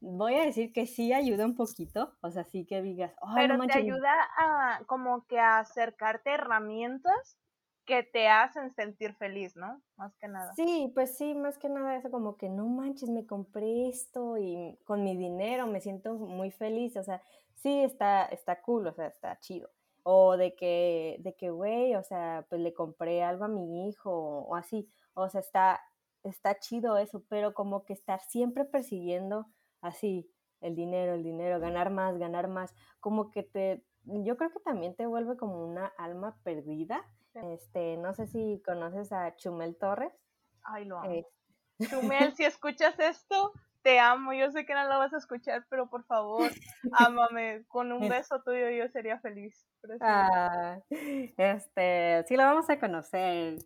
Voy 0.01 0.35
a 0.35 0.45
decir 0.45 0.73
que 0.73 0.85
sí 0.85 1.13
ayuda 1.13 1.45
un 1.45 1.55
poquito, 1.55 2.13
o 2.21 2.31
sea, 2.31 2.43
sí 2.43 2.65
que 2.65 2.81
digas, 2.81 3.13
oh, 3.21 3.31
pero 3.35 3.57
te 3.65 3.77
ayuda 3.77 4.13
a 4.37 4.81
como 4.85 5.25
que 5.27 5.39
a 5.39 5.59
acercarte 5.59 6.31
herramientas 6.31 7.37
que 7.85 8.03
te 8.03 8.29
hacen 8.29 8.73
sentir 8.73 9.13
feliz, 9.15 9.55
¿no? 9.55 9.81
Más 9.97 10.15
que 10.15 10.27
nada. 10.27 10.53
Sí, 10.55 10.91
pues 10.93 11.17
sí, 11.17 11.35
más 11.35 11.57
que 11.57 11.69
nada 11.69 11.97
eso 11.97 12.09
como 12.11 12.37
que 12.37 12.49
no 12.49 12.65
manches, 12.65 13.09
me 13.09 13.25
compré 13.25 13.87
esto 13.87 14.37
y 14.37 14.79
con 14.85 15.03
mi 15.03 15.17
dinero 15.17 15.67
me 15.67 15.81
siento 15.81 16.13
muy 16.15 16.51
feliz, 16.51 16.95
o 16.97 17.03
sea, 17.03 17.21
sí 17.55 17.81
está, 17.83 18.25
está 18.25 18.61
cool, 18.61 18.87
o 18.87 18.93
sea, 18.93 19.07
está 19.07 19.37
chido 19.39 19.69
o 20.03 20.37
de 20.37 20.55
que, 20.55 21.17
de 21.19 21.35
que, 21.35 21.49
güey, 21.49 21.95
o 21.95 22.03
sea, 22.03 22.45
pues 22.49 22.61
le 22.61 22.73
compré 22.73 23.23
algo 23.23 23.45
a 23.45 23.47
mi 23.49 23.87
hijo 23.87 24.11
o 24.11 24.55
así, 24.55 24.89
o 25.13 25.29
sea, 25.29 25.41
está, 25.41 25.81
está 26.23 26.59
chido 26.59 26.97
eso, 26.97 27.23
pero 27.29 27.53
como 27.53 27.85
que 27.85 27.93
estar 27.93 28.19
siempre 28.21 28.65
persiguiendo 28.65 29.47
así 29.81 30.29
el 30.61 30.75
dinero, 30.75 31.13
el 31.13 31.23
dinero, 31.23 31.59
ganar 31.59 31.89
más, 31.89 32.17
ganar 32.17 32.47
más, 32.47 32.73
como 32.99 33.31
que 33.31 33.43
te, 33.43 33.83
yo 34.05 34.37
creo 34.37 34.51
que 34.51 34.59
también 34.59 34.95
te 34.95 35.05
vuelve 35.05 35.37
como 35.37 35.63
una 35.63 35.87
alma 35.97 36.37
perdida. 36.43 37.03
Este, 37.33 37.97
no 37.97 38.13
sé 38.13 38.27
si 38.27 38.61
conoces 38.63 39.11
a 39.11 39.35
Chumel 39.35 39.75
Torres. 39.75 40.13
Ay, 40.63 40.85
lo 40.85 40.99
amo. 40.99 41.11
Eh, 41.11 41.25
Chumel, 41.89 42.33
si 42.35 42.45
escuchas 42.45 42.97
esto, 42.99 43.51
te 43.81 43.99
amo, 43.99 44.33
yo 44.33 44.51
sé 44.51 44.65
que 44.65 44.73
no 44.73 44.87
lo 44.87 44.99
vas 44.99 45.13
a 45.13 45.17
escuchar, 45.17 45.65
pero 45.69 45.89
por 45.89 46.03
favor, 46.05 46.49
ámame, 46.93 47.65
con 47.67 47.91
un 47.91 48.07
beso 48.07 48.41
tuyo 48.43 48.69
yo 48.69 48.87
sería 48.89 49.19
feliz. 49.19 49.67
Ah, 50.01 50.79
este, 50.89 52.23
sí 52.27 52.35
lo 52.35 52.43
vamos 52.43 52.69
a 52.69 52.79
conocer. 52.79 53.57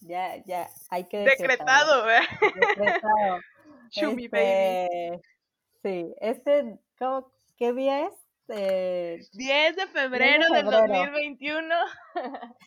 Ya, 0.00 0.36
ya, 0.44 0.68
hay 0.90 1.04
que 1.04 1.18
decretado, 1.18 2.10
¿eh? 2.10 2.20
Decretado. 2.40 3.40
Chumi 3.90 4.24
este, 4.24 5.20
Sí, 5.82 6.14
este, 6.20 6.78
¿qué 7.56 7.72
día 7.72 8.06
es? 8.06 8.12
10 8.46 8.58
eh, 8.58 9.72
de 9.76 9.86
febrero, 9.86 10.46
de 10.50 10.62
del 10.62 10.66
2021. 10.66 11.74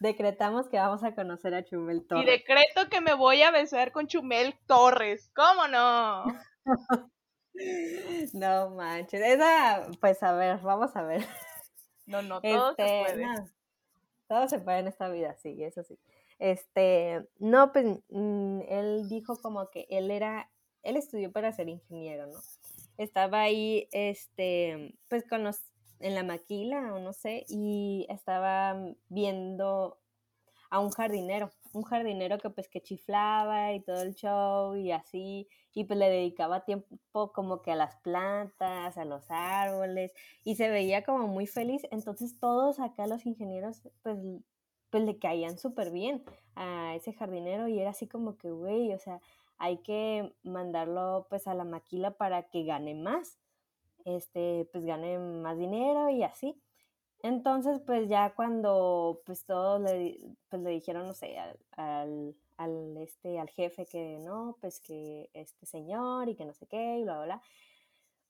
Decretamos 0.00 0.68
que 0.68 0.78
vamos 0.78 1.04
a 1.04 1.14
conocer 1.14 1.54
a 1.54 1.64
Chumel 1.64 2.06
Torres. 2.06 2.26
Y 2.26 2.30
decreto 2.30 2.88
que 2.88 3.02
me 3.02 3.12
voy 3.12 3.42
a 3.42 3.50
besar 3.50 3.92
con 3.92 4.06
Chumel 4.06 4.54
Torres. 4.66 5.30
¿Cómo 5.34 5.68
no? 5.68 6.24
no 8.32 8.70
manches. 8.70 9.20
Esa, 9.20 9.86
pues 10.00 10.22
a 10.22 10.32
ver, 10.32 10.58
vamos 10.60 10.96
a 10.96 11.02
ver. 11.02 11.26
No, 12.10 12.22
no, 12.22 12.40
todo 12.40 12.74
se 12.74 12.82
este, 12.82 13.14
puede. 13.14 13.26
todo 14.26 14.48
se 14.48 14.58
puede 14.58 14.78
en 14.80 14.88
esta 14.88 15.08
vida, 15.08 15.36
sí, 15.36 15.62
eso 15.62 15.84
sí. 15.84 15.96
Este, 16.40 17.28
no, 17.38 17.72
pues 17.72 17.86
mm, 18.08 18.60
él 18.68 19.08
dijo 19.08 19.40
como 19.40 19.70
que 19.70 19.86
él 19.90 20.10
era, 20.10 20.50
él 20.82 20.96
estudió 20.96 21.30
para 21.30 21.52
ser 21.52 21.68
ingeniero, 21.68 22.26
¿no? 22.26 22.38
Estaba 22.98 23.42
ahí, 23.42 23.88
este, 23.92 24.98
pues 25.08 25.24
con 25.28 25.44
los 25.44 25.60
en 26.00 26.14
la 26.14 26.24
maquila 26.24 26.94
o 26.94 26.98
no 26.98 27.12
sé, 27.12 27.44
y 27.48 28.06
estaba 28.08 28.74
viendo 29.08 29.98
a 30.70 30.80
un 30.80 30.90
jardinero, 30.90 31.50
un 31.72 31.82
jardinero 31.82 32.38
que 32.38 32.50
pues 32.50 32.68
que 32.68 32.80
chiflaba 32.80 33.72
y 33.72 33.80
todo 33.80 34.02
el 34.02 34.14
show 34.14 34.76
y 34.76 34.92
así, 34.92 35.48
y 35.72 35.84
pues 35.84 35.98
le 35.98 36.10
dedicaba 36.10 36.64
tiempo 36.64 37.32
como 37.32 37.62
que 37.62 37.72
a 37.72 37.76
las 37.76 37.96
plantas, 37.96 38.98
a 38.98 39.04
los 39.04 39.30
árboles, 39.30 40.12
y 40.44 40.56
se 40.56 40.68
veía 40.68 41.04
como 41.04 41.28
muy 41.28 41.46
feliz, 41.46 41.82
entonces 41.90 42.38
todos 42.38 42.80
acá 42.80 43.06
los 43.06 43.26
ingenieros 43.26 43.82
pues, 44.02 44.18
pues 44.90 45.04
le 45.04 45.18
caían 45.18 45.58
súper 45.58 45.90
bien 45.90 46.24
a 46.56 46.94
ese 46.96 47.12
jardinero 47.12 47.68
y 47.68 47.78
era 47.80 47.90
así 47.90 48.06
como 48.08 48.36
que, 48.36 48.50
güey, 48.50 48.92
o 48.92 48.98
sea, 48.98 49.20
hay 49.58 49.78
que 49.78 50.34
mandarlo 50.42 51.26
pues 51.30 51.46
a 51.46 51.54
la 51.54 51.64
maquila 51.64 52.12
para 52.12 52.48
que 52.48 52.64
gane 52.64 52.94
más, 52.94 53.38
este, 54.04 54.68
pues 54.72 54.84
gane 54.84 55.18
más 55.18 55.58
dinero 55.58 56.08
y 56.10 56.22
así. 56.22 56.60
Entonces, 57.22 57.80
pues 57.86 58.08
ya 58.08 58.34
cuando 58.34 59.20
pues 59.26 59.44
todos 59.44 59.80
le, 59.80 60.18
pues, 60.48 60.62
le 60.62 60.70
dijeron, 60.70 61.06
no 61.06 61.14
sé, 61.14 61.38
al, 61.38 62.34
al, 62.56 62.96
este, 62.98 63.38
al 63.38 63.50
jefe 63.50 63.86
que 63.86 64.18
no, 64.20 64.56
pues 64.60 64.80
que 64.80 65.30
este 65.34 65.66
señor 65.66 66.28
y 66.28 66.36
que 66.36 66.44
no 66.44 66.54
sé 66.54 66.66
qué 66.66 66.98
y 66.98 67.04
bla, 67.04 67.16
bla, 67.16 67.24
bla. 67.26 67.42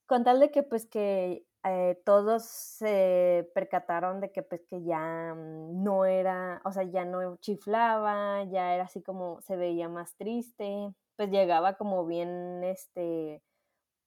Con 0.06 0.24
tal 0.24 0.40
de 0.40 0.50
que 0.50 0.62
pues 0.64 0.86
que 0.86 1.46
eh, 1.64 2.00
todos 2.04 2.44
se 2.44 3.48
percataron 3.54 4.20
de 4.20 4.32
que 4.32 4.42
pues 4.42 4.62
que 4.66 4.82
ya 4.82 5.34
no 5.36 6.04
era, 6.04 6.60
o 6.64 6.72
sea, 6.72 6.82
ya 6.84 7.04
no 7.04 7.36
chiflaba, 7.36 8.44
ya 8.44 8.74
era 8.74 8.84
así 8.84 9.02
como 9.02 9.40
se 9.42 9.56
veía 9.56 9.88
más 9.88 10.16
triste, 10.16 10.94
pues 11.16 11.30
llegaba 11.30 11.74
como 11.76 12.06
bien, 12.06 12.64
este, 12.64 13.42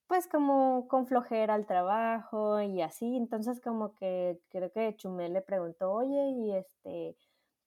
pues 0.08 0.28
como 0.28 0.88
con 0.88 1.08
flojera 1.08 1.54
al 1.56 1.66
trabajo 1.66 2.62
y 2.62 2.82
así, 2.82 3.16
entonces 3.16 3.62
como 3.62 3.96
que 3.96 4.40
creo 4.50 4.72
que 4.72 4.96
Chumel 4.96 5.34
le 5.34 5.42
preguntó, 5.42 5.92
oye, 5.92 6.30
y 6.30 6.54
este, 6.54 7.18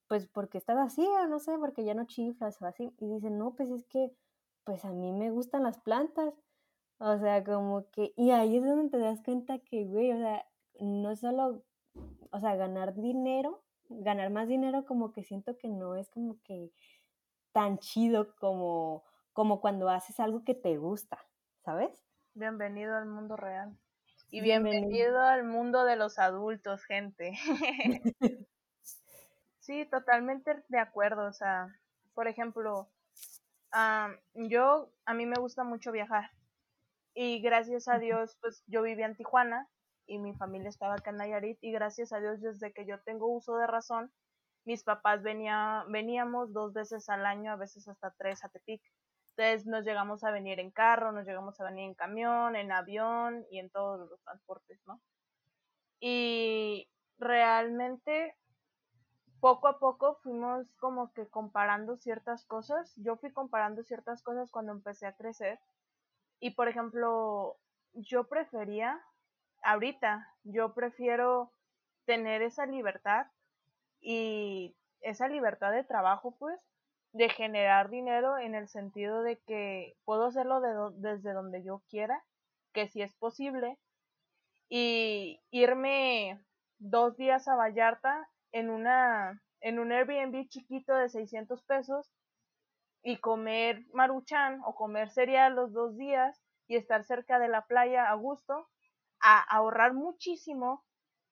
pues, 0.08 0.28
¿por 0.28 0.48
qué 0.48 0.58
estás 0.58 0.78
así? 0.78 1.06
O 1.06 1.26
no 1.26 1.38
sé, 1.40 1.58
porque 1.58 1.84
ya 1.84 1.94
no 1.94 2.06
chiflas 2.06 2.60
o 2.62 2.66
así, 2.66 2.92
y 2.98 3.08
dice, 3.08 3.30
no, 3.30 3.54
pues 3.54 3.70
es 3.70 3.84
que, 3.86 4.12
pues 4.64 4.84
a 4.84 4.92
mí 4.92 5.12
me 5.12 5.30
gustan 5.30 5.62
las 5.64 5.78
plantas, 5.78 6.34
o 6.98 7.18
sea, 7.18 7.44
como 7.44 7.90
que, 7.90 8.12
y 8.16 8.30
ahí 8.30 8.56
es 8.56 8.64
donde 8.64 8.90
te 8.90 8.98
das 8.98 9.22
cuenta 9.22 9.58
que, 9.58 9.84
güey, 9.86 10.12
o 10.12 10.18
sea, 10.18 10.46
no 10.80 11.14
solo, 11.16 11.62
o 12.32 12.40
sea, 12.40 12.56
ganar 12.56 12.94
dinero, 12.94 13.62
ganar 13.88 14.30
más 14.30 14.48
dinero 14.48 14.84
como 14.84 15.12
que 15.12 15.22
siento 15.24 15.56
que 15.58 15.68
no 15.68 15.96
es 15.96 16.10
como 16.10 16.38
que 16.42 16.72
tan 17.52 17.78
chido 17.78 18.34
como, 18.36 19.04
como 19.32 19.60
cuando 19.60 19.88
haces 19.88 20.20
algo 20.20 20.44
que 20.44 20.54
te 20.54 20.76
gusta, 20.78 21.18
¿sabes? 21.64 22.05
Bienvenido 22.36 22.94
al 22.94 23.06
mundo 23.06 23.34
real. 23.34 23.74
Y 24.30 24.42
bienvenido, 24.42 25.22
al 25.22 25.44
mundo 25.44 25.86
de 25.86 25.96
los 25.96 26.18
adultos, 26.18 26.84
gente. 26.84 27.32
sí, 29.60 29.86
totalmente 29.86 30.62
de 30.68 30.78
acuerdo. 30.78 31.26
O 31.28 31.32
sea, 31.32 31.74
por 32.12 32.28
ejemplo, 32.28 32.90
yo, 34.34 34.92
a 35.06 35.14
mí 35.14 35.24
me 35.24 35.40
gusta 35.40 35.64
mucho 35.64 35.92
viajar. 35.92 36.30
Y 37.14 37.40
gracias 37.40 37.88
a 37.88 37.98
Dios, 37.98 38.36
pues 38.42 38.62
yo 38.66 38.82
vivía 38.82 39.06
en 39.06 39.16
Tijuana 39.16 39.70
y 40.06 40.18
mi 40.18 40.34
familia 40.34 40.68
estaba 40.68 40.96
acá 40.96 41.12
en 41.12 41.16
Nayarit. 41.16 41.56
Y 41.62 41.72
gracias 41.72 42.12
a 42.12 42.20
Dios, 42.20 42.42
desde 42.42 42.70
que 42.74 42.84
yo 42.84 43.00
tengo 43.00 43.28
uso 43.28 43.56
de 43.56 43.66
razón, 43.66 44.12
mis 44.66 44.84
papás 44.84 45.22
venía, 45.22 45.86
veníamos 45.88 46.52
dos 46.52 46.74
veces 46.74 47.08
al 47.08 47.24
año, 47.24 47.52
a 47.52 47.56
veces 47.56 47.88
hasta 47.88 48.10
tres 48.10 48.44
a 48.44 48.50
Tepic. 48.50 48.82
Entonces 49.36 49.66
nos 49.66 49.84
llegamos 49.84 50.24
a 50.24 50.30
venir 50.30 50.60
en 50.60 50.70
carro, 50.70 51.12
nos 51.12 51.26
llegamos 51.26 51.60
a 51.60 51.64
venir 51.64 51.84
en 51.84 51.94
camión, 51.94 52.56
en 52.56 52.72
avión 52.72 53.44
y 53.50 53.58
en 53.58 53.68
todos 53.68 54.08
los 54.08 54.18
transportes, 54.22 54.80
¿no? 54.86 54.98
Y 56.00 56.88
realmente 57.18 58.34
poco 59.40 59.68
a 59.68 59.78
poco 59.78 60.14
fuimos 60.22 60.72
como 60.78 61.12
que 61.12 61.28
comparando 61.28 61.98
ciertas 61.98 62.46
cosas. 62.46 62.94
Yo 62.96 63.16
fui 63.18 63.30
comparando 63.30 63.82
ciertas 63.82 64.22
cosas 64.22 64.50
cuando 64.50 64.72
empecé 64.72 65.06
a 65.06 65.16
crecer. 65.16 65.60
Y 66.40 66.52
por 66.52 66.68
ejemplo, 66.68 67.58
yo 67.92 68.28
prefería, 68.28 68.98
ahorita, 69.62 70.26
yo 70.44 70.72
prefiero 70.72 71.52
tener 72.06 72.40
esa 72.40 72.64
libertad 72.64 73.26
y 74.00 74.74
esa 75.00 75.28
libertad 75.28 75.72
de 75.72 75.84
trabajo, 75.84 76.34
pues, 76.38 76.58
de 77.16 77.30
generar 77.30 77.88
dinero 77.88 78.36
en 78.38 78.54
el 78.54 78.68
sentido 78.68 79.22
de 79.22 79.38
que 79.46 79.96
puedo 80.04 80.26
hacerlo 80.26 80.60
desde 80.92 81.32
donde 81.32 81.62
yo 81.62 81.82
quiera, 81.88 82.22
que 82.72 82.88
si 82.88 83.00
es 83.00 83.14
posible, 83.14 83.78
y 84.68 85.40
irme 85.50 86.38
dos 86.78 87.16
días 87.16 87.48
a 87.48 87.54
Vallarta 87.54 88.28
en 88.52 88.70
una 88.70 89.40
en 89.60 89.78
un 89.78 89.90
Airbnb 89.90 90.46
chiquito 90.48 90.94
de 90.94 91.08
600 91.08 91.62
pesos 91.62 92.12
y 93.02 93.16
comer 93.16 93.84
maruchan 93.92 94.60
o 94.64 94.74
comer 94.74 95.10
cereal 95.10 95.54
los 95.54 95.72
dos 95.72 95.96
días 95.96 96.42
y 96.68 96.76
estar 96.76 97.04
cerca 97.04 97.38
de 97.38 97.48
la 97.48 97.62
playa 97.62 98.10
a 98.10 98.14
gusto, 98.14 98.68
a 99.20 99.40
ahorrar 99.40 99.94
muchísimo 99.94 100.84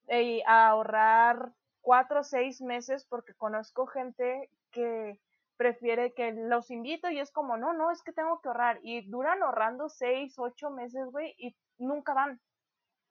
y 0.09 0.43
a 0.47 0.69
ahorrar 0.69 1.53
cuatro 1.81 2.21
o 2.21 2.25
seis 2.25 2.63
meses 2.63 3.05
porque 3.05 3.35
conozco 3.35 3.87
gente 3.87 4.49
que 4.71 5.19
prefiere 5.57 6.15
que 6.15 6.33
los 6.33 6.71
invito 6.71 7.11
y 7.11 7.19
es 7.19 7.31
como, 7.31 7.57
no, 7.57 7.73
no, 7.73 7.91
es 7.91 8.03
que 8.03 8.13
tengo 8.13 8.41
que 8.41 8.49
ahorrar. 8.49 8.81
Y 8.83 9.09
duran 9.09 9.43
ahorrando 9.43 9.89
seis, 9.89 10.35
ocho 10.39 10.71
meses, 10.71 11.07
güey, 11.11 11.35
y 11.39 11.57
nunca 11.79 12.15
van. 12.15 12.41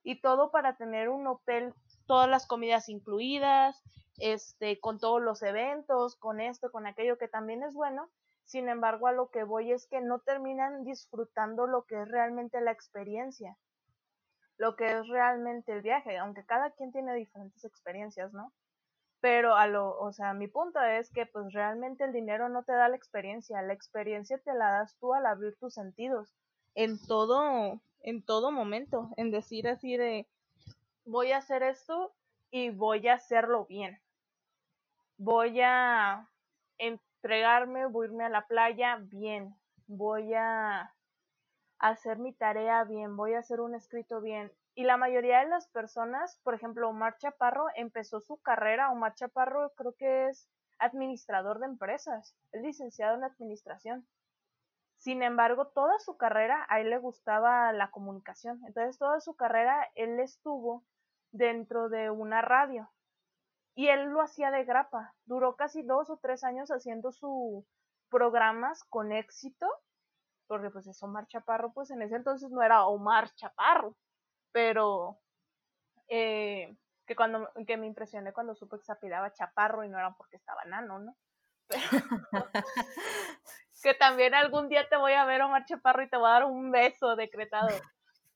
Y 0.02 0.20
todo 0.20 0.50
para 0.50 0.76
tener 0.76 1.08
un 1.08 1.26
hotel, 1.26 1.72
todas 2.06 2.28
las 2.28 2.46
comidas 2.46 2.88
incluidas, 2.88 3.82
este, 4.18 4.78
con 4.80 4.98
todos 4.98 5.22
los 5.22 5.42
eventos, 5.42 6.16
con 6.16 6.40
esto, 6.40 6.70
con 6.70 6.86
aquello, 6.86 7.18
que 7.18 7.28
también 7.28 7.62
es 7.62 7.74
bueno. 7.74 8.10
Sin 8.44 8.68
embargo, 8.68 9.06
a 9.06 9.12
lo 9.12 9.30
que 9.30 9.44
voy 9.44 9.72
es 9.72 9.86
que 9.86 10.00
no 10.00 10.20
terminan 10.20 10.84
disfrutando 10.84 11.66
lo 11.66 11.84
que 11.84 12.02
es 12.02 12.08
realmente 12.08 12.60
la 12.60 12.72
experiencia, 12.72 13.56
lo 14.58 14.76
que 14.76 14.98
es 14.98 15.08
realmente 15.08 15.72
el 15.72 15.80
viaje, 15.80 16.18
aunque 16.18 16.44
cada 16.44 16.70
quien 16.72 16.92
tiene 16.92 17.14
diferentes 17.14 17.64
experiencias, 17.64 18.32
¿no? 18.34 18.52
Pero 19.24 19.56
a 19.56 19.66
lo, 19.66 19.98
o 19.98 20.12
sea, 20.12 20.34
mi 20.34 20.48
punto 20.48 20.82
es 20.82 21.08
que 21.08 21.24
pues 21.24 21.50
realmente 21.54 22.04
el 22.04 22.12
dinero 22.12 22.50
no 22.50 22.62
te 22.62 22.72
da 22.72 22.90
la 22.90 22.96
experiencia, 22.96 23.62
la 23.62 23.72
experiencia 23.72 24.36
te 24.36 24.52
la 24.52 24.70
das 24.70 24.98
tú 25.00 25.14
al 25.14 25.24
abrir 25.24 25.56
tus 25.56 25.72
sentidos 25.72 26.36
en 26.74 26.98
todo, 27.06 27.80
en 28.02 28.22
todo 28.22 28.52
momento, 28.52 29.08
en 29.16 29.30
decir 29.30 29.66
así 29.66 29.96
de 29.96 30.26
voy 31.06 31.32
a 31.32 31.38
hacer 31.38 31.62
esto 31.62 32.12
y 32.50 32.68
voy 32.68 33.08
a 33.08 33.14
hacerlo 33.14 33.64
bien. 33.64 33.98
Voy 35.16 35.58
a 35.62 36.28
entregarme, 36.76 37.86
voy 37.86 38.08
a 38.08 38.10
irme 38.10 38.24
a 38.24 38.28
la 38.28 38.46
playa 38.46 38.98
bien, 39.00 39.54
voy 39.86 40.34
a 40.34 40.92
hacer 41.78 42.18
mi 42.18 42.34
tarea 42.34 42.84
bien, 42.84 43.16
voy 43.16 43.32
a 43.32 43.38
hacer 43.38 43.62
un 43.62 43.74
escrito 43.74 44.20
bien, 44.20 44.52
y 44.74 44.84
la 44.84 44.96
mayoría 44.96 45.38
de 45.40 45.46
las 45.46 45.68
personas, 45.68 46.40
por 46.42 46.54
ejemplo, 46.54 46.88
Omar 46.88 47.16
Chaparro 47.18 47.66
empezó 47.76 48.20
su 48.20 48.38
carrera, 48.38 48.90
Omar 48.90 49.14
Chaparro 49.14 49.70
creo 49.76 49.94
que 49.94 50.28
es 50.28 50.48
administrador 50.78 51.60
de 51.60 51.66
empresas, 51.66 52.34
es 52.50 52.62
licenciado 52.62 53.14
en 53.16 53.24
administración. 53.24 54.06
Sin 54.96 55.22
embargo, 55.22 55.68
toda 55.68 55.98
su 56.00 56.16
carrera 56.16 56.66
a 56.68 56.80
él 56.80 56.90
le 56.90 56.98
gustaba 56.98 57.72
la 57.72 57.90
comunicación. 57.90 58.60
Entonces, 58.66 58.98
toda 58.98 59.20
su 59.20 59.36
carrera 59.36 59.88
él 59.94 60.18
estuvo 60.18 60.82
dentro 61.30 61.88
de 61.88 62.10
una 62.10 62.42
radio. 62.42 62.90
Y 63.74 63.88
él 63.88 64.06
lo 64.06 64.22
hacía 64.22 64.50
de 64.50 64.64
grapa. 64.64 65.14
Duró 65.26 65.56
casi 65.56 65.82
dos 65.82 66.10
o 66.10 66.16
tres 66.16 66.42
años 66.42 66.70
haciendo 66.70 67.12
sus 67.12 67.64
programas 68.08 68.82
con 68.84 69.12
éxito. 69.12 69.66
Porque 70.46 70.70
pues 70.70 70.86
es 70.86 71.02
Omar 71.02 71.26
Chaparro, 71.26 71.72
pues 71.72 71.90
en 71.90 72.02
ese 72.02 72.16
entonces 72.16 72.50
no 72.50 72.62
era 72.62 72.86
Omar 72.86 73.30
Chaparro 73.34 73.96
pero 74.54 75.18
eh, 76.06 76.76
que 77.06 77.16
cuando 77.16 77.50
que 77.66 77.76
me 77.76 77.88
impresioné 77.88 78.32
cuando 78.32 78.54
supe 78.54 78.78
que 78.78 78.84
se 78.84 78.92
apidaba 78.92 79.32
chaparro 79.32 79.82
y 79.82 79.88
no 79.88 79.98
era 79.98 80.14
porque 80.14 80.36
estaba 80.36 80.64
nano, 80.64 81.00
¿no? 81.00 81.16
que 83.82 83.94
también 83.94 84.32
algún 84.32 84.68
día 84.68 84.88
te 84.88 84.96
voy 84.96 85.12
a 85.14 85.24
ver 85.24 85.42
Omar 85.42 85.64
Chaparro 85.64 86.04
y 86.04 86.08
te 86.08 86.16
voy 86.16 86.28
a 86.28 86.34
dar 86.34 86.44
un 86.44 86.70
beso 86.70 87.16
decretado. 87.16 87.68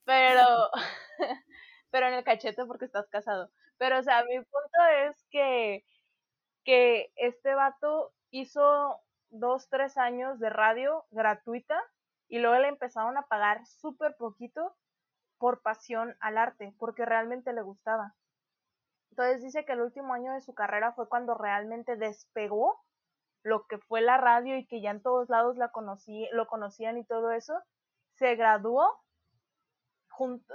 Pero 0.05 0.45
pero 1.91 2.09
en 2.09 2.15
el 2.15 2.25
cachete 2.25 2.67
porque 2.67 2.87
estás 2.87 3.09
casado. 3.09 3.51
Pero 3.79 4.01
o 4.01 4.03
sea, 4.03 4.25
mi 4.25 4.39
punto 4.39 4.85
es 5.07 5.25
que 5.31 5.85
que 6.65 7.13
este 7.15 7.55
vato 7.55 8.13
hizo 8.33 9.01
dos, 9.31 9.69
tres 9.69 9.97
años 9.97 10.41
de 10.41 10.51
radio 10.51 11.07
gratuita 11.13 11.81
y 12.27 12.41
luego 12.41 12.59
le 12.59 12.69
empezaron 12.69 13.17
a 13.17 13.29
pagar 13.29 13.65
súper 13.67 14.17
poquito 14.17 14.75
por 15.39 15.63
pasión 15.63 16.17
al 16.21 16.39
arte, 16.39 16.75
porque 16.79 17.05
realmente 17.05 17.53
le 17.53 17.63
gustaba. 17.63 18.15
Entonces 19.11 19.43
dice 19.43 19.65
que 19.65 19.73
el 19.73 19.81
último 19.81 20.15
año 20.15 20.33
de 20.33 20.41
su 20.41 20.55
carrera 20.55 20.93
fue 20.93 21.09
cuando 21.09 21.35
realmente 21.35 21.97
despegó 21.97 22.85
lo 23.43 23.67
que 23.67 23.79
fue 23.79 24.01
la 24.01 24.17
radio 24.17 24.57
y 24.57 24.67
que 24.67 24.81
ya 24.81 24.91
en 24.91 25.03
todos 25.03 25.29
lados 25.29 25.57
la 25.57 25.71
conocí, 25.71 26.29
lo 26.33 26.47
conocían 26.47 26.99
y 26.99 27.05
todo 27.05 27.33
eso. 27.33 27.55
Se 28.15 28.35
graduó 28.37 29.03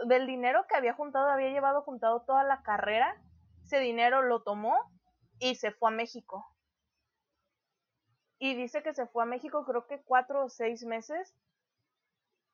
del 0.06 0.28
dinero 0.28 0.66
que 0.68 0.76
había 0.76 0.94
juntado, 0.94 1.30
había 1.30 1.50
llevado 1.50 1.82
juntado 1.82 2.22
toda 2.22 2.44
la 2.44 2.62
carrera, 2.64 3.16
ese 3.64 3.80
dinero 3.80 4.22
lo 4.22 4.44
tomó 4.44 4.76
y 5.40 5.56
se 5.56 5.72
fue 5.72 5.90
a 5.90 5.96
México. 5.96 6.46
Y 8.40 8.56
dice 8.56 8.84
que 8.84 8.94
se 8.94 9.08
fue 9.08 9.24
a 9.24 9.26
México 9.28 9.66
creo 9.66 9.88
que 9.88 10.04
cuatro 10.04 10.46
o 10.46 10.50
seis 10.50 10.86
meses 10.86 11.34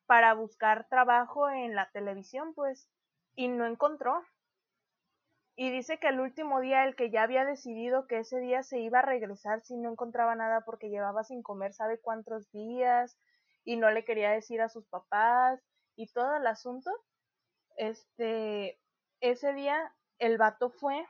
para 0.09 0.33
buscar 0.33 0.87
trabajo 0.89 1.51
en 1.51 1.75
la 1.75 1.91
televisión, 1.91 2.55
pues, 2.55 2.89
y 3.35 3.47
no 3.47 3.67
encontró. 3.67 4.23
Y 5.55 5.69
dice 5.69 5.99
que 5.99 6.07
el 6.07 6.19
último 6.19 6.61
día, 6.61 6.83
el 6.85 6.95
que 6.95 7.11
ya 7.11 7.21
había 7.21 7.45
decidido 7.45 8.07
que 8.07 8.17
ese 8.17 8.39
día 8.39 8.63
se 8.63 8.79
iba 8.79 8.99
a 8.99 9.03
regresar 9.03 9.61
si 9.61 9.77
no 9.77 9.91
encontraba 9.91 10.33
nada 10.33 10.61
porque 10.65 10.89
llevaba 10.89 11.23
sin 11.23 11.43
comer 11.43 11.73
sabe 11.73 11.99
cuántos 11.99 12.49
días 12.51 13.19
y 13.63 13.77
no 13.77 13.91
le 13.91 14.03
quería 14.03 14.31
decir 14.31 14.61
a 14.61 14.69
sus 14.69 14.87
papás 14.87 15.61
y 15.95 16.11
todo 16.11 16.37
el 16.37 16.47
asunto. 16.47 16.89
Este, 17.75 18.79
ese 19.21 19.53
día 19.53 19.93
el 20.17 20.39
vato 20.39 20.71
fue 20.71 21.05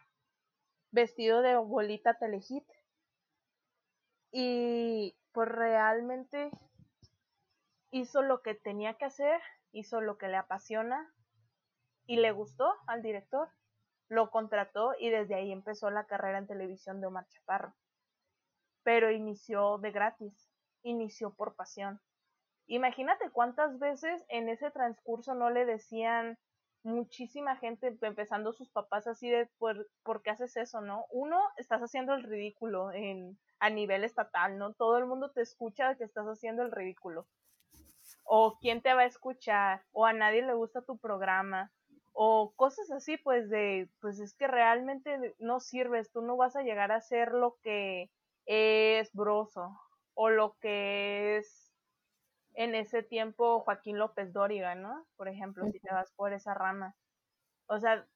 vestido 0.91 1.41
de 1.41 1.55
bolita 1.55 2.15
telehit 2.15 2.67
y 4.33 5.15
pues 5.31 5.47
realmente 5.47 6.51
hizo 7.91 8.21
lo 8.21 8.41
que 8.41 8.56
tenía 8.56 8.95
que 8.95 9.06
hacer, 9.06 9.41
hizo 9.71 10.02
lo 10.02 10.17
que 10.17 10.28
le 10.28 10.38
apasiona 10.38 11.13
y 12.06 12.17
le 12.17 12.32
gustó 12.32 12.73
al 12.88 13.02
director. 13.02 13.49
Lo 14.08 14.32
contrató 14.32 14.93
y 14.99 15.10
desde 15.10 15.36
ahí 15.36 15.52
empezó 15.52 15.89
la 15.91 16.06
carrera 16.06 16.39
en 16.39 16.47
televisión 16.47 16.99
de 16.99 17.08
Omar 17.08 17.28
Chaparro. 17.28 17.75
Pero 18.84 19.12
inició 19.12 19.78
de 19.78 19.91
gratis, 19.91 20.49
inició 20.84 21.34
por 21.36 21.56
pasión. 21.56 22.02
Imagínate 22.65 23.30
cuántas 23.32 23.78
veces 23.80 24.25
en 24.30 24.49
ese 24.49 24.71
transcurso 24.71 25.34
no 25.36 25.49
le 25.49 25.65
decían 25.65 26.38
muchísima 26.84 27.58
gente, 27.58 27.97
empezando 28.02 28.54
sus 28.54 28.69
papás 28.69 29.06
así 29.06 29.30
de, 29.30 29.47
¿por, 29.58 29.88
¿por 30.04 30.21
qué 30.21 30.30
haces 30.30 30.56
eso, 30.56 30.82
no? 30.82 31.06
Uno, 31.12 31.41
estás 31.58 31.82
haciendo 31.82 32.13
el 32.13 32.23
ridículo 32.23 32.91
en, 32.91 33.38
a 33.60 33.69
nivel 33.69 34.04
estatal, 34.04 34.58
¿no? 34.58 34.73
Todo 34.73 34.97
el 34.97 35.06
mundo 35.06 35.32
te 35.32 35.41
escucha 35.41 35.95
que 35.95 36.06
estás 36.06 36.25
haciendo 36.25 36.63
el 36.63 36.71
ridículo 36.71 37.28
o 38.31 38.59
quién 38.59 38.83
te 38.83 38.93
va 38.93 39.01
a 39.01 39.05
escuchar, 39.05 39.83
o 39.91 40.05
a 40.05 40.13
nadie 40.13 40.43
le 40.43 40.53
gusta 40.53 40.83
tu 40.83 40.99
programa, 40.99 41.71
o 42.13 42.53
cosas 42.55 42.91
así, 42.91 43.17
pues 43.17 43.49
de, 43.49 43.89
pues 44.01 44.19
es 44.19 44.35
que 44.35 44.47
realmente 44.47 45.35
no 45.39 45.59
sirves, 45.59 46.11
tú 46.11 46.21
no 46.21 46.37
vas 46.37 46.55
a 46.55 46.61
llegar 46.61 46.91
a 46.91 47.01
ser 47.01 47.31
lo 47.31 47.57
que 47.63 48.11
es 48.45 49.11
Broso, 49.13 49.81
o 50.13 50.29
lo 50.29 50.57
que 50.59 51.37
es 51.37 51.73
en 52.53 52.75
ese 52.75 53.01
tiempo 53.01 53.61
Joaquín 53.61 53.97
López 53.97 54.31
Dóriga, 54.31 54.75
¿no? 54.75 55.07
Por 55.17 55.27
ejemplo, 55.27 55.65
si 55.71 55.79
te 55.79 55.91
vas 55.91 56.11
por 56.11 56.31
esa 56.31 56.53
rama. 56.53 56.95
O 57.65 57.79
sea, 57.79 58.07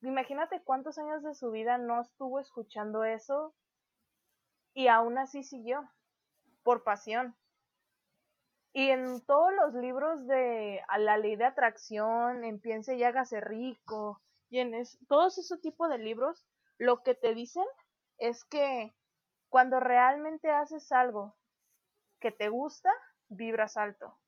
imagínate 0.00 0.62
cuántos 0.62 0.96
años 0.96 1.22
de 1.22 1.34
su 1.34 1.50
vida 1.50 1.76
no 1.76 2.00
estuvo 2.00 2.40
escuchando 2.40 3.04
eso 3.04 3.54
y 4.72 4.88
aún 4.88 5.18
así 5.18 5.42
siguió, 5.42 5.86
por 6.62 6.84
pasión. 6.84 7.36
Y 8.72 8.90
en 8.90 9.20
todos 9.24 9.52
los 9.54 9.74
libros 9.74 10.26
de 10.26 10.82
a 10.88 10.98
la 10.98 11.16
ley 11.16 11.36
de 11.36 11.46
atracción, 11.46 12.44
en 12.44 12.60
Piense 12.60 12.96
y 12.96 13.02
hágase 13.02 13.40
rico, 13.40 14.20
y 14.50 14.60
en 14.60 14.72
todos 15.08 15.38
ese 15.38 15.58
tipo 15.58 15.88
de 15.88 15.98
libros, 15.98 16.46
lo 16.78 17.02
que 17.02 17.14
te 17.14 17.34
dicen 17.34 17.66
es 18.18 18.44
que 18.44 18.94
cuando 19.48 19.80
realmente 19.80 20.50
haces 20.50 20.90
algo 20.92 21.36
que 22.20 22.30
te 22.30 22.48
gusta, 22.48 22.90
vibras 23.28 23.76
alto. 23.76 24.18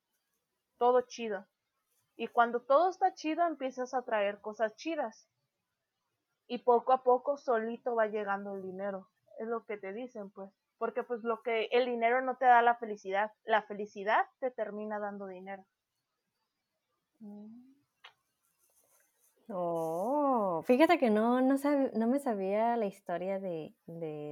Todo 0.79 1.03
chido. 1.03 1.47
Y 2.17 2.29
cuando 2.29 2.63
todo 2.63 2.91
está 2.91 3.15
chido, 3.15 3.47
empiezas 3.47 3.95
a 3.95 4.03
traer 4.03 4.41
cosas 4.41 4.77
chidas. 4.77 5.29
Y 6.47 6.59
poco 6.59 6.93
a 6.93 7.03
poco 7.03 7.37
solito 7.37 7.95
va 7.95 8.07
llegando 8.07 8.55
el 8.55 8.63
dinero. 8.63 9.09
Es 9.39 9.49
lo 9.49 9.65
que 9.65 9.79
te 9.79 9.93
dicen, 9.93 10.31
pues 10.31 10.51
porque 10.81 11.03
pues 11.03 11.23
lo 11.25 11.43
que 11.43 11.69
el 11.73 11.85
dinero 11.85 12.23
no 12.23 12.37
te 12.39 12.47
da 12.47 12.63
la 12.63 12.75
felicidad, 12.75 13.31
la 13.45 13.61
felicidad 13.61 14.25
te 14.39 14.51
termina 14.51 14.99
dando 14.99 15.27
dinero. 15.27 15.63
Oh, 19.51 20.63
fíjate 20.65 20.99
que 20.99 21.11
no, 21.11 21.43
no, 21.43 21.57
no 21.93 22.07
me 22.07 22.19
sabía 22.19 22.79
la 22.79 22.87
historia 22.87 23.39
de, 23.39 23.75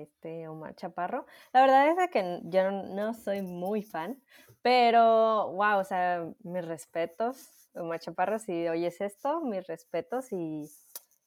este 0.02 0.48
Omar 0.48 0.74
Chaparro. 0.74 1.26
La 1.52 1.60
verdad 1.60 1.86
es 1.86 2.10
que 2.10 2.40
yo 2.44 2.70
no 2.70 3.12
soy 3.12 3.42
muy 3.42 3.82
fan, 3.82 4.18
pero 4.62 5.52
wow, 5.52 5.80
o 5.80 5.84
sea, 5.84 6.26
mis 6.44 6.64
respetos, 6.64 7.68
Omar 7.74 8.00
Chaparro, 8.00 8.38
si 8.38 8.66
oyes 8.68 9.02
esto, 9.02 9.42
mis 9.42 9.66
respetos 9.66 10.32
y 10.32 10.64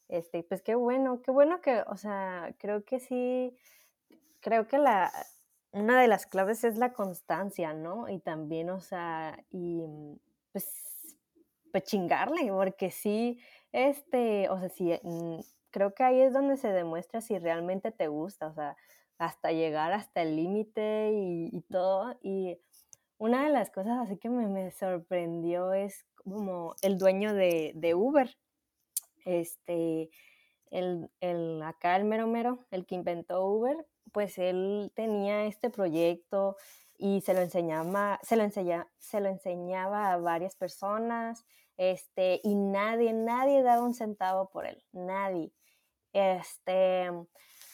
este, 0.10 0.42
pues 0.42 0.64
qué 0.64 0.74
bueno, 0.74 1.22
qué 1.22 1.30
bueno 1.30 1.62
que, 1.62 1.84
o 1.86 1.96
sea, 1.96 2.56
creo 2.58 2.84
que 2.84 3.00
sí 3.00 3.56
creo 4.42 4.68
que 4.68 4.78
la, 4.78 5.12
una 5.72 6.02
de 6.02 6.08
las 6.08 6.26
claves 6.26 6.64
es 6.64 6.78
la 6.78 6.94
constancia, 6.94 7.74
¿no? 7.74 8.10
Y 8.10 8.20
también, 8.20 8.70
o 8.70 8.82
sea, 8.82 9.38
y 9.50 9.86
mm, 9.88 10.16
pues, 10.52 11.18
pues 11.72 11.84
chingarle, 11.86 12.52
porque 12.52 12.92
sí, 12.92 13.40
este, 13.72 14.50
o 14.50 14.60
sea, 14.60 14.70
sí, 14.70 14.94
mm, 15.04 15.40
creo 15.72 15.94
que 15.94 16.04
ahí 16.04 16.22
es 16.22 16.34
donde 16.34 16.58
se 16.58 16.70
demuestra 16.74 17.22
si 17.22 17.40
realmente 17.40 17.92
te 17.92 18.08
gusta, 18.08 18.48
o 18.48 18.54
sea, 18.54 18.76
hasta 19.18 19.52
llegar 19.52 19.94
hasta 19.94 20.22
el 20.24 20.36
límite 20.36 21.12
y, 21.14 21.62
todo. 21.70 22.18
Y 22.22 22.60
una 23.18 23.46
de 23.46 23.52
las 23.52 23.70
cosas 23.70 24.00
así 24.00 24.18
que 24.18 24.30
me, 24.30 24.72
sorprendió 24.72 25.74
es 25.74 26.06
como 26.16 26.76
el 26.82 26.98
dueño 26.98 27.34
de, 27.34 27.72
de 27.76 27.96
Uber, 27.96 28.38
este, 29.26 30.10
el, 30.72 31.10
el, 31.22 31.62
acá 31.64 31.96
el 31.96 32.06
mero 32.06 32.28
mero, 32.28 32.66
el 32.72 32.86
que 32.86 32.96
inventó 32.96 33.46
Uber, 33.46 33.86
pues 34.12 34.38
él 34.38 34.92
tenía 34.96 35.46
este 35.46 35.70
proyecto 35.70 36.58
y 36.98 37.22
se 37.22 37.34
lo 37.34 37.42
enseñaba, 37.42 38.20
se 38.24 38.36
lo 38.36 38.48
se 39.00 39.20
lo 39.22 39.30
enseñaba 39.30 40.12
a 40.12 40.18
varias 40.18 40.56
personas, 40.56 41.46
este, 41.78 42.42
y 42.44 42.54
nadie, 42.56 43.14
nadie 43.14 43.64
daba 43.64 43.82
un 43.84 43.96
centavo 43.96 44.50
por 44.50 44.68
él, 44.68 44.84
nadie. 44.92 45.52
Este, 46.14 47.10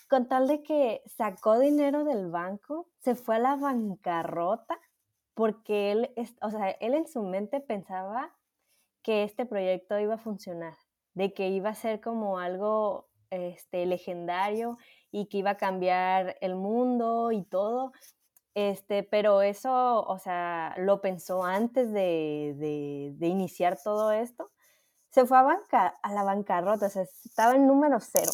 con 0.07 0.27
tal 0.29 0.47
de 0.47 0.63
que 0.63 1.01
sacó 1.05 1.59
dinero 1.59 2.05
del 2.05 2.29
banco, 2.29 2.87
se 2.99 3.15
fue 3.15 3.35
a 3.35 3.39
la 3.39 3.55
bancarrota 3.55 4.79
porque 5.33 5.91
él, 5.91 6.13
o 6.41 6.49
sea, 6.49 6.71
él 6.71 6.93
en 6.93 7.07
su 7.07 7.21
mente 7.21 7.59
pensaba 7.59 8.33
que 9.03 9.23
este 9.23 9.45
proyecto 9.45 9.99
iba 9.99 10.15
a 10.15 10.17
funcionar, 10.17 10.77
de 11.13 11.33
que 11.33 11.49
iba 11.49 11.69
a 11.69 11.75
ser 11.75 11.99
como 12.01 12.39
algo 12.39 13.09
este, 13.29 13.85
legendario 13.85 14.77
y 15.21 15.25
que 15.27 15.37
iba 15.39 15.51
a 15.51 15.57
cambiar 15.57 16.37
el 16.41 16.55
mundo 16.55 17.31
y 17.31 17.43
todo. 17.43 17.91
Este, 18.53 19.03
pero 19.03 19.41
eso, 19.41 20.03
o 20.03 20.19
sea, 20.19 20.75
lo 20.77 21.01
pensó 21.01 21.43
antes 21.43 21.91
de, 21.91 22.55
de, 23.17 23.27
iniciar 23.27 23.77
todo 23.83 24.11
esto. 24.11 24.51
Se 25.09 25.25
fue 25.25 25.37
a, 25.37 25.43
banca, 25.43 25.87
a 26.01 26.13
la 26.13 26.23
bancarrota, 26.23 26.87
o 26.87 26.89
sea, 26.89 27.03
estaba 27.03 27.55
en 27.55 27.67
número 27.67 27.99
cero. 27.99 28.31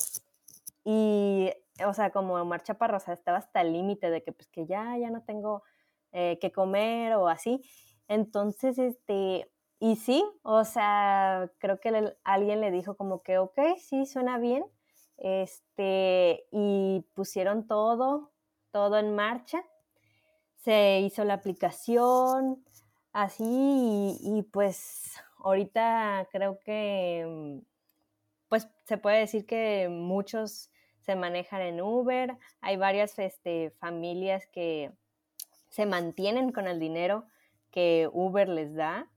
Y, 0.84 1.52
o 1.86 1.94
sea, 1.94 2.12
como 2.12 2.44
marcha 2.46 2.74
Chaparro, 2.74 2.98
o 2.98 3.00
sea, 3.00 3.14
estaba 3.14 3.38
hasta 3.38 3.62
el 3.62 3.74
límite 3.74 4.10
de 4.10 4.24
que, 4.24 4.32
pues, 4.34 4.48
que 4.50 4.66
ya, 4.66 4.98
ya 4.98 5.10
no 5.10 5.24
tengo 5.24 5.64
eh, 6.12 6.38
que 6.42 6.52
comer 6.52 7.16
o 7.16 7.28
así. 7.28 7.62
Entonces, 8.08 8.78
este, 8.78 9.50
y 9.80 9.96
sí, 9.98 10.26
o 10.44 10.64
sea, 10.66 11.50
creo 11.60 11.80
que 11.80 12.16
alguien 12.24 12.62
le 12.62 12.72
dijo 12.72 12.96
como 12.96 13.24
que, 13.24 13.38
ok, 13.38 13.60
sí, 13.78 14.06
suena 14.06 14.38
bien, 14.38 14.66
este, 15.18 16.46
y 16.52 17.06
pusieron 17.14 17.68
todo, 17.68 18.32
todo 18.72 18.98
en 18.98 19.16
marcha. 19.16 19.64
Se 20.56 21.00
hizo 21.02 21.24
la 21.24 21.36
aplicación, 21.36 22.64
así, 23.14 24.18
y, 24.22 24.44
pues 24.52 25.14
ahorita 25.38 26.28
creo 26.32 26.60
que, 26.60 27.62
pues 28.50 28.68
se 28.86 28.98
puede 28.98 29.20
decir 29.20 29.46
que 29.46 29.88
muchos 29.90 30.72
se 31.02 31.16
manejan 31.16 31.62
en 31.62 31.82
Uber, 31.82 32.38
hay 32.62 32.78
varias 32.78 33.18
este, 33.20 33.72
familias 33.72 34.48
que 34.48 34.92
se 35.70 35.86
mantienen 35.86 36.52
con 36.52 36.68
el 36.68 36.80
dinero 36.80 37.26
que 37.72 38.10
Uber 38.12 38.48
les 38.48 38.74
da, 38.76 39.10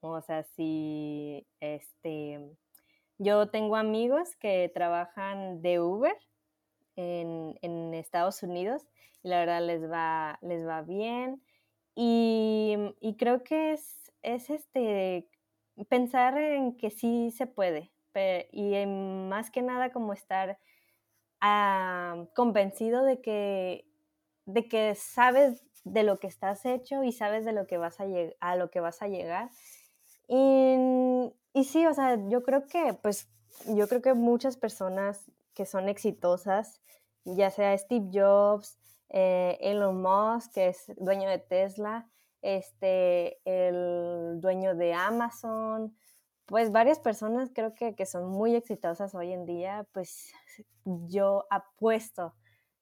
o 0.00 0.20
sea, 0.20 0.42
si 0.42 1.46
este, 1.60 2.56
yo 3.18 3.48
tengo 3.48 3.76
amigos 3.76 4.36
que 4.36 4.70
trabajan 4.74 5.62
de 5.62 5.80
Uber 5.80 6.16
en, 6.96 7.94
Estados 7.94 8.42
Unidos 8.42 8.82
y 9.22 9.28
la 9.28 9.38
verdad 9.38 9.62
les 9.62 9.90
va, 9.90 10.38
les 10.42 10.66
va 10.66 10.82
bien. 10.82 11.42
Y, 11.94 12.76
creo 13.18 13.44
que 13.44 13.72
es, 13.72 14.12
es, 14.22 14.50
este 14.50 15.28
pensar 15.88 16.36
en 16.38 16.76
que 16.76 16.90
sí 16.90 17.30
se 17.30 17.46
puede. 17.46 17.92
y 18.52 18.86
más 18.86 19.50
que 19.50 19.62
nada 19.62 19.90
como 19.90 20.12
estar 20.12 20.58
ah, 21.40 22.26
convencido 22.34 23.04
de 23.04 23.20
que, 23.20 23.86
de 24.46 24.68
que 24.68 24.94
sabes 24.94 25.64
de 25.84 26.02
lo 26.02 26.18
que 26.18 26.26
estás 26.26 26.64
hecho 26.64 27.04
y 27.04 27.12
sabes 27.12 27.44
de 27.44 27.52
lo 27.52 27.66
que 27.66 27.76
vas 27.76 28.00
a, 28.00 28.04
a 28.40 28.56
lo 28.56 28.70
que 28.70 28.80
vas 28.80 29.02
a 29.02 29.08
llegar. 29.08 29.50
Y 30.28 31.32
y 31.54 31.62
sí, 31.64 31.86
o 31.86 31.94
sea, 31.94 32.18
yo 32.28 32.42
creo 32.42 32.66
que, 32.66 32.94
pues, 32.94 33.28
yo 33.68 33.86
creo 33.88 34.02
que 34.02 34.12
muchas 34.12 34.56
personas 34.56 35.30
que 35.54 35.66
son 35.66 35.88
exitosas, 35.88 36.82
ya 37.24 37.50
sea 37.50 37.78
Steve 37.78 38.10
Jobs, 38.12 38.76
eh, 39.10 39.56
Elon 39.60 40.02
Musk, 40.02 40.52
que 40.52 40.68
es 40.68 40.92
dueño 40.96 41.28
de 41.30 41.38
Tesla, 41.38 42.10
este, 42.42 43.38
el 43.44 44.40
dueño 44.40 44.74
de 44.74 44.94
Amazon, 44.94 45.96
pues 46.46 46.72
varias 46.72 46.98
personas 46.98 47.50
creo 47.54 47.72
que, 47.74 47.94
que 47.94 48.04
son 48.04 48.28
muy 48.28 48.56
exitosas 48.56 49.14
hoy 49.14 49.32
en 49.32 49.46
día, 49.46 49.86
pues 49.92 50.32
yo 50.84 51.46
apuesto, 51.50 52.34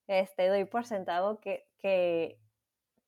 este, 0.07 0.47
doy 0.47 0.65
por 0.65 0.85
sentado 0.85 1.39
que, 1.39 1.67
que, 1.77 2.39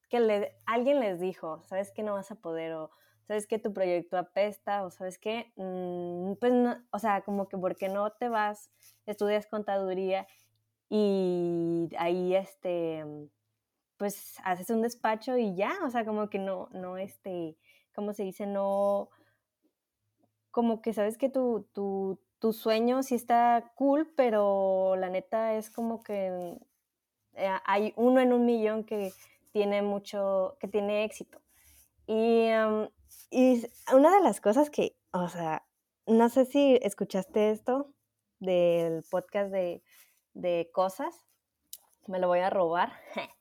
que 0.10 0.20
le, 0.20 0.56
alguien 0.68 1.00
les 1.00 1.20
dijo, 1.20 1.64
sabes 1.64 1.92
que 1.92 2.04
no 2.04 2.14
vas 2.14 2.30
a 2.30 2.36
poder, 2.36 2.74
o 2.74 2.92
sabes 3.28 3.48
que 3.48 3.60
tu 3.60 3.74
proyecto 3.74 4.18
apesta, 4.18 4.86
o 4.86 4.92
sabes 4.92 5.18
que, 5.18 5.52
mm, 5.56 6.34
pues 6.40 6.54
no, 6.54 6.78
o 6.92 7.00
sea, 7.00 7.22
como 7.22 7.48
que 7.48 7.58
porque 7.58 7.90
no 7.90 8.12
te 8.12 8.30
vas, 8.30 8.70
estudias 9.06 9.48
contaduría 9.48 10.28
y 10.90 11.90
ahí, 11.98 12.36
este, 12.36 13.06
pues 13.98 14.38
haces 14.44 14.70
un 14.70 14.82
despacho 14.82 15.38
y 15.38 15.56
ya, 15.56 15.74
o 15.86 15.90
sea, 15.90 16.06
como 16.06 16.30
que 16.30 16.40
no, 16.40 16.70
no, 16.74 16.98
este, 16.98 17.58
¿cómo 17.94 18.14
se 18.14 18.24
dice? 18.24 18.46
No, 18.46 19.10
como 20.52 20.82
que 20.82 20.94
sabes 20.94 21.18
que 21.18 21.30
tu, 21.30 21.68
tu, 21.74 22.20
tu 22.40 22.54
sueño 22.54 23.04
sí 23.04 23.16
está 23.16 23.72
cool, 23.76 24.12
pero 24.16 24.96
la 24.98 25.10
neta 25.10 25.56
es 25.56 25.70
como 25.70 26.04
que 26.04 26.60
eh, 27.36 27.50
hay 27.66 27.94
uno 27.98 28.20
en 28.22 28.34
un 28.34 28.46
millón 28.46 28.84
que 28.84 29.12
tiene 29.52 29.82
mucho, 29.82 30.58
que 30.60 30.68
tiene 30.68 31.04
éxito. 31.04 31.42
Y, 32.08 32.50
y 33.30 33.66
una 33.94 34.16
de 34.16 34.22
las 34.22 34.42
cosas 34.42 34.70
que, 34.70 34.96
o 35.12 35.28
sea, 35.28 35.66
no 36.08 36.30
sé 36.30 36.46
si 36.46 36.80
escuchaste 36.82 37.52
esto 37.52 37.94
del 38.40 39.04
podcast 39.10 39.52
de, 39.52 39.84
de 40.34 40.70
cosas, 40.74 41.26
me 42.08 42.20
lo 42.20 42.28
voy 42.28 42.40
a 42.40 42.50
robar. 42.50 42.94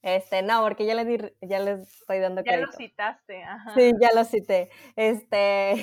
Este, 0.00 0.42
no, 0.42 0.62
porque 0.62 0.86
ya 0.86 0.94
le 0.94 1.34
ya 1.40 1.58
les 1.58 1.80
estoy 1.80 2.20
dando 2.20 2.44
crédito. 2.44 2.60
Ya 2.60 2.66
lo 2.66 2.72
citaste, 2.72 3.42
ajá. 3.42 3.74
Sí, 3.74 3.92
ya 4.00 4.10
lo 4.14 4.24
cité. 4.24 4.70
Este, 4.94 5.74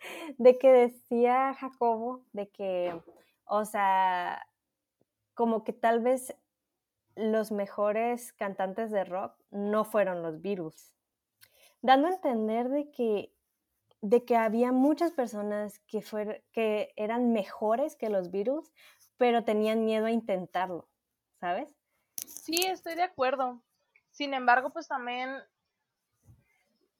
de 0.38 0.56
que 0.56 0.70
decía 0.70 1.52
Jacobo, 1.54 2.24
de 2.32 2.48
que, 2.48 2.96
o 3.44 3.64
sea, 3.64 4.46
como 5.34 5.64
que 5.64 5.72
tal 5.72 6.00
vez 6.00 6.36
los 7.16 7.50
mejores 7.50 8.32
cantantes 8.34 8.90
de 8.90 9.04
rock 9.04 9.34
no 9.50 9.84
fueron 9.84 10.22
los 10.22 10.40
Beatles, 10.40 10.94
dando 11.82 12.08
a 12.08 12.12
entender 12.12 12.68
de 12.68 12.90
que, 12.90 13.32
de 14.00 14.24
que 14.24 14.36
había 14.36 14.72
muchas 14.72 15.12
personas 15.12 15.78
que, 15.80 16.02
que 16.52 16.92
eran 16.96 17.32
mejores 17.32 17.96
que 17.96 18.10
los 18.10 18.30
Beatles, 18.30 18.72
pero 19.16 19.44
tenían 19.44 19.84
miedo 19.84 20.06
a 20.06 20.10
intentarlo, 20.10 20.88
¿sabes? 21.40 21.74
Sí, 22.26 22.66
estoy 22.66 22.94
de 22.94 23.02
acuerdo. 23.02 23.62
Sin 24.10 24.34
embargo, 24.34 24.70
pues 24.70 24.88
también, 24.88 25.36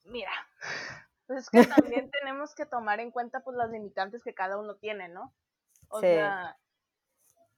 mira, 0.03 0.31
pues 1.25 1.39
es 1.43 1.49
que 1.49 1.65
también 1.65 2.11
tenemos 2.11 2.55
que 2.55 2.65
tomar 2.65 2.99
en 2.99 3.11
cuenta 3.11 3.43
pues 3.43 3.57
las 3.57 3.69
limitantes 3.71 4.23
que 4.23 4.33
cada 4.33 4.57
uno 4.57 4.75
tiene, 4.75 5.09
¿no? 5.09 5.33
O 5.89 6.01
sea, 6.01 6.57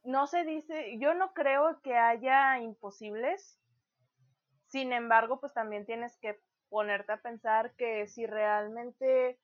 no 0.03 0.27
se 0.27 0.43
dice, 0.43 0.97
yo 0.99 1.13
no 1.13 1.33
creo 1.33 1.81
que 1.81 1.97
haya 1.97 2.59
imposibles. 2.59 3.59
Sin 4.67 4.93
embargo, 4.93 5.39
pues 5.39 5.53
también 5.53 5.85
tienes 5.85 6.15
que 6.17 6.39
ponerte 6.69 7.11
a 7.11 7.21
pensar 7.21 7.73
que 7.75 8.07
si 8.07 8.25
realmente 8.25 9.39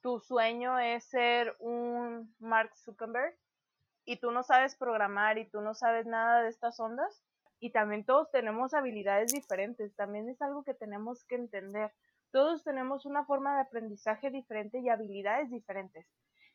tu 0.00 0.18
sueño 0.20 0.78
es 0.78 1.04
ser 1.04 1.54
un 1.60 2.34
Mark 2.38 2.76
Zuckerberg 2.76 3.36
y 4.04 4.18
tú 4.18 4.32
no 4.32 4.42
sabes 4.42 4.74
programar 4.76 5.38
y 5.38 5.48
tú 5.48 5.60
no 5.60 5.74
sabes 5.74 6.06
nada 6.06 6.42
de 6.42 6.48
estas 6.48 6.80
ondas, 6.80 7.22
y 7.62 7.70
también 7.70 8.04
todos 8.04 8.28
tenemos 8.32 8.74
habilidades 8.74 9.32
diferentes, 9.32 9.94
también 9.94 10.28
es 10.28 10.42
algo 10.42 10.64
que 10.64 10.74
tenemos 10.74 11.24
que 11.26 11.36
entender. 11.36 11.92
Todos 12.32 12.64
tenemos 12.64 13.06
una 13.06 13.24
forma 13.24 13.54
de 13.54 13.60
aprendizaje 13.60 14.30
diferente 14.30 14.80
y 14.80 14.88
habilidades 14.88 15.48
diferentes. 15.48 16.04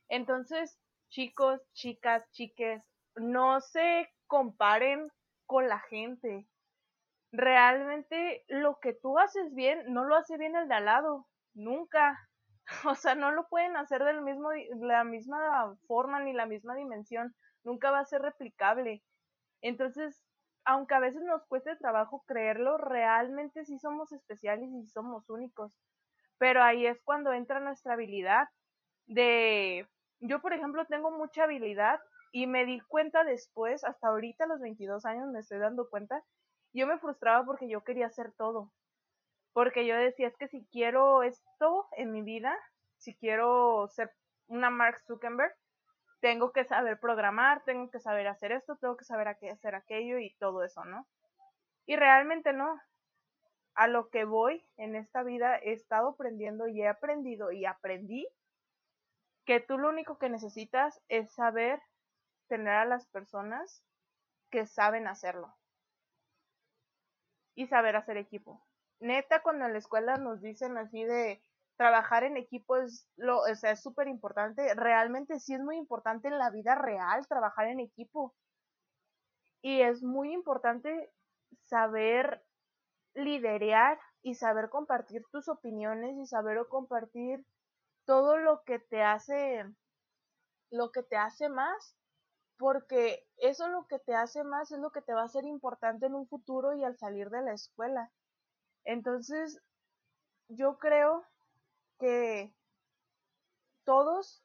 Entonces, 0.09 0.78
chicos, 1.07 1.61
chicas, 1.72 2.30
chiques, 2.32 2.84
no 3.15 3.61
se 3.61 4.09
comparen 4.28 5.09
con 5.45 5.70
la 5.70 5.80
gente. 5.80 6.45
Realmente 7.32 8.43
lo 8.47 8.80
que 8.80 8.93
tú 8.93 9.19
haces 9.19 9.53
bien, 9.53 9.93
no 9.93 10.05
lo 10.05 10.15
hace 10.15 10.38
bien 10.38 10.55
el 10.55 10.67
de 10.67 10.75
al 10.75 10.86
lado, 10.86 11.28
nunca. 11.53 12.19
O 12.86 12.95
sea, 12.95 13.15
no 13.15 13.32
lo 13.32 13.47
pueden 13.47 13.78
hacer 13.78 14.03
del 14.03 14.21
mismo, 14.21 14.49
la 14.82 15.05
misma 15.05 15.78
forma 15.88 16.19
ni 16.19 16.34
la 16.34 16.45
misma 16.45 16.75
dimensión, 16.75 17.34
nunca 17.63 17.91
va 17.91 17.99
a 17.99 18.05
ser 18.05 18.21
replicable. 18.21 19.03
Entonces, 19.61 20.21
aunque 20.65 20.95
a 20.95 20.99
veces 20.99 21.21
nos 21.23 21.45
cueste 21.47 21.78
trabajo 21.78 22.23
creerlo, 22.28 22.78
realmente 22.78 23.63
sí 23.65 23.80
somos 23.80 24.11
especiales 24.11 24.69
y 24.69 24.82
sí 24.84 24.89
somos 24.89 25.30
únicos. 25.30 25.73
Pero 26.38 26.61
ahí 26.61 26.86
es 26.86 27.01
cuando 27.03 27.34
entra 27.34 27.59
nuestra 27.59 27.93
habilidad 27.93 28.49
de... 29.05 29.88
Yo, 30.19 30.41
por 30.41 30.53
ejemplo, 30.53 30.86
tengo 30.86 31.11
mucha 31.11 31.43
habilidad 31.43 31.99
y 32.32 32.47
me 32.47 32.65
di 32.65 32.82
cuenta 32.82 33.23
después, 33.23 33.84
hasta 33.84 34.09
ahorita 34.09 34.43
a 34.43 34.47
los 34.47 34.59
22 34.59 35.05
años 35.05 35.30
me 35.32 35.39
estoy 35.39 35.59
dando 35.59 35.89
cuenta, 35.89 36.21
yo 36.78 36.88
me 36.88 36.99
frustraba 36.99 37.43
porque 37.43 37.67
yo 37.67 37.84
quería 37.84 38.05
hacer 38.05 38.32
todo. 38.34 38.71
Porque 39.53 39.88
yo 39.88 39.95
decía, 39.95 40.28
es 40.28 40.38
que 40.38 40.47
si 40.47 40.65
quiero 40.67 41.23
esto 41.23 41.88
en 41.93 42.11
mi 42.11 42.21
vida, 42.21 42.55
si 42.97 43.15
quiero 43.15 43.88
ser 43.88 44.11
una 44.47 44.69
Mark 44.69 45.01
Zuckerberg, 45.07 45.53
tengo 46.19 46.51
que 46.51 46.65
saber 46.65 46.99
programar, 46.99 47.63
tengo 47.63 47.89
que 47.89 47.99
saber 47.99 48.28
hacer 48.28 48.51
esto, 48.51 48.75
tengo 48.78 48.95
que 48.95 49.05
saber 49.05 49.28
hacer 49.28 49.75
aquello 49.75 50.19
y 50.19 50.36
todo 50.36 50.63
eso, 50.63 50.86
¿no? 50.86 51.07
Y 51.86 51.95
realmente 51.95 52.53
no. 52.53 52.80
A 53.73 53.88
lo 53.88 54.09
que 54.09 54.25
voy 54.25 54.63
en 54.78 54.95
esta 54.95 55.23
vida 55.23 55.57
he 55.57 55.73
estado 55.73 56.09
aprendiendo 56.09 56.67
y 56.67 56.82
he 56.82 56.88
aprendido 56.88 57.51
y 57.51 57.65
aprendí 57.65 58.28
que 59.45 59.59
tú 59.59 59.78
lo 59.78 59.89
único 59.89 60.17
que 60.17 60.30
necesitas 60.30 60.99
es 61.09 61.32
saber 61.34 61.82
tener 62.47 62.73
a 62.73 62.86
las 62.86 63.07
personas 63.07 63.84
que 64.49 64.65
saben 64.65 65.07
hacerlo 65.07 65.55
y 67.58 67.68
saber 67.68 67.97
hacer 67.97 68.16
equipo. 68.16 68.64
Neta, 69.01 69.41
cuando 69.41 69.66
en 69.66 69.74
la 69.74 69.80
escuela 69.80 70.16
nos 70.16 70.41
dicen 70.41 70.78
así 70.78 71.03
de, 71.03 71.41
trabajar 71.78 72.24
en 72.24 72.38
equipo 72.38 72.76
es 72.78 73.08
lo, 73.16 73.39
o 73.39 73.55
sea, 73.55 73.72
es 73.72 73.82
súper 73.82 74.08
importante. 74.08 74.74
Realmente 74.74 75.39
sí 75.39 75.53
es 75.53 75.62
muy 75.62 75.78
importante 75.78 76.28
en 76.28 76.38
la 76.38 76.49
vida 76.49 76.76
real 76.76 77.26
trabajar 77.28 77.68
en 77.68 77.80
equipo. 77.80 78.36
Y 79.62 79.82
es 79.82 80.03
muy 80.03 80.34
importante 80.34 81.12
saber 81.62 82.43
liderear 83.14 83.99
y 84.22 84.36
saber 84.36 84.70
compartir 84.70 85.24
tus 85.32 85.47
opiniones 85.47 86.18
y 86.18 86.26
saber 86.26 86.60
compartir 86.68 87.45
todo 88.05 88.38
lo 88.38 88.64
que 88.64 88.80
te 88.80 89.01
hace 89.03 89.66
lo 90.70 90.91
que 90.91 91.01
te 91.01 91.16
hace 91.16 91.47
más 91.47 91.95
porque 92.58 93.26
eso 93.38 93.68
lo 93.68 93.88
que 93.88 93.99
te 93.99 94.16
hace 94.16 94.43
más 94.43 94.72
es 94.72 94.80
lo 94.80 94.91
que 94.91 95.01
te 95.01 95.14
va 95.14 95.24
a 95.24 95.30
ser 95.30 95.45
importante 95.45 96.08
en 96.08 96.16
un 96.16 96.28
futuro 96.28 96.74
y 96.74 96.84
al 96.84 96.97
salir 96.97 97.30
de 97.30 97.41
la 97.41 97.53
escuela. 97.53 98.12
Entonces, 98.84 99.62
yo 100.49 100.78
creo 100.78 101.24
que 101.99 102.53
todos 103.84 104.43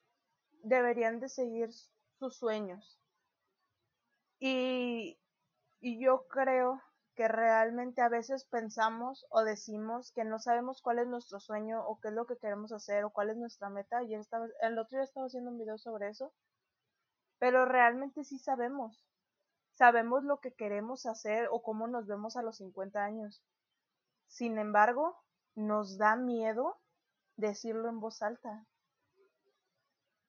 deberían 0.62 1.20
de 1.20 1.28
seguir 1.28 1.70
sus 2.18 2.36
sueños. 2.36 2.98
Y, 4.38 5.18
y 5.80 6.04
yo 6.04 6.26
creo 6.28 6.82
que 7.14 7.28
realmente 7.28 8.00
a 8.00 8.08
veces 8.08 8.44
pensamos 8.44 9.26
o 9.30 9.42
decimos 9.42 10.12
que 10.12 10.24
no 10.24 10.38
sabemos 10.38 10.80
cuál 10.82 10.98
es 10.98 11.06
nuestro 11.06 11.40
sueño 11.40 11.86
o 11.86 12.00
qué 12.00 12.08
es 12.08 12.14
lo 12.14 12.26
que 12.26 12.38
queremos 12.38 12.72
hacer 12.72 13.04
o 13.04 13.10
cuál 13.10 13.30
es 13.30 13.36
nuestra 13.36 13.68
meta. 13.68 14.02
Y 14.02 14.14
el 14.14 14.78
otro 14.78 14.98
día 14.98 15.04
estaba 15.04 15.26
haciendo 15.26 15.50
un 15.50 15.58
video 15.58 15.78
sobre 15.78 16.08
eso. 16.08 16.32
Pero 17.42 17.64
realmente 17.64 18.22
sí 18.22 18.38
sabemos. 18.38 19.04
Sabemos 19.72 20.22
lo 20.22 20.38
que 20.38 20.54
queremos 20.54 21.06
hacer 21.06 21.48
o 21.50 21.60
cómo 21.60 21.88
nos 21.88 22.06
vemos 22.06 22.36
a 22.36 22.42
los 22.42 22.58
50 22.58 23.02
años. 23.02 23.42
Sin 24.28 24.58
embargo, 24.58 25.16
nos 25.56 25.98
da 25.98 26.14
miedo 26.14 26.78
decirlo 27.36 27.88
en 27.88 27.98
voz 27.98 28.22
alta. 28.22 28.64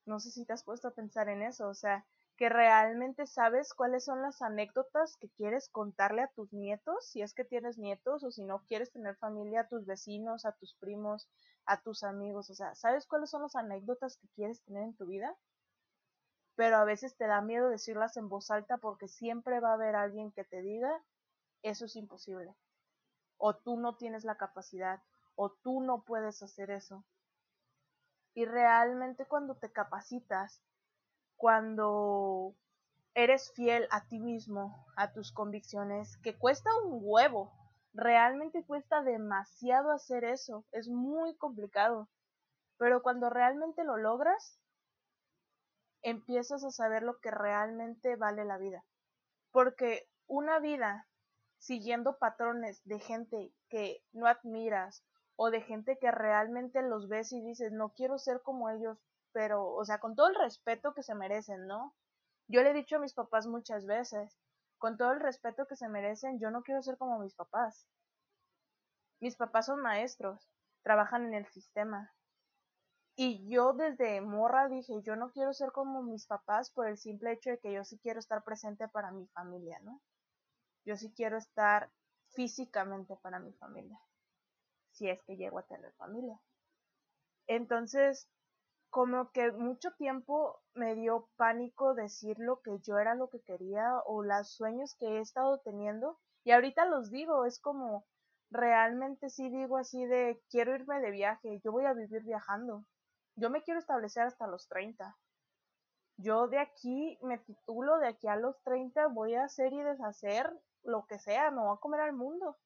No 0.08 0.20
sé 0.20 0.32
si 0.32 0.44
te 0.44 0.54
has 0.54 0.64
puesto 0.64 0.88
a 0.88 0.96
pensar 0.96 1.30
en 1.30 1.44
eso, 1.44 1.68
o 1.68 1.76
sea, 1.76 2.04
que 2.36 2.50
realmente 2.50 3.28
sabes 3.28 3.76
cuáles 3.76 4.06
son 4.06 4.24
las 4.24 4.42
anécdotas 4.42 5.16
que 5.18 5.30
quieres 5.30 5.70
contarle 5.70 6.24
a 6.24 6.32
tus 6.36 6.52
nietos, 6.52 7.08
si 7.08 7.22
es 7.22 7.36
que 7.36 7.46
tienes 7.46 7.78
nietos 7.78 8.24
o 8.24 8.32
si 8.32 8.44
no 8.44 8.64
quieres 8.68 8.92
tener 8.92 9.18
familia, 9.18 9.62
a 9.62 9.68
tus 9.68 9.86
vecinos, 9.86 10.46
a 10.46 10.54
tus 10.54 10.74
primos, 10.80 11.30
a 11.68 11.80
tus 11.80 12.04
amigos, 12.04 12.50
o 12.50 12.56
sea, 12.56 12.74
¿sabes 12.74 13.06
cuáles 13.06 13.30
son 13.30 13.44
las 13.44 13.56
anécdotas 13.56 14.18
que 14.18 14.28
quieres 14.30 14.64
tener 14.64 14.82
en 14.82 14.96
tu 14.96 15.06
vida? 15.06 15.38
Pero 16.56 16.78
a 16.78 16.84
veces 16.84 17.16
te 17.18 17.28
da 17.28 17.42
miedo 17.42 17.70
decirlas 17.70 18.16
en 18.18 18.30
voz 18.30 18.52
alta 18.52 18.78
porque 18.78 19.08
siempre 19.08 19.60
va 19.60 19.72
a 19.72 19.74
haber 19.74 19.96
alguien 19.96 20.32
que 20.32 20.44
te 20.44 20.62
diga, 20.62 21.04
eso 21.64 21.86
es 21.86 21.96
imposible, 21.96 22.56
o 23.38 23.56
tú 23.56 23.78
no 23.78 23.96
tienes 23.96 24.24
la 24.24 24.38
capacidad, 24.38 25.02
o 25.36 25.52
tú 25.52 25.82
no 25.82 26.04
puedes 26.04 26.44
hacer 26.44 26.70
eso. 26.70 27.06
Y 28.36 28.46
realmente 28.46 29.26
cuando 29.26 29.56
te 29.56 29.72
capacitas, 29.72 30.62
cuando 31.38 32.56
eres 33.16 33.52
fiel 33.54 33.88
a 33.92 34.08
ti 34.08 34.20
mismo, 34.20 34.86
a 34.96 35.14
tus 35.14 35.32
convicciones, 35.32 36.18
que 36.18 36.38
cuesta 36.38 36.70
un 36.84 37.00
huevo, 37.02 37.52
realmente 37.94 38.66
cuesta 38.66 39.04
demasiado 39.04 39.92
hacer 39.92 40.24
eso, 40.24 40.66
es 40.72 40.90
muy 40.90 41.36
complicado, 41.38 42.10
pero 42.78 43.04
cuando 43.04 43.30
realmente 43.30 43.84
lo 43.84 43.98
logras, 43.98 44.60
empiezas 46.04 46.64
a 46.64 46.72
saber 46.72 47.04
lo 47.04 47.20
que 47.20 47.32
realmente 47.32 48.16
vale 48.16 48.46
la 48.46 48.58
vida, 48.58 48.84
porque 49.52 50.08
una 50.28 50.60
vida 50.60 51.08
siguiendo 51.58 52.18
patrones 52.18 52.82
de 52.84 53.00
gente 53.00 53.54
que 53.70 54.04
no 54.12 54.28
admiras 54.28 55.04
o 55.36 55.50
de 55.50 55.62
gente 55.62 55.98
que 55.98 56.12
realmente 56.12 56.82
los 56.82 57.08
ves 57.08 57.32
y 57.32 57.42
dices, 57.42 57.72
no 57.72 57.94
quiero 57.94 58.20
ser 58.20 58.42
como 58.42 58.70
ellos, 58.70 59.00
pero, 59.32 59.66
o 59.66 59.84
sea, 59.86 60.00
con 60.00 60.16
todo 60.16 60.28
el 60.28 60.36
respeto 60.36 60.94
que 60.94 61.04
se 61.04 61.16
merecen, 61.16 61.66
¿no? 61.66 61.96
Yo 62.48 62.62
le 62.62 62.72
he 62.72 62.74
dicho 62.74 62.98
a 62.98 63.00
mis 63.00 63.14
papás 63.14 63.48
muchas 63.48 63.86
veces, 63.86 64.38
con 64.78 64.98
todo 64.98 65.14
el 65.14 65.22
respeto 65.22 65.66
que 65.66 65.78
se 65.78 65.88
merecen, 65.88 66.40
yo 66.40 66.52
no 66.52 66.62
quiero 66.62 66.84
ser 66.84 66.98
como 66.98 67.18
mis 67.20 67.34
papás. 67.34 67.88
Mis 69.22 69.38
papás 69.38 69.68
son 69.68 69.82
maestros, 69.82 70.50
trabajan 70.84 71.26
en 71.28 71.34
el 71.34 71.48
sistema. 71.48 72.14
Y 73.16 73.48
yo 73.48 73.74
desde 73.74 74.22
morra 74.22 74.68
dije, 74.68 75.02
yo 75.04 75.16
no 75.16 75.32
quiero 75.32 75.54
ser 75.54 75.72
como 75.72 76.02
mis 76.02 76.26
papás 76.26 76.72
por 76.72 76.88
el 76.88 76.98
simple 76.98 77.32
hecho 77.32 77.52
de 77.52 77.60
que 77.60 77.72
yo 77.72 77.84
sí 77.84 78.00
quiero 78.00 78.20
estar 78.20 78.44
presente 78.44 78.88
para 78.88 79.12
mi 79.12 79.28
familia, 79.28 79.80
¿no? 79.84 80.02
Yo 80.86 80.98
sí 80.98 81.14
quiero 81.16 81.38
estar 81.38 81.92
físicamente 82.30 83.16
para 83.18 83.40
mi 83.40 83.54
familia, 83.54 84.00
si 84.92 85.10
es 85.10 85.22
que 85.24 85.38
llego 85.38 85.60
a 85.60 85.68
tener 85.68 85.94
familia. 85.94 86.40
Entonces, 87.48 88.28
como 88.90 89.32
que 89.32 89.52
mucho 89.52 89.92
tiempo 89.94 90.62
me 90.74 90.96
dio 90.96 91.30
pánico 91.36 91.94
decir 91.94 92.38
lo 92.40 92.62
que 92.62 92.80
yo 92.80 92.98
era 93.00 93.16
lo 93.16 93.30
que 93.30 93.42
quería 93.42 94.00
o 94.06 94.24
los 94.24 94.50
sueños 94.52 94.96
que 95.00 95.18
he 95.18 95.20
estado 95.20 95.60
teniendo 95.60 96.20
y 96.44 96.52
ahorita 96.52 96.86
los 96.86 97.10
digo, 97.10 97.46
es 97.46 97.60
como 97.60 98.06
realmente 98.52 99.30
sí 99.30 99.50
digo 99.50 99.78
así 99.78 100.06
de 100.06 100.42
quiero 100.50 100.76
irme 100.76 101.00
de 101.00 101.12
viaje, 101.12 101.60
yo 101.64 101.72
voy 101.72 101.86
a 101.86 101.94
vivir 101.94 102.24
viajando, 102.24 102.86
yo 103.36 103.50
me 103.50 103.64
quiero 103.64 103.80
establecer 103.80 104.24
hasta 104.24 104.48
los 104.48 104.68
30. 104.68 105.18
Yo 106.18 106.48
de 106.48 106.60
aquí 106.60 107.18
me 107.22 107.40
titulo, 107.40 107.98
de 107.98 108.08
aquí 108.08 108.28
a 108.28 108.36
los 108.36 108.62
30 108.64 109.08
voy 109.08 109.36
a 109.36 109.46
hacer 109.46 109.74
y 109.74 109.82
deshacer 109.82 110.52
lo 110.84 111.06
que 111.06 111.18
sea, 111.20 111.50
me 111.52 111.62
voy 111.62 111.76
a 111.76 111.80
comer 111.80 112.02
al 112.02 112.14
mundo, 112.14 112.58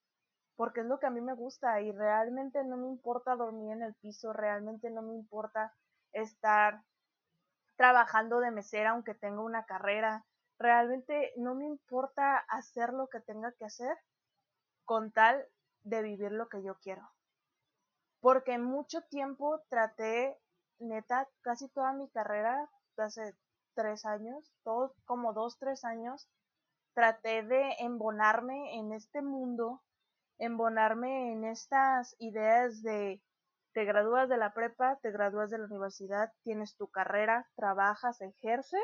porque 0.56 0.82
es 0.82 0.88
lo 0.88 1.00
que 1.00 1.06
a 1.06 1.12
mí 1.12 1.22
me 1.22 1.34
gusta 1.34 1.80
y 1.82 1.92
realmente 1.92 2.64
no 2.64 2.78
me 2.78 2.88
importa 2.88 3.36
dormir 3.36 3.72
en 3.72 3.84
el 3.84 3.94
piso, 3.96 4.34
realmente 4.34 4.90
no 4.90 5.02
me 5.02 5.14
importa 5.14 5.74
estar 6.12 6.84
trabajando 7.78 8.40
de 8.40 8.52
mesera 8.52 8.90
aunque 8.90 9.14
tenga 9.14 9.42
una 9.42 9.66
carrera. 9.66 10.26
Realmente 10.60 11.34
no 11.38 11.56
me 11.56 11.66
importa 11.66 12.38
hacer 12.50 12.92
lo 12.92 13.08
que 13.08 13.22
tenga 13.22 13.52
que 13.54 13.66
hacer 13.66 13.96
con 14.84 15.12
tal 15.12 15.46
de 15.84 16.02
vivir 16.02 16.32
lo 16.32 16.50
que 16.50 16.64
yo 16.64 16.76
quiero. 16.80 17.08
Porque 18.20 18.58
mucho 18.58 19.02
tiempo 19.04 19.62
traté, 19.70 20.38
neta, 20.80 21.28
casi 21.42 21.68
toda 21.70 21.94
mi 21.94 22.10
carrera, 22.10 22.70
hace 22.98 23.36
tres 23.76 24.06
años, 24.06 24.52
todos 24.64 24.92
como 25.06 25.34
dos, 25.34 25.58
tres 25.60 25.84
años, 25.86 26.28
traté 26.94 27.44
de 27.44 27.76
embonarme 27.80 28.76
en 28.78 28.92
este 28.92 29.22
mundo, 29.22 29.84
embonarme 30.40 31.32
en 31.32 31.46
estas 31.46 32.16
ideas 32.20 32.82
de 32.82 33.22
te 33.74 33.86
gradúas 33.86 34.28
de 34.28 34.38
la 34.38 34.54
prepa, 34.54 34.98
te 35.04 35.12
gradúas 35.12 35.52
de 35.52 35.60
la 35.60 35.66
universidad, 35.66 36.34
tienes 36.42 36.76
tu 36.76 36.88
carrera, 36.88 37.48
trabajas, 37.56 38.20
ejerces, 38.22 38.82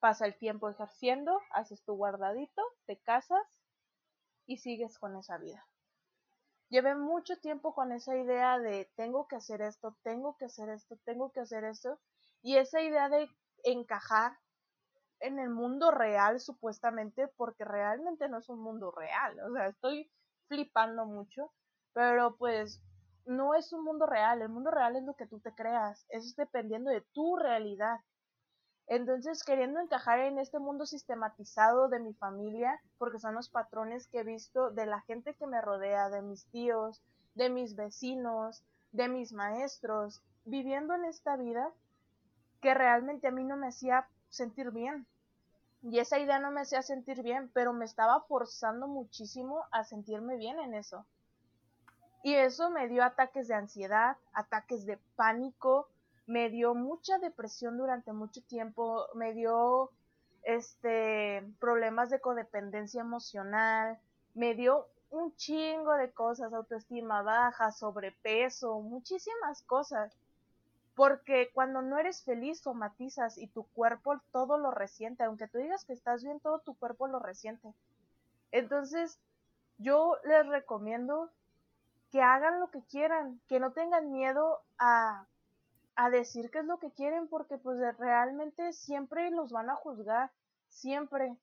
pasa 0.00 0.24
el 0.24 0.38
tiempo 0.38 0.70
ejerciendo, 0.70 1.38
haces 1.50 1.84
tu 1.84 1.94
guardadito, 1.94 2.62
te 2.86 2.98
casas 2.98 3.46
y 4.46 4.56
sigues 4.56 4.98
con 4.98 5.16
esa 5.16 5.36
vida. 5.36 5.66
Llevé 6.72 6.94
mucho 6.94 7.36
tiempo 7.36 7.74
con 7.74 7.92
esa 7.92 8.16
idea 8.16 8.58
de 8.58 8.90
tengo 8.96 9.28
que 9.28 9.36
hacer 9.36 9.60
esto, 9.60 9.94
tengo 10.02 10.38
que 10.38 10.46
hacer 10.46 10.70
esto, 10.70 10.96
tengo 11.04 11.30
que 11.30 11.40
hacer 11.40 11.64
esto, 11.64 12.00
y 12.40 12.56
esa 12.56 12.80
idea 12.80 13.10
de 13.10 13.28
encajar 13.62 14.38
en 15.20 15.38
el 15.38 15.50
mundo 15.50 15.90
real 15.90 16.40
supuestamente, 16.40 17.28
porque 17.36 17.66
realmente 17.66 18.26
no 18.30 18.38
es 18.38 18.48
un 18.48 18.60
mundo 18.60 18.90
real, 18.90 19.38
o 19.40 19.52
sea, 19.52 19.66
estoy 19.66 20.10
flipando 20.48 21.04
mucho, 21.04 21.52
pero 21.92 22.38
pues 22.38 22.82
no 23.26 23.54
es 23.54 23.70
un 23.74 23.84
mundo 23.84 24.06
real, 24.06 24.40
el 24.40 24.48
mundo 24.48 24.70
real 24.70 24.96
es 24.96 25.02
lo 25.04 25.12
que 25.12 25.26
tú 25.26 25.40
te 25.40 25.54
creas, 25.54 26.06
es 26.08 26.34
dependiendo 26.36 26.90
de 26.90 27.02
tu 27.12 27.36
realidad. 27.36 27.98
Entonces, 28.94 29.42
queriendo 29.42 29.80
encajar 29.80 30.18
en 30.18 30.38
este 30.38 30.58
mundo 30.58 30.84
sistematizado 30.84 31.88
de 31.88 31.98
mi 31.98 32.12
familia, 32.12 32.78
porque 32.98 33.18
son 33.18 33.34
los 33.34 33.48
patrones 33.48 34.06
que 34.06 34.18
he 34.18 34.22
visto 34.22 34.70
de 34.70 34.84
la 34.84 35.00
gente 35.00 35.32
que 35.32 35.46
me 35.46 35.62
rodea, 35.62 36.10
de 36.10 36.20
mis 36.20 36.44
tíos, 36.48 37.00
de 37.34 37.48
mis 37.48 37.74
vecinos, 37.74 38.62
de 38.92 39.08
mis 39.08 39.32
maestros, 39.32 40.20
viviendo 40.44 40.94
en 40.94 41.06
esta 41.06 41.36
vida 41.36 41.70
que 42.60 42.74
realmente 42.74 43.28
a 43.28 43.30
mí 43.30 43.44
no 43.44 43.56
me 43.56 43.68
hacía 43.68 44.06
sentir 44.28 44.72
bien. 44.72 45.06
Y 45.80 45.98
esa 45.98 46.18
idea 46.18 46.38
no 46.38 46.50
me 46.50 46.60
hacía 46.60 46.82
sentir 46.82 47.22
bien, 47.22 47.50
pero 47.54 47.72
me 47.72 47.86
estaba 47.86 48.20
forzando 48.20 48.88
muchísimo 48.88 49.64
a 49.70 49.84
sentirme 49.84 50.36
bien 50.36 50.58
en 50.58 50.74
eso. 50.74 51.06
Y 52.22 52.34
eso 52.34 52.68
me 52.68 52.88
dio 52.88 53.02
ataques 53.04 53.48
de 53.48 53.54
ansiedad, 53.54 54.18
ataques 54.34 54.84
de 54.84 54.98
pánico, 55.16 55.88
me 56.32 56.48
dio 56.48 56.74
mucha 56.74 57.18
depresión 57.18 57.76
durante 57.76 58.10
mucho 58.14 58.42
tiempo, 58.42 59.06
me 59.14 59.34
dio 59.34 59.90
este 60.44 61.46
problemas 61.60 62.08
de 62.08 62.20
codependencia 62.20 63.02
emocional, 63.02 63.98
me 64.32 64.54
dio 64.54 64.88
un 65.10 65.36
chingo 65.36 65.92
de 65.92 66.10
cosas, 66.10 66.54
autoestima 66.54 67.20
baja, 67.20 67.70
sobrepeso, 67.70 68.80
muchísimas 68.80 69.62
cosas. 69.64 70.16
Porque 70.94 71.50
cuando 71.52 71.82
no 71.82 71.98
eres 71.98 72.22
feliz 72.24 72.60
somatizas 72.60 73.36
y 73.36 73.46
tu 73.48 73.64
cuerpo 73.64 74.18
todo 74.30 74.56
lo 74.56 74.70
resiente, 74.70 75.24
aunque 75.24 75.48
tú 75.48 75.58
digas 75.58 75.84
que 75.84 75.92
estás 75.92 76.24
bien, 76.24 76.40
todo 76.40 76.60
tu 76.60 76.74
cuerpo 76.74 77.08
lo 77.08 77.18
resiente. 77.18 77.74
Entonces, 78.52 79.18
yo 79.76 80.16
les 80.24 80.46
recomiendo 80.46 81.30
que 82.10 82.22
hagan 82.22 82.58
lo 82.58 82.70
que 82.70 82.82
quieran, 82.84 83.38
que 83.48 83.60
no 83.60 83.72
tengan 83.72 84.12
miedo 84.12 84.60
a, 84.78 85.26
a 85.94 86.10
decir 86.10 86.50
qué 86.50 86.60
es 86.60 86.64
lo 86.64 86.78
que 86.78 86.92
quieren, 86.92 87.28
porque 87.28 87.58
pues 87.58 87.78
realmente 87.98 88.72
siempre 88.72 89.30
los 89.30 89.52
van 89.52 89.70
a 89.70 89.76
juzgar, 89.76 90.32
siempre. 90.68 91.36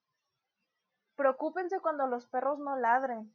Preocúpense 1.16 1.80
cuando 1.82 2.08
los 2.08 2.28
perros 2.28 2.60
no 2.60 2.76
ladren, 2.78 3.34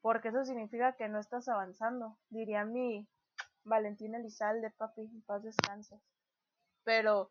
porque 0.00 0.28
eso 0.28 0.44
significa 0.44 0.92
que 0.96 1.08
no 1.08 1.18
estás 1.18 1.48
avanzando, 1.48 2.18
diría 2.30 2.64
mi 2.64 3.08
Valentina 3.64 4.18
Elizalde, 4.18 4.70
papi, 4.70 5.02
en 5.02 5.22
paz 5.22 5.42
descanses. 5.42 6.00
Pero 6.84 7.30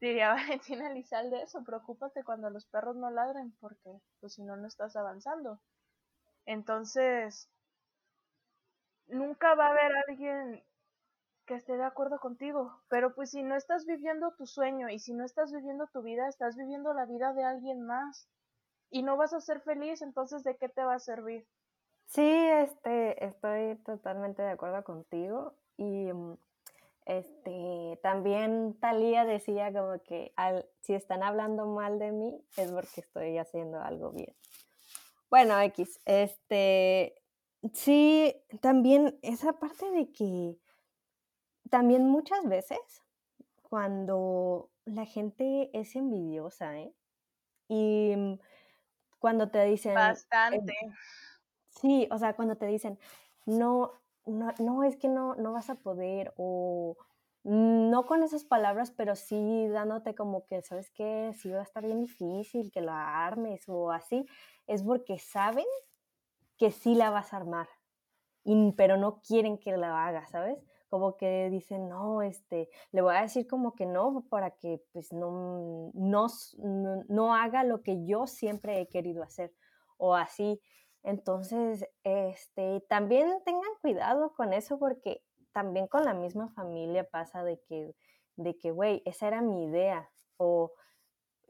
diría 0.00 0.34
Valentina 0.34 0.90
Elizalde 0.90 1.42
eso, 1.42 1.64
preocúpate 1.64 2.24
cuando 2.24 2.50
los 2.50 2.66
perros 2.66 2.96
no 2.96 3.10
ladren, 3.10 3.54
porque 3.60 4.00
pues 4.20 4.34
si 4.34 4.42
no, 4.42 4.56
no 4.56 4.66
estás 4.66 4.96
avanzando. 4.96 5.60
Entonces, 6.46 7.50
nunca 9.08 9.54
va 9.54 9.66
a 9.66 9.70
haber 9.70 9.92
alguien 10.08 10.64
que 11.50 11.56
esté 11.56 11.76
de 11.76 11.82
acuerdo 11.82 12.20
contigo, 12.20 12.80
pero 12.88 13.12
pues 13.12 13.32
si 13.32 13.42
no 13.42 13.56
estás 13.56 13.84
viviendo 13.84 14.32
tu 14.38 14.46
sueño 14.46 14.88
y 14.88 15.00
si 15.00 15.12
no 15.12 15.24
estás 15.24 15.50
viviendo 15.52 15.88
tu 15.88 16.00
vida, 16.00 16.28
estás 16.28 16.54
viviendo 16.54 16.94
la 16.94 17.06
vida 17.06 17.32
de 17.32 17.42
alguien 17.42 17.82
más 17.82 18.28
y 18.88 19.02
no 19.02 19.16
vas 19.16 19.32
a 19.32 19.40
ser 19.40 19.60
feliz, 19.60 20.00
entonces 20.00 20.44
¿de 20.44 20.56
qué 20.56 20.68
te 20.68 20.84
va 20.84 20.94
a 20.94 21.00
servir? 21.00 21.44
Sí, 22.06 22.22
este, 22.22 23.24
estoy 23.24 23.74
totalmente 23.84 24.42
de 24.42 24.50
acuerdo 24.50 24.84
contigo 24.84 25.54
y 25.76 26.12
mm, 26.12 26.36
este, 27.06 27.98
también 28.00 28.78
Talía 28.78 29.24
decía 29.24 29.72
como 29.72 30.00
que 30.04 30.32
si 30.82 30.94
están 30.94 31.24
hablando 31.24 31.66
mal 31.66 31.98
de 31.98 32.12
mí 32.12 32.44
es 32.56 32.70
porque 32.70 33.00
estoy 33.00 33.38
haciendo 33.38 33.80
algo 33.80 34.12
bien. 34.12 34.36
Bueno, 35.28 35.60
X, 35.60 36.00
este, 36.04 37.20
Sí, 37.74 38.34
también 38.62 39.18
esa 39.20 39.52
parte 39.52 39.90
de 39.90 40.10
que 40.12 40.56
también 41.70 42.08
muchas 42.08 42.44
veces 42.46 42.78
cuando 43.62 44.70
la 44.84 45.06
gente 45.06 45.70
es 45.72 45.96
envidiosa, 45.96 46.76
¿eh? 46.78 46.92
Y 47.68 48.14
mm, 48.16 48.38
cuando 49.18 49.50
te 49.50 49.64
dicen... 49.64 49.94
Bastante. 49.94 50.74
sí, 51.68 52.08
o 52.10 52.18
sea, 52.18 52.34
cuando 52.34 52.56
te 52.56 52.66
dicen, 52.66 52.98
no, 53.46 53.92
no, 54.26 54.52
no, 54.58 54.84
es 54.84 54.96
que 54.96 55.08
no, 55.08 55.36
no 55.36 55.52
vas 55.52 55.70
a 55.70 55.76
poder, 55.76 56.34
o 56.36 56.96
no 57.42 58.04
con 58.04 58.22
esas 58.22 58.44
palabras, 58.44 58.90
pero 58.90 59.16
sí 59.16 59.66
dándote 59.68 60.14
como 60.14 60.44
que, 60.44 60.60
¿sabes 60.62 60.90
qué? 60.90 61.32
Sí 61.38 61.50
va 61.50 61.60
a 61.60 61.62
estar 61.62 61.84
bien 61.84 62.00
difícil 62.00 62.70
que 62.70 62.82
la 62.82 63.24
armes 63.26 63.68
o 63.68 63.92
así, 63.92 64.26
es 64.66 64.82
porque 64.82 65.18
saben 65.18 65.64
que 66.58 66.70
sí 66.70 66.94
la 66.94 67.10
vas 67.10 67.32
a 67.32 67.38
armar, 67.38 67.68
pero 68.76 68.96
no 68.98 69.22
quieren 69.22 69.58
que 69.58 69.76
la 69.76 70.06
hagas, 70.06 70.30
¿sabes? 70.30 70.58
Como 70.90 71.16
que 71.16 71.48
dicen, 71.50 71.88
no, 71.88 72.20
este, 72.22 72.68
le 72.92 73.00
voy 73.00 73.14
a 73.14 73.22
decir 73.22 73.46
como 73.46 73.74
que 73.74 73.86
no 73.86 74.26
para 74.28 74.50
que 74.50 74.82
pues 74.92 75.12
no, 75.12 75.90
no, 75.94 76.26
no 77.08 77.34
haga 77.34 77.64
lo 77.64 77.82
que 77.82 78.04
yo 78.04 78.26
siempre 78.26 78.80
he 78.80 78.88
querido 78.88 79.22
hacer 79.22 79.54
o 79.96 80.14
así. 80.14 80.60
Entonces, 81.02 81.86
este, 82.04 82.84
también 82.88 83.42
tengan 83.44 83.70
cuidado 83.80 84.34
con 84.34 84.52
eso 84.52 84.78
porque 84.78 85.22
también 85.52 85.86
con 85.86 86.04
la 86.04 86.14
misma 86.14 86.48
familia 86.50 87.08
pasa 87.08 87.44
de 87.44 87.60
que, 87.62 87.94
de 88.36 88.58
que, 88.58 88.70
güey, 88.72 89.02
esa 89.06 89.28
era 89.28 89.40
mi 89.40 89.64
idea 89.64 90.10
o 90.36 90.72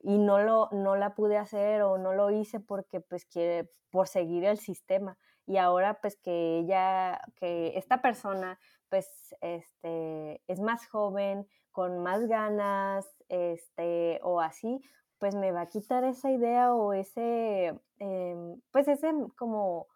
y 0.03 0.18
no 0.18 0.38
lo 0.38 0.68
no 0.72 0.97
la 0.97 1.14
pude 1.14 1.36
hacer 1.36 1.82
o 1.82 1.99
no 1.99 2.14
lo 2.14 2.30
hice 2.30 2.59
porque 2.61 3.01
pues 3.01 3.26
quiere 3.26 3.70
por 3.91 4.09
seguir 4.09 4.45
el 4.45 4.59
sistema 4.59 5.18
y 5.47 5.59
ahora 5.59 6.01
pues 6.01 6.16
que 6.16 6.59
ella 6.59 7.20
que 7.36 7.76
esta 7.76 8.01
persona 8.01 8.59
pues 8.91 9.34
este 9.41 10.43
es 10.47 10.61
más 10.61 10.86
joven 10.88 11.47
con 11.70 12.03
más 12.03 12.26
ganas 12.26 13.07
este 13.28 14.20
o 14.22 14.41
así 14.41 14.82
pues 15.18 15.34
me 15.34 15.53
va 15.53 15.62
a 15.62 15.68
quitar 15.68 16.05
esa 16.05 16.30
idea 16.30 16.74
o 16.74 16.93
ese 16.93 17.78
em, 17.99 18.61
pues 18.72 18.88
ese 18.88 19.12
como 19.38 19.86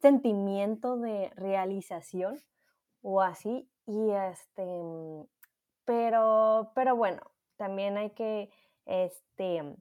sentimiento 0.00 0.98
de 0.98 1.32
realización 1.36 2.40
o 3.02 3.22
así 3.22 3.68
y 3.86 4.10
este 4.10 4.82
pero 5.84 6.70
pero 6.74 6.94
bueno 6.94 7.22
también 7.56 7.96
hay 7.96 8.10
que 8.10 8.50
este, 8.86 9.76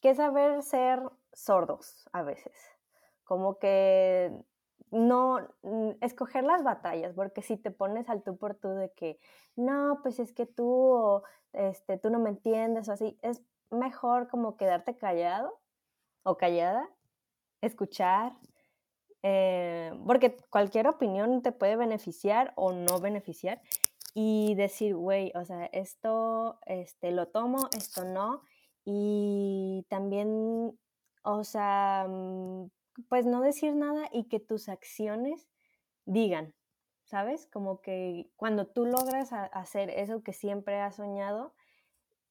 que 0.00 0.14
saber 0.14 0.62
ser 0.62 1.00
sordos 1.32 2.08
a 2.12 2.22
veces, 2.22 2.54
como 3.24 3.58
que 3.58 4.32
no 4.92 5.48
mm, 5.62 5.92
escoger 6.02 6.44
las 6.44 6.62
batallas, 6.62 7.14
porque 7.14 7.42
si 7.42 7.56
te 7.56 7.70
pones 7.70 8.08
al 8.08 8.22
tú 8.22 8.36
por 8.36 8.54
tú 8.54 8.68
de 8.68 8.92
que 8.92 9.18
no, 9.56 10.00
pues 10.02 10.20
es 10.20 10.32
que 10.32 10.46
tú, 10.46 11.22
este, 11.52 11.98
tú 11.98 12.10
no 12.10 12.20
me 12.20 12.30
entiendes 12.30 12.88
o 12.88 12.92
así, 12.92 13.18
es 13.22 13.42
mejor 13.70 14.28
como 14.28 14.56
quedarte 14.56 14.96
callado 14.96 15.58
o 16.24 16.36
callada, 16.36 16.88
escuchar, 17.62 18.34
eh, 19.22 19.92
porque 20.06 20.36
cualquier 20.50 20.88
opinión 20.88 21.42
te 21.42 21.52
puede 21.52 21.76
beneficiar 21.76 22.52
o 22.56 22.72
no 22.72 23.00
beneficiar 23.00 23.62
y 24.14 24.54
decir, 24.56 24.94
güey, 24.94 25.32
o 25.34 25.44
sea, 25.44 25.66
esto 25.66 26.58
este, 26.66 27.12
lo 27.12 27.28
tomo, 27.28 27.68
esto 27.76 28.04
no. 28.04 28.42
Y 28.84 29.86
también, 29.88 30.78
o 31.22 31.44
sea, 31.44 32.06
mm, 32.08 32.66
pues 33.08 33.26
no 33.26 33.40
decir 33.40 33.74
nada 33.74 34.08
y 34.12 34.24
que 34.24 34.40
tus 34.40 34.68
acciones 34.68 35.48
digan, 36.04 36.54
¿sabes? 37.04 37.46
Como 37.46 37.80
que 37.80 38.30
cuando 38.36 38.66
tú 38.66 38.86
logras 38.86 39.32
hacer 39.32 39.90
eso 39.90 40.22
que 40.22 40.32
siempre 40.32 40.80
has 40.80 40.96
soñado 40.96 41.54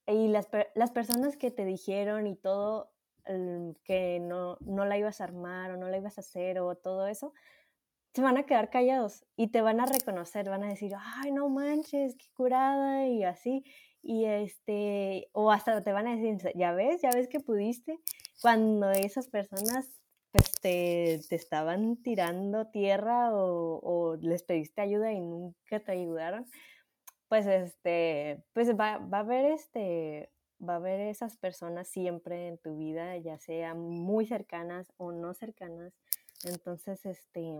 y 0.08 0.28
las, 0.28 0.48
las 0.76 0.92
personas 0.92 1.38
que 1.38 1.52
te 1.52 1.66
dijeron 1.66 2.28
y 2.28 2.36
todo, 2.36 2.92
que 3.84 4.20
no, 4.20 4.58
no 4.62 4.86
la 4.86 4.98
ibas 4.98 5.22
a 5.22 5.26
armar 5.26 5.72
o 5.72 5.78
no 5.78 5.88
la 5.88 5.98
ibas 5.98 6.18
a 6.18 6.22
hacer 6.22 6.60
o 6.60 6.76
todo 6.76 7.08
eso, 7.08 7.34
se 8.14 8.22
van 8.22 8.38
a 8.38 8.44
quedar 8.44 8.70
callados 8.70 9.26
y 9.38 9.48
te 9.48 9.62
van 9.62 9.80
a 9.80 9.86
reconocer, 9.86 10.50
van 10.50 10.64
a 10.64 10.70
decir, 10.70 10.94
ay, 10.98 11.32
no 11.32 11.48
manches, 11.50 12.16
qué 12.18 12.26
curada 12.34 13.08
y 13.08 13.24
así. 13.24 13.64
Y 14.02 14.26
este, 14.26 15.30
o 15.32 15.52
hasta 15.52 15.82
te 15.82 15.94
van 15.94 16.08
a 16.08 16.16
decir, 16.16 16.52
ya 16.56 16.74
ves, 16.74 17.02
ya 17.02 17.12
ves 17.12 17.28
que 17.28 17.40
pudiste, 17.40 18.00
cuando 18.42 18.92
esas 18.92 19.28
personas 19.28 20.01
pues 20.32 20.52
te, 20.62 21.16
estaban 21.36 21.98
tirando 21.98 22.68
tierra 22.68 23.34
o, 23.34 23.80
o, 23.84 24.16
les 24.18 24.44
pediste 24.44 24.82
ayuda 24.82 25.12
y 25.12 25.20
nunca 25.20 25.80
te 25.80 25.92
ayudaron, 25.92 26.46
pues 27.28 27.46
este, 27.46 28.44
pues 28.54 28.70
va, 28.78 28.98
va 28.98 29.20
a 29.20 29.22
haber 29.22 29.46
este, 29.46 30.30
va 30.68 30.74
a 30.74 30.78
haber 30.78 31.00
esas 31.02 31.38
personas 31.38 31.88
siempre 31.88 32.48
en 32.48 32.58
tu 32.58 32.78
vida, 32.78 33.18
ya 33.18 33.38
sea 33.38 33.74
muy 33.74 34.26
cercanas 34.26 34.92
o 34.98 35.12
no 35.12 35.34
cercanas. 35.34 35.94
Entonces, 36.44 37.06
este, 37.06 37.58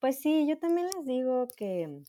pues 0.00 0.20
sí, 0.20 0.46
yo 0.46 0.58
también 0.58 0.88
les 0.96 1.06
digo 1.06 1.48
que, 1.56 2.02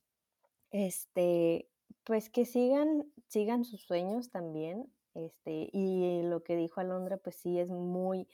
este, 0.72 1.68
pues 2.04 2.30
que 2.30 2.46
sigan, 2.46 3.06
sigan 3.28 3.66
sus 3.66 3.82
sueños 3.84 4.30
también, 4.32 4.92
este, 5.14 5.70
y 5.74 6.22
lo 6.24 6.44
que 6.44 6.56
dijo 6.56 6.80
Alondra, 6.82 7.18
pues 7.18 7.36
sí 7.36 7.60
es 7.60 7.70
muy, 7.70 8.28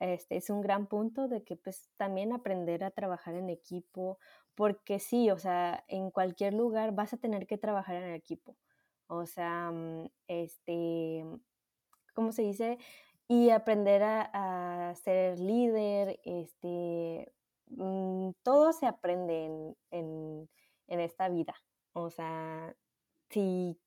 este, 0.00 0.36
es 0.36 0.50
un 0.50 0.60
gran 0.60 0.86
punto 0.86 1.28
de 1.28 1.44
que 1.44 1.56
pues 1.56 1.88
también 1.96 2.32
aprender 2.32 2.84
a 2.84 2.90
trabajar 2.90 3.34
en 3.34 3.50
equipo, 3.50 4.18
porque 4.54 4.98
sí, 4.98 5.30
o 5.30 5.38
sea, 5.38 5.84
en 5.88 6.10
cualquier 6.10 6.54
lugar 6.54 6.94
vas 6.94 7.12
a 7.12 7.18
tener 7.18 7.46
que 7.46 7.58
trabajar 7.58 7.96
en 7.96 8.14
equipo, 8.14 8.56
o 9.06 9.26
sea, 9.26 9.70
mm, 9.70 10.10
este, 10.28 11.24
¿cómo 12.14 12.32
se 12.32 12.42
dice? 12.42 12.78
Y 13.28 13.50
aprender 13.50 14.02
a, 14.02 14.90
a 14.90 14.94
ser 14.94 15.38
líder, 15.38 16.18
este, 16.24 17.32
Mm, 17.70 18.30
todo 18.42 18.72
se 18.72 18.86
aprende 18.86 19.76
en, 19.90 20.48
esta 20.86 21.28
vida. 21.28 21.54
O 21.92 22.10
sea, 22.10 22.74
si, 23.30 23.78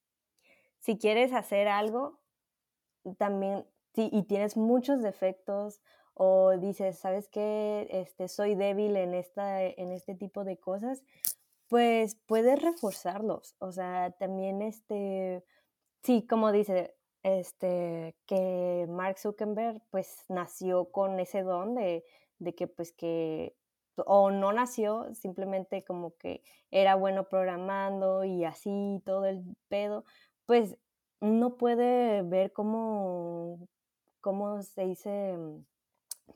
si 0.80 0.98
quieres 0.98 1.34
hacer 1.34 1.68
algo, 1.68 2.20
también, 3.18 3.66
y 3.96 4.24
tienes 4.24 4.56
muchos 4.56 5.02
defectos 5.02 5.82
o 6.24 6.56
dices, 6.56 7.00
¿sabes 7.00 7.28
qué? 7.30 7.88
Este, 7.90 8.28
soy 8.28 8.54
débil 8.54 8.96
en, 8.96 9.16
esta, 9.16 9.64
en 9.64 9.92
este 9.92 10.14
tipo 10.14 10.44
de 10.44 10.56
cosas, 10.56 11.04
pues 11.68 12.16
puedes 12.28 12.62
reforzarlos. 12.62 13.56
O 13.58 13.72
sea, 13.72 14.12
también 14.20 14.62
este, 14.62 15.44
sí, 16.04 16.28
como 16.28 16.52
dice, 16.52 16.96
este, 17.24 18.16
que 18.28 18.86
Mark 18.88 19.18
Zuckerberg 19.18 19.82
pues 19.90 20.26
nació 20.30 20.92
con 20.92 21.20
ese 21.20 21.42
don 21.42 21.74
de, 21.74 22.06
de 22.38 22.54
que 22.54 22.68
pues 22.68 22.92
que 22.92 23.56
o 23.96 24.30
no 24.30 24.54
nació, 24.54 25.16
simplemente 25.16 25.84
como 25.84 26.16
que 26.18 26.44
era 26.70 26.94
bueno 26.94 27.30
programando 27.30 28.26
y 28.26 28.46
así 28.46 29.02
todo 29.06 29.26
el 29.26 29.44
pedo, 29.70 30.06
pues 30.46 30.78
no 31.20 31.58
puede 31.58 32.22
ver 32.22 32.54
cómo, 32.54 33.68
cómo 34.22 34.62
se 34.62 34.86
dice, 34.86 35.36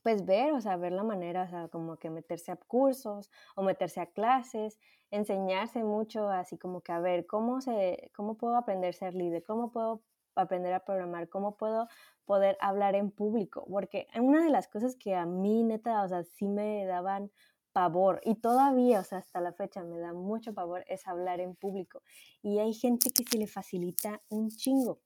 pues 0.06 0.24
ver, 0.24 0.54
o 0.54 0.62
sea, 0.62 0.78
ver 0.78 0.92
la 0.92 1.04
manera, 1.04 1.46
o 1.46 1.50
sea, 1.50 1.68
como 1.68 1.98
que 1.98 2.12
meterse 2.12 2.52
a 2.52 2.58
cursos 2.58 3.32
o 3.56 3.64
meterse 3.64 4.02
a 4.02 4.06
clases, 4.06 4.80
enseñarse 5.10 5.84
mucho, 5.84 6.30
así 6.30 6.60
como 6.60 6.82
que 6.82 6.92
a 6.92 7.00
ver, 7.00 7.26
¿cómo, 7.26 7.60
se, 7.60 8.12
cómo 8.16 8.38
puedo 8.38 8.56
aprender 8.56 8.92
a 8.92 8.94
ser 8.94 9.16
líder? 9.16 9.44
¿Cómo 9.44 9.72
puedo 9.72 10.04
aprender 10.36 10.74
a 10.76 10.86
programar? 10.86 11.28
¿Cómo 11.28 11.58
puedo 11.58 11.88
poder 12.24 12.56
hablar 12.62 12.94
en 12.94 13.10
público? 13.10 13.66
Porque 13.68 14.08
una 14.16 14.44
de 14.44 14.52
las 14.52 14.68
cosas 14.68 14.96
que 14.96 15.16
a 15.16 15.26
mí, 15.26 15.64
neta, 15.64 16.04
o 16.04 16.08
sea, 16.08 16.24
sí 16.24 16.48
me 16.50 16.86
daban 16.86 17.32
pavor 17.74 18.22
y 18.24 18.36
todavía, 18.36 19.00
o 19.00 19.04
sea, 19.04 19.18
hasta 19.18 19.42
la 19.42 19.54
fecha 19.54 19.84
me 19.84 19.98
da 19.98 20.14
mucho 20.14 20.54
pavor 20.54 20.86
es 20.88 21.08
hablar 21.08 21.40
en 21.40 21.56
público. 21.56 22.04
Y 22.44 22.60
hay 22.60 22.76
gente 22.76 23.10
que 23.10 23.24
se 23.24 23.40
le 23.40 23.48
facilita 23.48 24.22
un 24.30 24.50
chingo, 24.50 25.02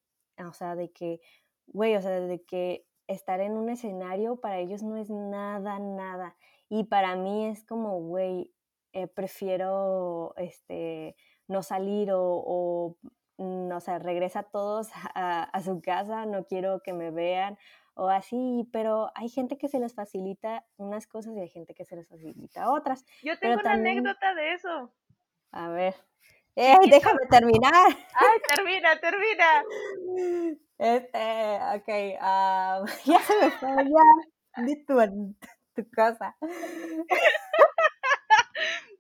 o 0.45 0.51
sea, 0.51 0.75
de 0.75 0.91
que, 0.91 1.21
güey, 1.67 1.95
o 1.95 2.01
sea, 2.01 2.19
de 2.19 2.43
que 2.43 2.88
estar 3.09 3.41
en 3.41 3.57
un 3.57 3.69
escenario 3.69 4.37
para 4.37 4.59
ellos 4.59 4.83
no 4.83 4.95
es 4.95 5.09
nada, 5.09 5.79
nada. 5.79 6.35
Y 6.69 6.85
para 6.85 7.15
mí 7.15 7.47
es 7.47 7.65
como, 7.65 7.99
güey, 7.99 8.53
eh, 8.93 9.07
prefiero 9.07 10.33
este, 10.37 11.15
no 11.47 11.63
salir 11.63 12.11
o, 12.11 12.21
o 12.23 12.97
no 13.37 13.77
mm, 13.77 13.81
sé, 13.81 13.99
regresa 13.99 14.43
todos 14.43 14.89
a, 15.15 15.43
a, 15.43 15.61
su 15.61 15.81
casa, 15.81 16.25
no 16.25 16.45
quiero 16.45 16.81
que 16.81 16.93
me 16.93 17.11
vean 17.11 17.57
o 17.95 18.07
así, 18.07 18.69
pero 18.71 19.11
hay 19.15 19.27
gente 19.27 19.57
que 19.57 19.67
se 19.67 19.79
les 19.79 19.93
facilita 19.93 20.65
unas 20.77 21.05
cosas 21.07 21.35
y 21.35 21.39
hay 21.39 21.49
gente 21.49 21.73
que 21.73 21.83
se 21.83 21.97
les 21.97 22.07
facilita 22.07 22.71
otras. 22.71 23.05
Yo 23.23 23.37
tengo 23.39 23.59
una 23.59 23.73
anécdota 23.73 24.33
de 24.35 24.53
eso. 24.53 24.93
A 25.51 25.67
ver. 25.69 25.95
Eh, 26.61 26.75
déjame 26.91 27.25
terminar. 27.31 27.87
Ay, 27.87 28.37
termina, 28.53 28.99
termina. 28.99 29.63
Este, 30.77 31.55
ok, 31.75 31.89
uh, 32.19 32.83
ya 33.05 33.19
se 33.23 33.33
me 33.39 33.51
fue 33.51 33.69
ya. 33.87 34.63
Di 34.65 34.75
tu, 34.83 34.99
tu 35.73 35.87
cosa. 35.95 36.35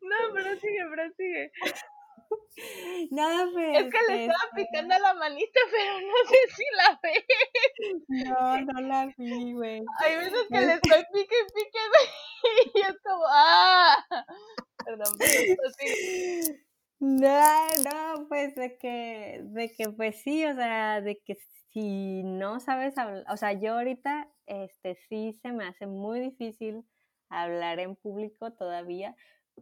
No, 0.01 0.17
pero 0.33 0.55
sigue, 0.55 0.85
pero 0.89 1.11
sigue. 1.17 1.51
No, 3.11 3.51
pues. 3.51 3.77
Es 3.77 3.91
que 3.91 3.99
le 4.07 4.25
estaba 4.25 4.43
este 4.55 4.65
picando 4.65 4.97
la 4.97 5.13
manita, 5.15 5.59
pero 5.69 5.99
no 5.99 6.29
sé 6.29 6.37
si 6.55 6.63
la 6.77 6.99
ve. 7.03 7.25
No, 8.07 8.61
no 8.61 8.87
la 8.87 9.13
vi, 9.17 9.51
güey. 9.53 9.83
Hay 9.99 10.15
veces 10.15 10.47
que 10.49 10.61
le 10.61 10.73
estoy 10.75 11.03
pique, 11.11 11.35
pique, 11.53 12.73
y 12.73 12.81
es 12.81 12.97
como, 13.03 13.25
¡ah! 13.27 14.05
Perdón, 14.85 15.13
pero 15.19 15.69
sí. 15.77 16.68
No, 17.01 17.67
no, 17.85 18.27
pues 18.27 18.55
de 18.55 18.77
que, 18.77 19.39
de 19.43 19.71
que, 19.71 19.89
pues 19.89 20.17
sí, 20.21 20.45
o 20.45 20.53
sea, 20.53 20.99
de 21.01 21.19
que 21.21 21.37
si 21.71 22.23
no 22.23 22.59
sabes 22.59 22.97
hablar, 22.97 23.23
o 23.29 23.37
sea, 23.37 23.53
yo 23.53 23.75
ahorita, 23.75 24.27
este, 24.47 24.95
sí 25.07 25.33
se 25.41 25.51
me 25.53 25.65
hace 25.65 25.87
muy 25.87 26.19
difícil 26.19 26.83
hablar 27.29 27.79
en 27.79 27.95
público 27.95 28.51
todavía, 28.51 29.15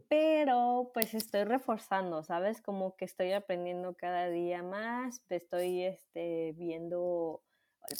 pero 0.09 0.89
pues 0.95 1.13
estoy 1.13 1.43
reforzando, 1.43 2.23
¿sabes? 2.23 2.61
Como 2.61 2.95
que 2.95 3.05
estoy 3.05 3.33
aprendiendo 3.33 3.95
cada 3.95 4.29
día 4.29 4.63
más, 4.63 5.21
estoy 5.29 5.83
este, 5.83 6.53
viendo, 6.57 7.43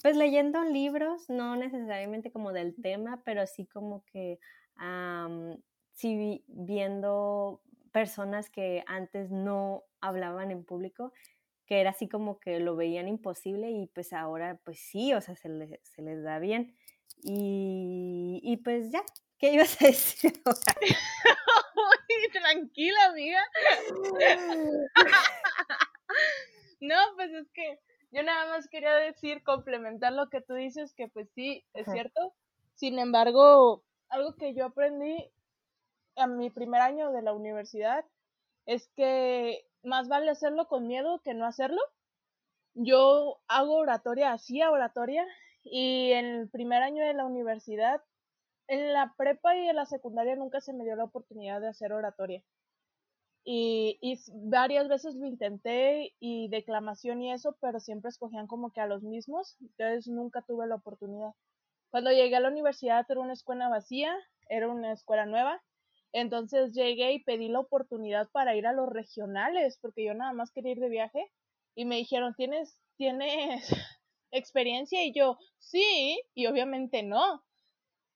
pues 0.02 0.16
leyendo 0.18 0.64
libros, 0.64 1.30
no 1.30 1.56
necesariamente 1.58 2.32
como 2.32 2.54
del 2.54 2.76
tema, 2.82 3.22
pero 3.24 3.46
sí 3.46 3.68
como 3.68 4.04
que 4.06 4.40
sí 5.94 6.44
viendo 6.48 7.62
personas 7.98 8.52
que 8.52 8.84
antes 8.86 9.32
no 9.32 9.84
hablaban 10.02 10.52
en 10.52 10.64
público, 10.64 11.14
que 11.66 11.82
era 11.82 11.90
así 11.90 12.08
como 12.08 12.40
que 12.40 12.60
lo 12.60 12.76
veían 12.76 13.08
imposible 13.08 13.72
y 13.72 13.88
pues 13.88 14.14
ahora 14.14 14.60
pues 14.64 14.78
sí, 14.80 15.16
o 15.16 15.22
sea, 15.22 15.36
se, 15.36 15.50
les 15.50 16.24
da 16.24 16.38
bien. 16.38 16.76
Y, 17.24 18.40
y 18.44 18.58
pues 18.58 18.92
ya, 18.92 19.02
¿qué 19.40 19.52
ibas 19.54 19.82
a 19.82 19.88
decir 19.88 20.32
tranquila, 22.34 23.06
amiga. 23.06 23.44
no, 26.82 26.96
pues 27.16 27.32
es 27.32 27.50
que 27.52 27.80
yo 28.12 28.22
nada 28.22 28.48
más 28.52 28.68
quería 28.68 28.96
decir, 28.96 29.42
complementar 29.42 30.14
lo 30.14 30.30
que 30.30 30.42
tú 30.42 30.54
dices, 30.54 30.94
que 30.94 31.08
pues 31.08 31.32
sí, 31.34 31.66
es 31.74 31.88
cierto. 31.92 32.36
Sin 32.76 33.00
embargo, 33.00 33.84
algo 34.10 34.36
que 34.36 34.54
yo 34.54 34.66
aprendí 34.66 35.32
en 36.18 36.38
mi 36.38 36.50
primer 36.50 36.82
año 36.82 37.12
de 37.12 37.22
la 37.22 37.34
universidad 37.34 38.06
es 38.66 38.88
que 38.96 39.66
más 39.84 40.08
vale 40.10 40.30
hacerlo 40.30 40.68
con 40.68 40.88
miedo 40.88 41.22
que 41.24 41.34
no 41.34 41.46
hacerlo. 41.46 41.82
Yo 42.74 43.40
hago 43.48 43.76
oratoria, 43.76 44.34
hacía 44.34 44.70
oratoria, 44.72 45.26
y 45.64 46.12
en 46.14 46.26
el 46.26 46.50
primer 46.50 46.84
año 46.84 47.04
de 47.04 47.14
la 47.14 47.26
universidad 47.26 48.02
en 48.68 48.94
la 48.94 49.14
prepa 49.18 49.56
y 49.56 49.70
en 49.70 49.76
la 49.76 49.86
secundaria 49.86 50.36
nunca 50.36 50.60
se 50.62 50.74
me 50.74 50.84
dio 50.84 50.96
la 50.96 51.06
oportunidad 51.06 51.62
de 51.62 51.70
hacer 51.70 51.94
oratoria. 51.94 52.44
Y, 53.46 53.98
y, 54.02 54.20
varias 54.50 54.90
veces 54.90 55.16
lo 55.16 55.26
intenté 55.26 56.14
y 56.20 56.50
declamación 56.50 57.22
y 57.22 57.32
eso, 57.32 57.56
pero 57.62 57.80
siempre 57.80 58.10
escogían 58.10 58.46
como 58.46 58.72
que 58.72 58.82
a 58.82 58.88
los 58.88 59.04
mismos, 59.04 59.56
entonces 59.62 60.10
nunca 60.10 60.42
tuve 60.42 60.68
la 60.68 60.76
oportunidad. 60.76 61.34
Cuando 61.90 62.12
llegué 62.12 62.36
a 62.36 62.42
la 62.42 62.50
universidad 62.50 63.06
era 63.10 63.22
una 63.22 63.32
escuela 63.32 63.70
vacía, 63.70 64.14
era 64.50 64.68
una 64.68 64.92
escuela 64.92 65.26
nueva, 65.26 65.64
entonces 66.14 66.74
llegué 66.74 67.14
y 67.14 67.24
pedí 67.24 67.50
la 67.50 67.60
oportunidad 67.60 68.30
para 68.32 68.56
ir 68.56 68.68
a 68.68 68.74
los 68.74 68.90
regionales, 68.90 69.78
porque 69.82 70.06
yo 70.06 70.14
nada 70.14 70.34
más 70.34 70.52
quería 70.52 70.72
ir 70.72 70.80
de 70.80 70.90
viaje, 70.90 71.32
y 71.76 71.86
me 71.86 71.98
dijeron, 71.98 72.34
¿tienes, 72.36 72.82
tienes 72.98 73.70
experiencia? 74.32 75.04
Y 75.04 75.14
yo, 75.14 75.38
sí, 75.60 76.20
y 76.34 76.48
obviamente 76.48 77.04
no. 77.04 77.44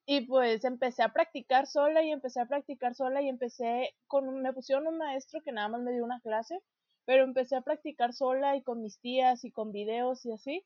Y 0.06 0.22
pues 0.22 0.66
empecé 0.66 1.04
a 1.04 1.14
practicar 1.14 1.68
sola 1.68 2.04
y 2.04 2.12
empecé 2.12 2.42
a 2.42 2.48
practicar 2.48 2.96
sola 2.96 3.22
y 3.22 3.30
empecé 3.30 3.94
con, 4.08 4.42
me 4.42 4.52
pusieron 4.52 4.88
un 4.88 4.98
maestro 4.98 5.42
que 5.42 5.52
nada 5.52 5.68
más 5.68 5.82
me 5.82 5.94
dio 5.94 6.04
una 6.04 6.20
clase, 6.22 6.60
pero 7.06 7.24
empecé 7.24 7.56
a 7.56 7.62
practicar 7.62 8.14
sola 8.14 8.56
y 8.56 8.64
con 8.64 8.82
mis 8.82 9.00
tías 9.00 9.46
y 9.46 9.52
con 9.52 9.72
videos 9.72 10.26
y 10.26 10.32
así. 10.32 10.66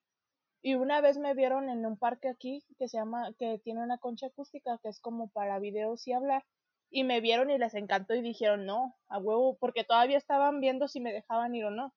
Y 0.61 0.75
una 0.75 1.01
vez 1.01 1.17
me 1.17 1.33
vieron 1.33 1.69
en 1.69 1.85
un 1.85 1.97
parque 1.97 2.29
aquí 2.29 2.63
que 2.79 2.87
se 2.87 2.97
llama, 2.97 3.33
que 3.37 3.59
tiene 3.59 3.83
una 3.83 3.97
concha 3.97 4.27
acústica 4.27 4.79
que 4.81 4.89
es 4.89 4.99
como 4.99 5.27
para 5.27 5.59
videos 5.59 6.07
y 6.07 6.13
hablar. 6.13 6.43
Y 6.89 7.03
me 7.03 7.21
vieron 7.21 7.49
y 7.51 7.57
les 7.57 7.73
encantó 7.75 8.15
y 8.15 8.21
dijeron 8.21 8.65
no, 8.65 8.95
a 9.07 9.19
huevo, 9.19 9.57
porque 9.59 9.83
todavía 9.83 10.17
estaban 10.17 10.61
viendo 10.61 10.87
si 10.87 10.99
me 10.99 11.13
dejaban 11.13 11.55
ir 11.55 11.65
o 11.65 11.71
no. 11.71 11.93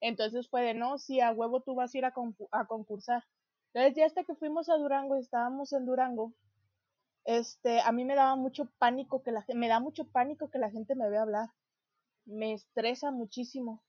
Entonces 0.00 0.48
fue 0.48 0.62
de 0.62 0.74
no, 0.74 0.98
sí, 0.98 1.20
a 1.20 1.32
huevo 1.32 1.60
tú 1.62 1.74
vas 1.74 1.94
a 1.94 1.98
ir 1.98 2.04
a, 2.04 2.14
a 2.52 2.66
concursar. 2.66 3.24
Entonces 3.72 3.96
ya 3.96 4.06
hasta 4.06 4.24
que 4.24 4.34
fuimos 4.34 4.68
a 4.68 4.76
Durango, 4.76 5.16
estábamos 5.16 5.72
en 5.72 5.86
Durango, 5.86 6.32
este, 7.26 7.80
a 7.80 7.92
mí 7.92 8.04
me 8.04 8.14
daba 8.14 8.36
mucho 8.36 8.70
pánico 8.78 9.22
que 9.22 9.32
la 9.32 9.44
me 9.54 9.68
da 9.68 9.80
mucho 9.80 10.04
pánico 10.04 10.48
que 10.50 10.58
la 10.58 10.70
gente 10.70 10.94
me 10.94 11.10
vea 11.10 11.22
hablar. 11.22 11.48
Me 12.26 12.52
estresa 12.54 13.10
muchísimo. 13.10 13.82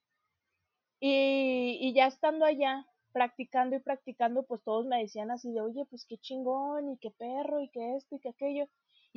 Y, 1.00 1.78
y 1.82 1.94
ya 1.94 2.08
estando 2.08 2.46
allá, 2.46 2.86
practicando 3.12 3.76
y 3.76 3.80
practicando, 3.80 4.44
pues 4.44 4.64
todos 4.64 4.86
me 4.86 5.00
decían 5.00 5.32
así 5.32 5.52
de, 5.52 5.62
oye, 5.62 5.86
pues 5.90 6.06
qué 6.06 6.18
chingón, 6.18 6.92
y 6.92 6.98
qué 6.98 7.12
perro, 7.12 7.62
y 7.62 7.70
qué 7.70 7.96
esto, 7.96 8.16
y 8.16 8.20
qué 8.20 8.30
aquello. 8.30 8.68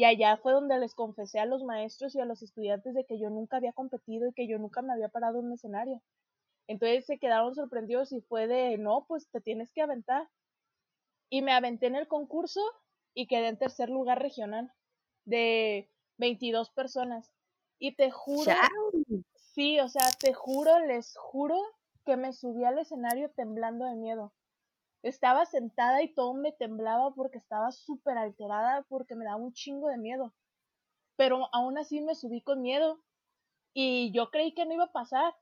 Y 0.01 0.05
allá 0.07 0.39
fue 0.39 0.55
donde 0.55 0.79
les 0.79 0.95
confesé 0.95 1.41
a 1.41 1.45
los 1.45 1.63
maestros 1.63 2.15
y 2.15 2.21
a 2.21 2.25
los 2.25 2.43
estudiantes 2.43 2.95
de 2.95 3.05
que 3.05 3.19
yo 3.19 3.29
nunca 3.29 3.59
había 3.59 3.75
competido 3.75 4.29
y 4.29 4.33
que 4.33 4.49
yo 4.49 4.59
nunca 4.59 4.81
me 4.81 4.95
había 4.95 5.11
parado 5.11 5.41
en 5.41 5.45
un 5.49 5.53
escenario. 5.53 6.01
Entonces 6.69 7.05
se 7.05 7.19
quedaron 7.19 7.55
sorprendidos 7.55 8.11
y 8.13 8.23
fue 8.23 8.47
de, 8.47 8.79
no, 8.79 9.05
pues 9.07 9.29
te 9.29 9.43
tienes 9.43 9.71
que 9.75 9.83
aventar. 9.83 10.27
Y 11.29 11.43
me 11.43 11.53
aventé 11.53 11.87
en 11.87 11.97
el 11.97 12.09
concurso 12.09 12.63
y 13.13 13.27
quedé 13.27 13.49
en 13.49 13.59
tercer 13.59 13.91
lugar 13.91 14.23
regional 14.23 14.73
de 15.27 15.91
22 16.17 16.71
personas. 16.71 17.31
Y 17.79 17.95
te 17.95 18.11
juro, 18.11 18.53
sí, 19.35 19.81
o 19.81 19.89
sea, 19.91 20.09
te 20.19 20.33
juro, 20.33 20.79
les 20.79 21.15
juro 21.19 21.59
que 22.07 22.17
me 22.17 22.33
subí 22.33 22.65
al 22.65 22.79
escenario 22.79 23.31
temblando 23.33 23.85
de 23.85 23.97
miedo. 23.97 24.33
Estaba 25.03 25.47
sentada 25.47 26.03
y 26.03 26.13
todo 26.13 26.35
me 26.35 26.53
temblaba 26.53 27.15
porque 27.15 27.39
estaba 27.39 27.73
súper 27.73 28.19
alterada, 28.19 28.85
porque 28.89 29.15
me 29.15 29.25
daba 29.25 29.37
un 29.37 29.53
chingo 29.53 29.89
de 29.89 29.97
miedo. 29.97 30.35
Pero 31.17 31.49
aún 31.53 31.79
así 31.79 32.01
me 32.01 32.15
subí 32.15 32.43
con 32.43 32.63
miedo. 32.63 33.01
Y 33.73 34.13
yo 34.13 34.31
creí 34.31 34.53
que 34.53 34.67
no 34.67 34.75
iba 34.75 34.85
a 34.85 34.93
pasar. 34.93 35.35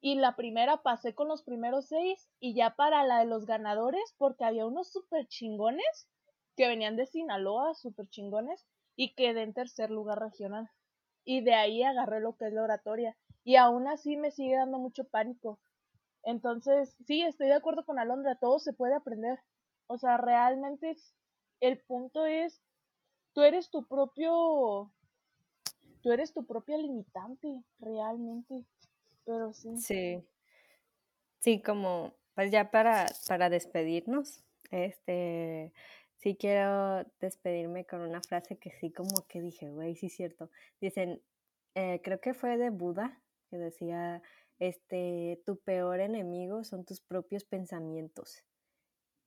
Y 0.00 0.16
la 0.16 0.36
primera 0.36 0.82
pasé 0.82 1.14
con 1.14 1.28
los 1.28 1.42
primeros 1.42 1.86
seis. 1.88 2.28
Y 2.40 2.54
ya 2.54 2.74
para 2.74 3.04
la 3.04 3.20
de 3.20 3.26
los 3.26 3.46
ganadores, 3.46 4.14
porque 4.18 4.44
había 4.44 4.66
unos 4.66 4.90
súper 4.90 5.28
chingones 5.28 6.08
que 6.56 6.68
venían 6.68 6.96
de 6.96 7.06
Sinaloa, 7.06 7.74
súper 7.74 8.08
chingones, 8.08 8.64
y 8.96 9.14
quedé 9.14 9.42
en 9.42 9.54
tercer 9.54 9.90
lugar 9.90 10.20
regional. 10.20 10.70
Y 11.24 11.40
de 11.40 11.54
ahí 11.54 11.82
agarré 11.82 12.20
lo 12.20 12.36
que 12.36 12.46
es 12.46 12.52
la 12.52 12.62
oratoria. 12.62 13.16
Y 13.44 13.56
aún 13.56 13.88
así 13.88 14.16
me 14.16 14.30
sigue 14.30 14.56
dando 14.56 14.78
mucho 14.78 15.04
pánico. 15.04 15.58
Entonces, 16.24 16.96
sí, 17.06 17.22
estoy 17.22 17.48
de 17.48 17.54
acuerdo 17.54 17.84
con 17.84 17.98
Alondra, 17.98 18.38
todo 18.40 18.58
se 18.58 18.72
puede 18.72 18.94
aprender. 18.94 19.38
O 19.86 19.98
sea, 19.98 20.16
realmente 20.16 20.96
el 21.60 21.80
punto 21.80 22.24
es, 22.26 22.62
tú 23.34 23.42
eres 23.42 23.70
tu 23.70 23.86
propio, 23.86 24.92
tú 26.02 26.12
eres 26.12 26.32
tu 26.32 26.46
propia 26.46 26.78
limitante, 26.78 27.62
realmente. 27.78 28.64
Pero 29.24 29.52
sí. 29.52 29.76
Sí. 29.76 30.24
Sí, 31.40 31.60
como, 31.60 32.14
pues 32.34 32.50
ya 32.50 32.70
para, 32.70 33.06
para 33.28 33.50
despedirnos, 33.50 34.42
este, 34.70 35.74
sí 36.16 36.36
quiero 36.36 37.04
despedirme 37.20 37.84
con 37.84 38.00
una 38.00 38.22
frase 38.22 38.56
que 38.56 38.70
sí 38.70 38.90
como 38.90 39.26
que 39.28 39.42
dije, 39.42 39.68
güey, 39.68 39.94
sí 39.94 40.06
es 40.06 40.14
cierto. 40.14 40.50
Dicen, 40.80 41.22
eh, 41.74 42.00
creo 42.02 42.18
que 42.20 42.32
fue 42.32 42.56
de 42.56 42.70
Buda, 42.70 43.20
que 43.50 43.58
decía, 43.58 44.22
este, 44.58 45.42
tu 45.44 45.58
peor 45.58 46.00
enemigo 46.00 46.64
son 46.64 46.84
tus 46.84 47.00
propios 47.00 47.44
pensamientos. 47.44 48.44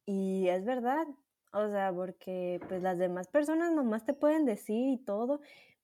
Y 0.05 0.47
es 0.47 0.65
verdad, 0.65 1.05
o 1.53 1.69
sea, 1.69 1.91
porque 1.93 2.59
pues 2.67 2.82
las 2.82 2.97
demás 2.97 3.28
personas 3.28 3.71
nomás 3.71 4.05
te 4.05 4.13
pueden 4.13 4.45
decir 4.45 4.89
y 4.89 4.97
todo, 4.97 5.41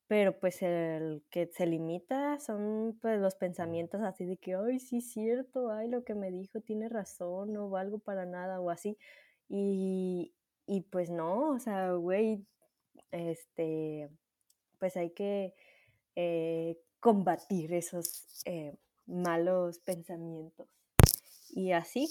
pero 0.08 0.40
pues 0.40 0.62
el 0.62 1.24
que 1.30 1.48
se 1.48 1.66
limita 1.66 2.40
son 2.40 2.98
pues 3.02 3.20
los 3.20 3.36
pensamientos 3.36 4.02
así 4.02 4.26
de 4.26 4.38
que, 4.38 4.56
ay, 4.56 4.80
sí 4.80 4.98
es 4.98 5.12
cierto, 5.12 5.72
ay, 5.72 5.90
lo 5.90 6.04
que 6.04 6.16
me 6.16 6.32
dijo 6.32 6.62
tiene 6.62 6.90
razón, 6.90 7.54
no 7.54 7.70
valgo 7.70 8.00
para 8.00 8.26
nada 8.26 8.60
o 8.60 8.70
así. 8.70 8.98
Y, 9.50 10.34
y 10.68 10.82
pues 10.82 11.10
no, 11.10 11.52
o 11.52 11.60
sea, 11.60 11.94
güey, 11.94 12.46
este, 13.12 14.10
pues 14.80 14.98
hay 14.98 15.12
que 15.12 15.54
eh, 16.16 16.78
combatir 17.00 17.74
esos 17.74 18.42
eh, 18.46 18.76
malos 19.06 19.80
pensamientos. 19.80 20.68
Y 21.50 21.72
así, 21.72 22.08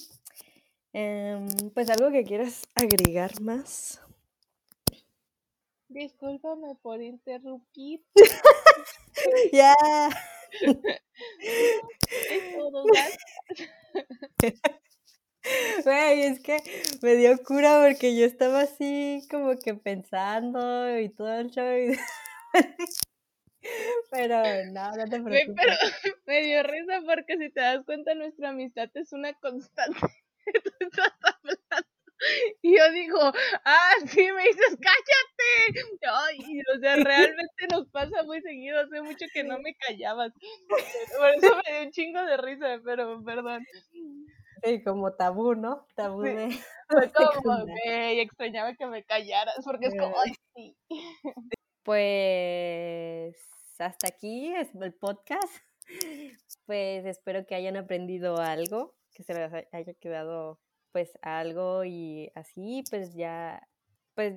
em, 0.93 1.47
pues 1.75 1.91
algo 1.91 2.11
que 2.11 2.25
quieras 2.25 2.69
agregar 2.75 3.41
más. 3.41 4.01
Discúlpame 5.89 6.75
por 6.83 7.03
interrumpir. 7.03 8.03
ya. 9.53 9.75
Güey, 15.85 16.23
es 16.23 16.41
que 16.41 16.59
me 17.03 17.17
dio 17.17 17.37
cura 17.43 17.85
porque 17.85 18.17
yo 18.17 18.25
estaba 18.25 18.61
así 18.61 19.27
como 19.31 19.57
que 19.59 19.75
pensando 19.75 20.99
y 20.99 21.09
todo 21.09 21.33
el 21.35 21.51
show. 21.51 21.97
Pero 24.11 24.43
no, 24.73 24.97
no 24.97 25.05
te 25.05 25.21
preocupes. 25.21 25.55
pero 25.57 25.75
me 26.27 26.43
dio 26.43 26.63
risa 26.63 27.01
porque 27.07 27.39
si 27.39 27.51
te 27.51 27.61
das 27.61 27.85
cuenta 27.85 28.15
nuestra 28.15 28.51
amistad 28.51 28.91
es 28.95 29.13
una 29.13 29.33
constante. 29.35 29.99
Y 32.63 32.79
yo 32.79 32.93
digo, 32.93 33.19
ah, 33.65 33.95
sí, 34.07 34.29
me 34.31 34.45
dices, 34.45 34.79
cállate. 34.81 35.99
Ay, 36.09 36.61
o 36.73 36.79
sea, 36.79 36.95
realmente 36.95 37.67
nos 37.73 37.89
pasa 37.89 38.23
muy 38.23 38.41
seguido. 38.43 38.79
Hace 38.79 39.03
mucho 39.03 39.27
que 39.35 39.43
no 39.43 39.59
me 39.59 39.75
callabas. 39.75 40.33
Por 40.69 41.31
eso 41.31 41.57
me 41.65 41.73
dio 41.73 41.83
un 41.83 41.91
chingo 41.91 42.25
de 42.25 42.37
risa, 42.37 42.81
pero 42.85 43.21
perdón. 43.25 43.67
Sí, 44.63 44.85
como 44.85 45.13
tabú, 45.15 45.57
¿no? 45.57 45.85
Tabú 45.97 46.23
de... 46.23 46.57
Fue 46.89 47.11
como, 47.11 47.67
me 47.67 48.21
extrañaba 48.21 48.75
que 48.75 48.87
me 48.87 49.03
callaras, 49.03 49.57
porque 49.65 49.87
es 49.87 49.97
como, 49.99 50.15
ay, 50.21 50.33
sí. 50.55 50.77
Pues 51.83 53.52
hasta 53.83 54.09
aquí 54.09 54.53
es 54.55 54.75
el 54.75 54.95
podcast. 54.95 55.49
Pues 56.65 57.05
espero 57.05 57.45
que 57.45 57.57
hayan 57.57 57.77
aprendido 57.77 58.37
algo, 58.37 58.95
que 59.13 59.25
se 59.25 59.35
les 59.35 59.53
haya 59.73 59.95
quedado 59.95 60.61
pues 60.93 61.19
algo 61.21 61.85
y 61.85 62.31
así, 62.37 62.85
pues 62.89 63.15
ya, 63.15 63.69
pues 64.15 64.37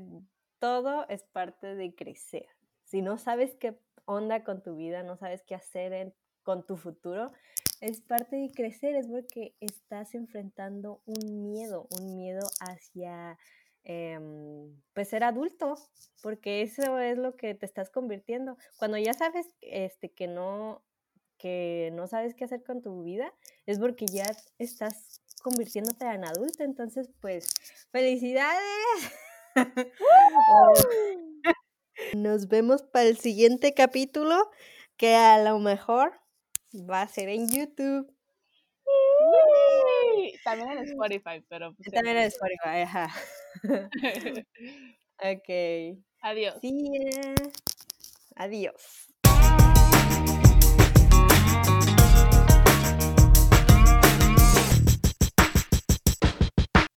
todo 0.58 1.08
es 1.08 1.24
parte 1.24 1.76
de 1.76 1.93
crecer. 1.93 2.48
Si 2.84 3.04
no 3.04 3.20
sabes 3.20 3.56
qué 3.60 3.78
onda 4.06 4.43
con 4.43 4.64
tu 4.64 4.76
vida, 4.76 5.04
no 5.04 5.18
sabes 5.18 5.43
qué 5.43 5.54
hacer 5.54 6.16
con 6.41 6.66
tu 6.66 6.78
futuro, 6.78 7.32
es 7.80 8.02
parte 8.02 8.38
de 8.38 8.52
crecer, 8.52 8.96
es 8.96 9.08
porque 9.08 9.56
estás 9.60 10.16
enfrentando 10.16 11.02
un 11.06 11.43
miedo, 11.43 11.88
un 12.00 12.16
miedo 12.16 12.41
hacia 12.60 13.38
em, 13.86 14.76
pues 14.94 15.10
ser 15.10 15.24
adulto, 15.24 15.76
porque 16.22 16.62
eso 16.62 17.00
es 17.00 17.18
lo 17.18 17.36
que 17.36 17.56
te 17.56 17.66
estás 17.66 17.90
convirtiendo. 17.90 18.58
Cuando 18.78 18.98
ya 18.98 19.14
sabes 19.14 19.48
este, 19.62 20.12
que 20.12 20.28
no 20.28 20.84
que 21.38 21.92
no 21.94 22.08
sabes 22.08 22.34
qué 22.34 22.46
hacer 22.46 22.64
con 22.64 22.82
tu 22.82 23.04
vida, 23.04 23.34
es 23.66 23.80
porque 23.80 24.06
ya 24.06 24.26
estás 24.58 25.22
convirtiéndote 25.44 26.06
en 26.06 26.26
adulto. 26.26 26.64
Entonces, 26.64 27.10
pues, 27.22 27.48
felicidades. 27.92 29.12
Nos 32.16 32.48
vemos 32.48 32.84
para 32.84 33.06
el 33.06 33.18
siguiente 33.18 33.74
capítulo, 33.74 34.50
que 34.98 35.16
a 35.16 35.42
lo 35.44 35.60
mejor 35.60 36.20
va 36.74 37.02
a 37.02 37.08
ser 37.08 37.30
en 37.30 37.50
YouTube. 37.50 38.12
También 40.44 40.72
en 40.72 40.78
Spotify, 40.90 41.44
pero... 41.48 41.74
Pues 41.76 41.92
También 41.92 42.18
en 42.18 42.24
Spotify, 42.24 42.82
ajá. 42.84 43.10
ok. 45.20 45.49
Adiós. 46.22 46.56
Sí. 46.62 46.91
Adiós. 48.36 49.06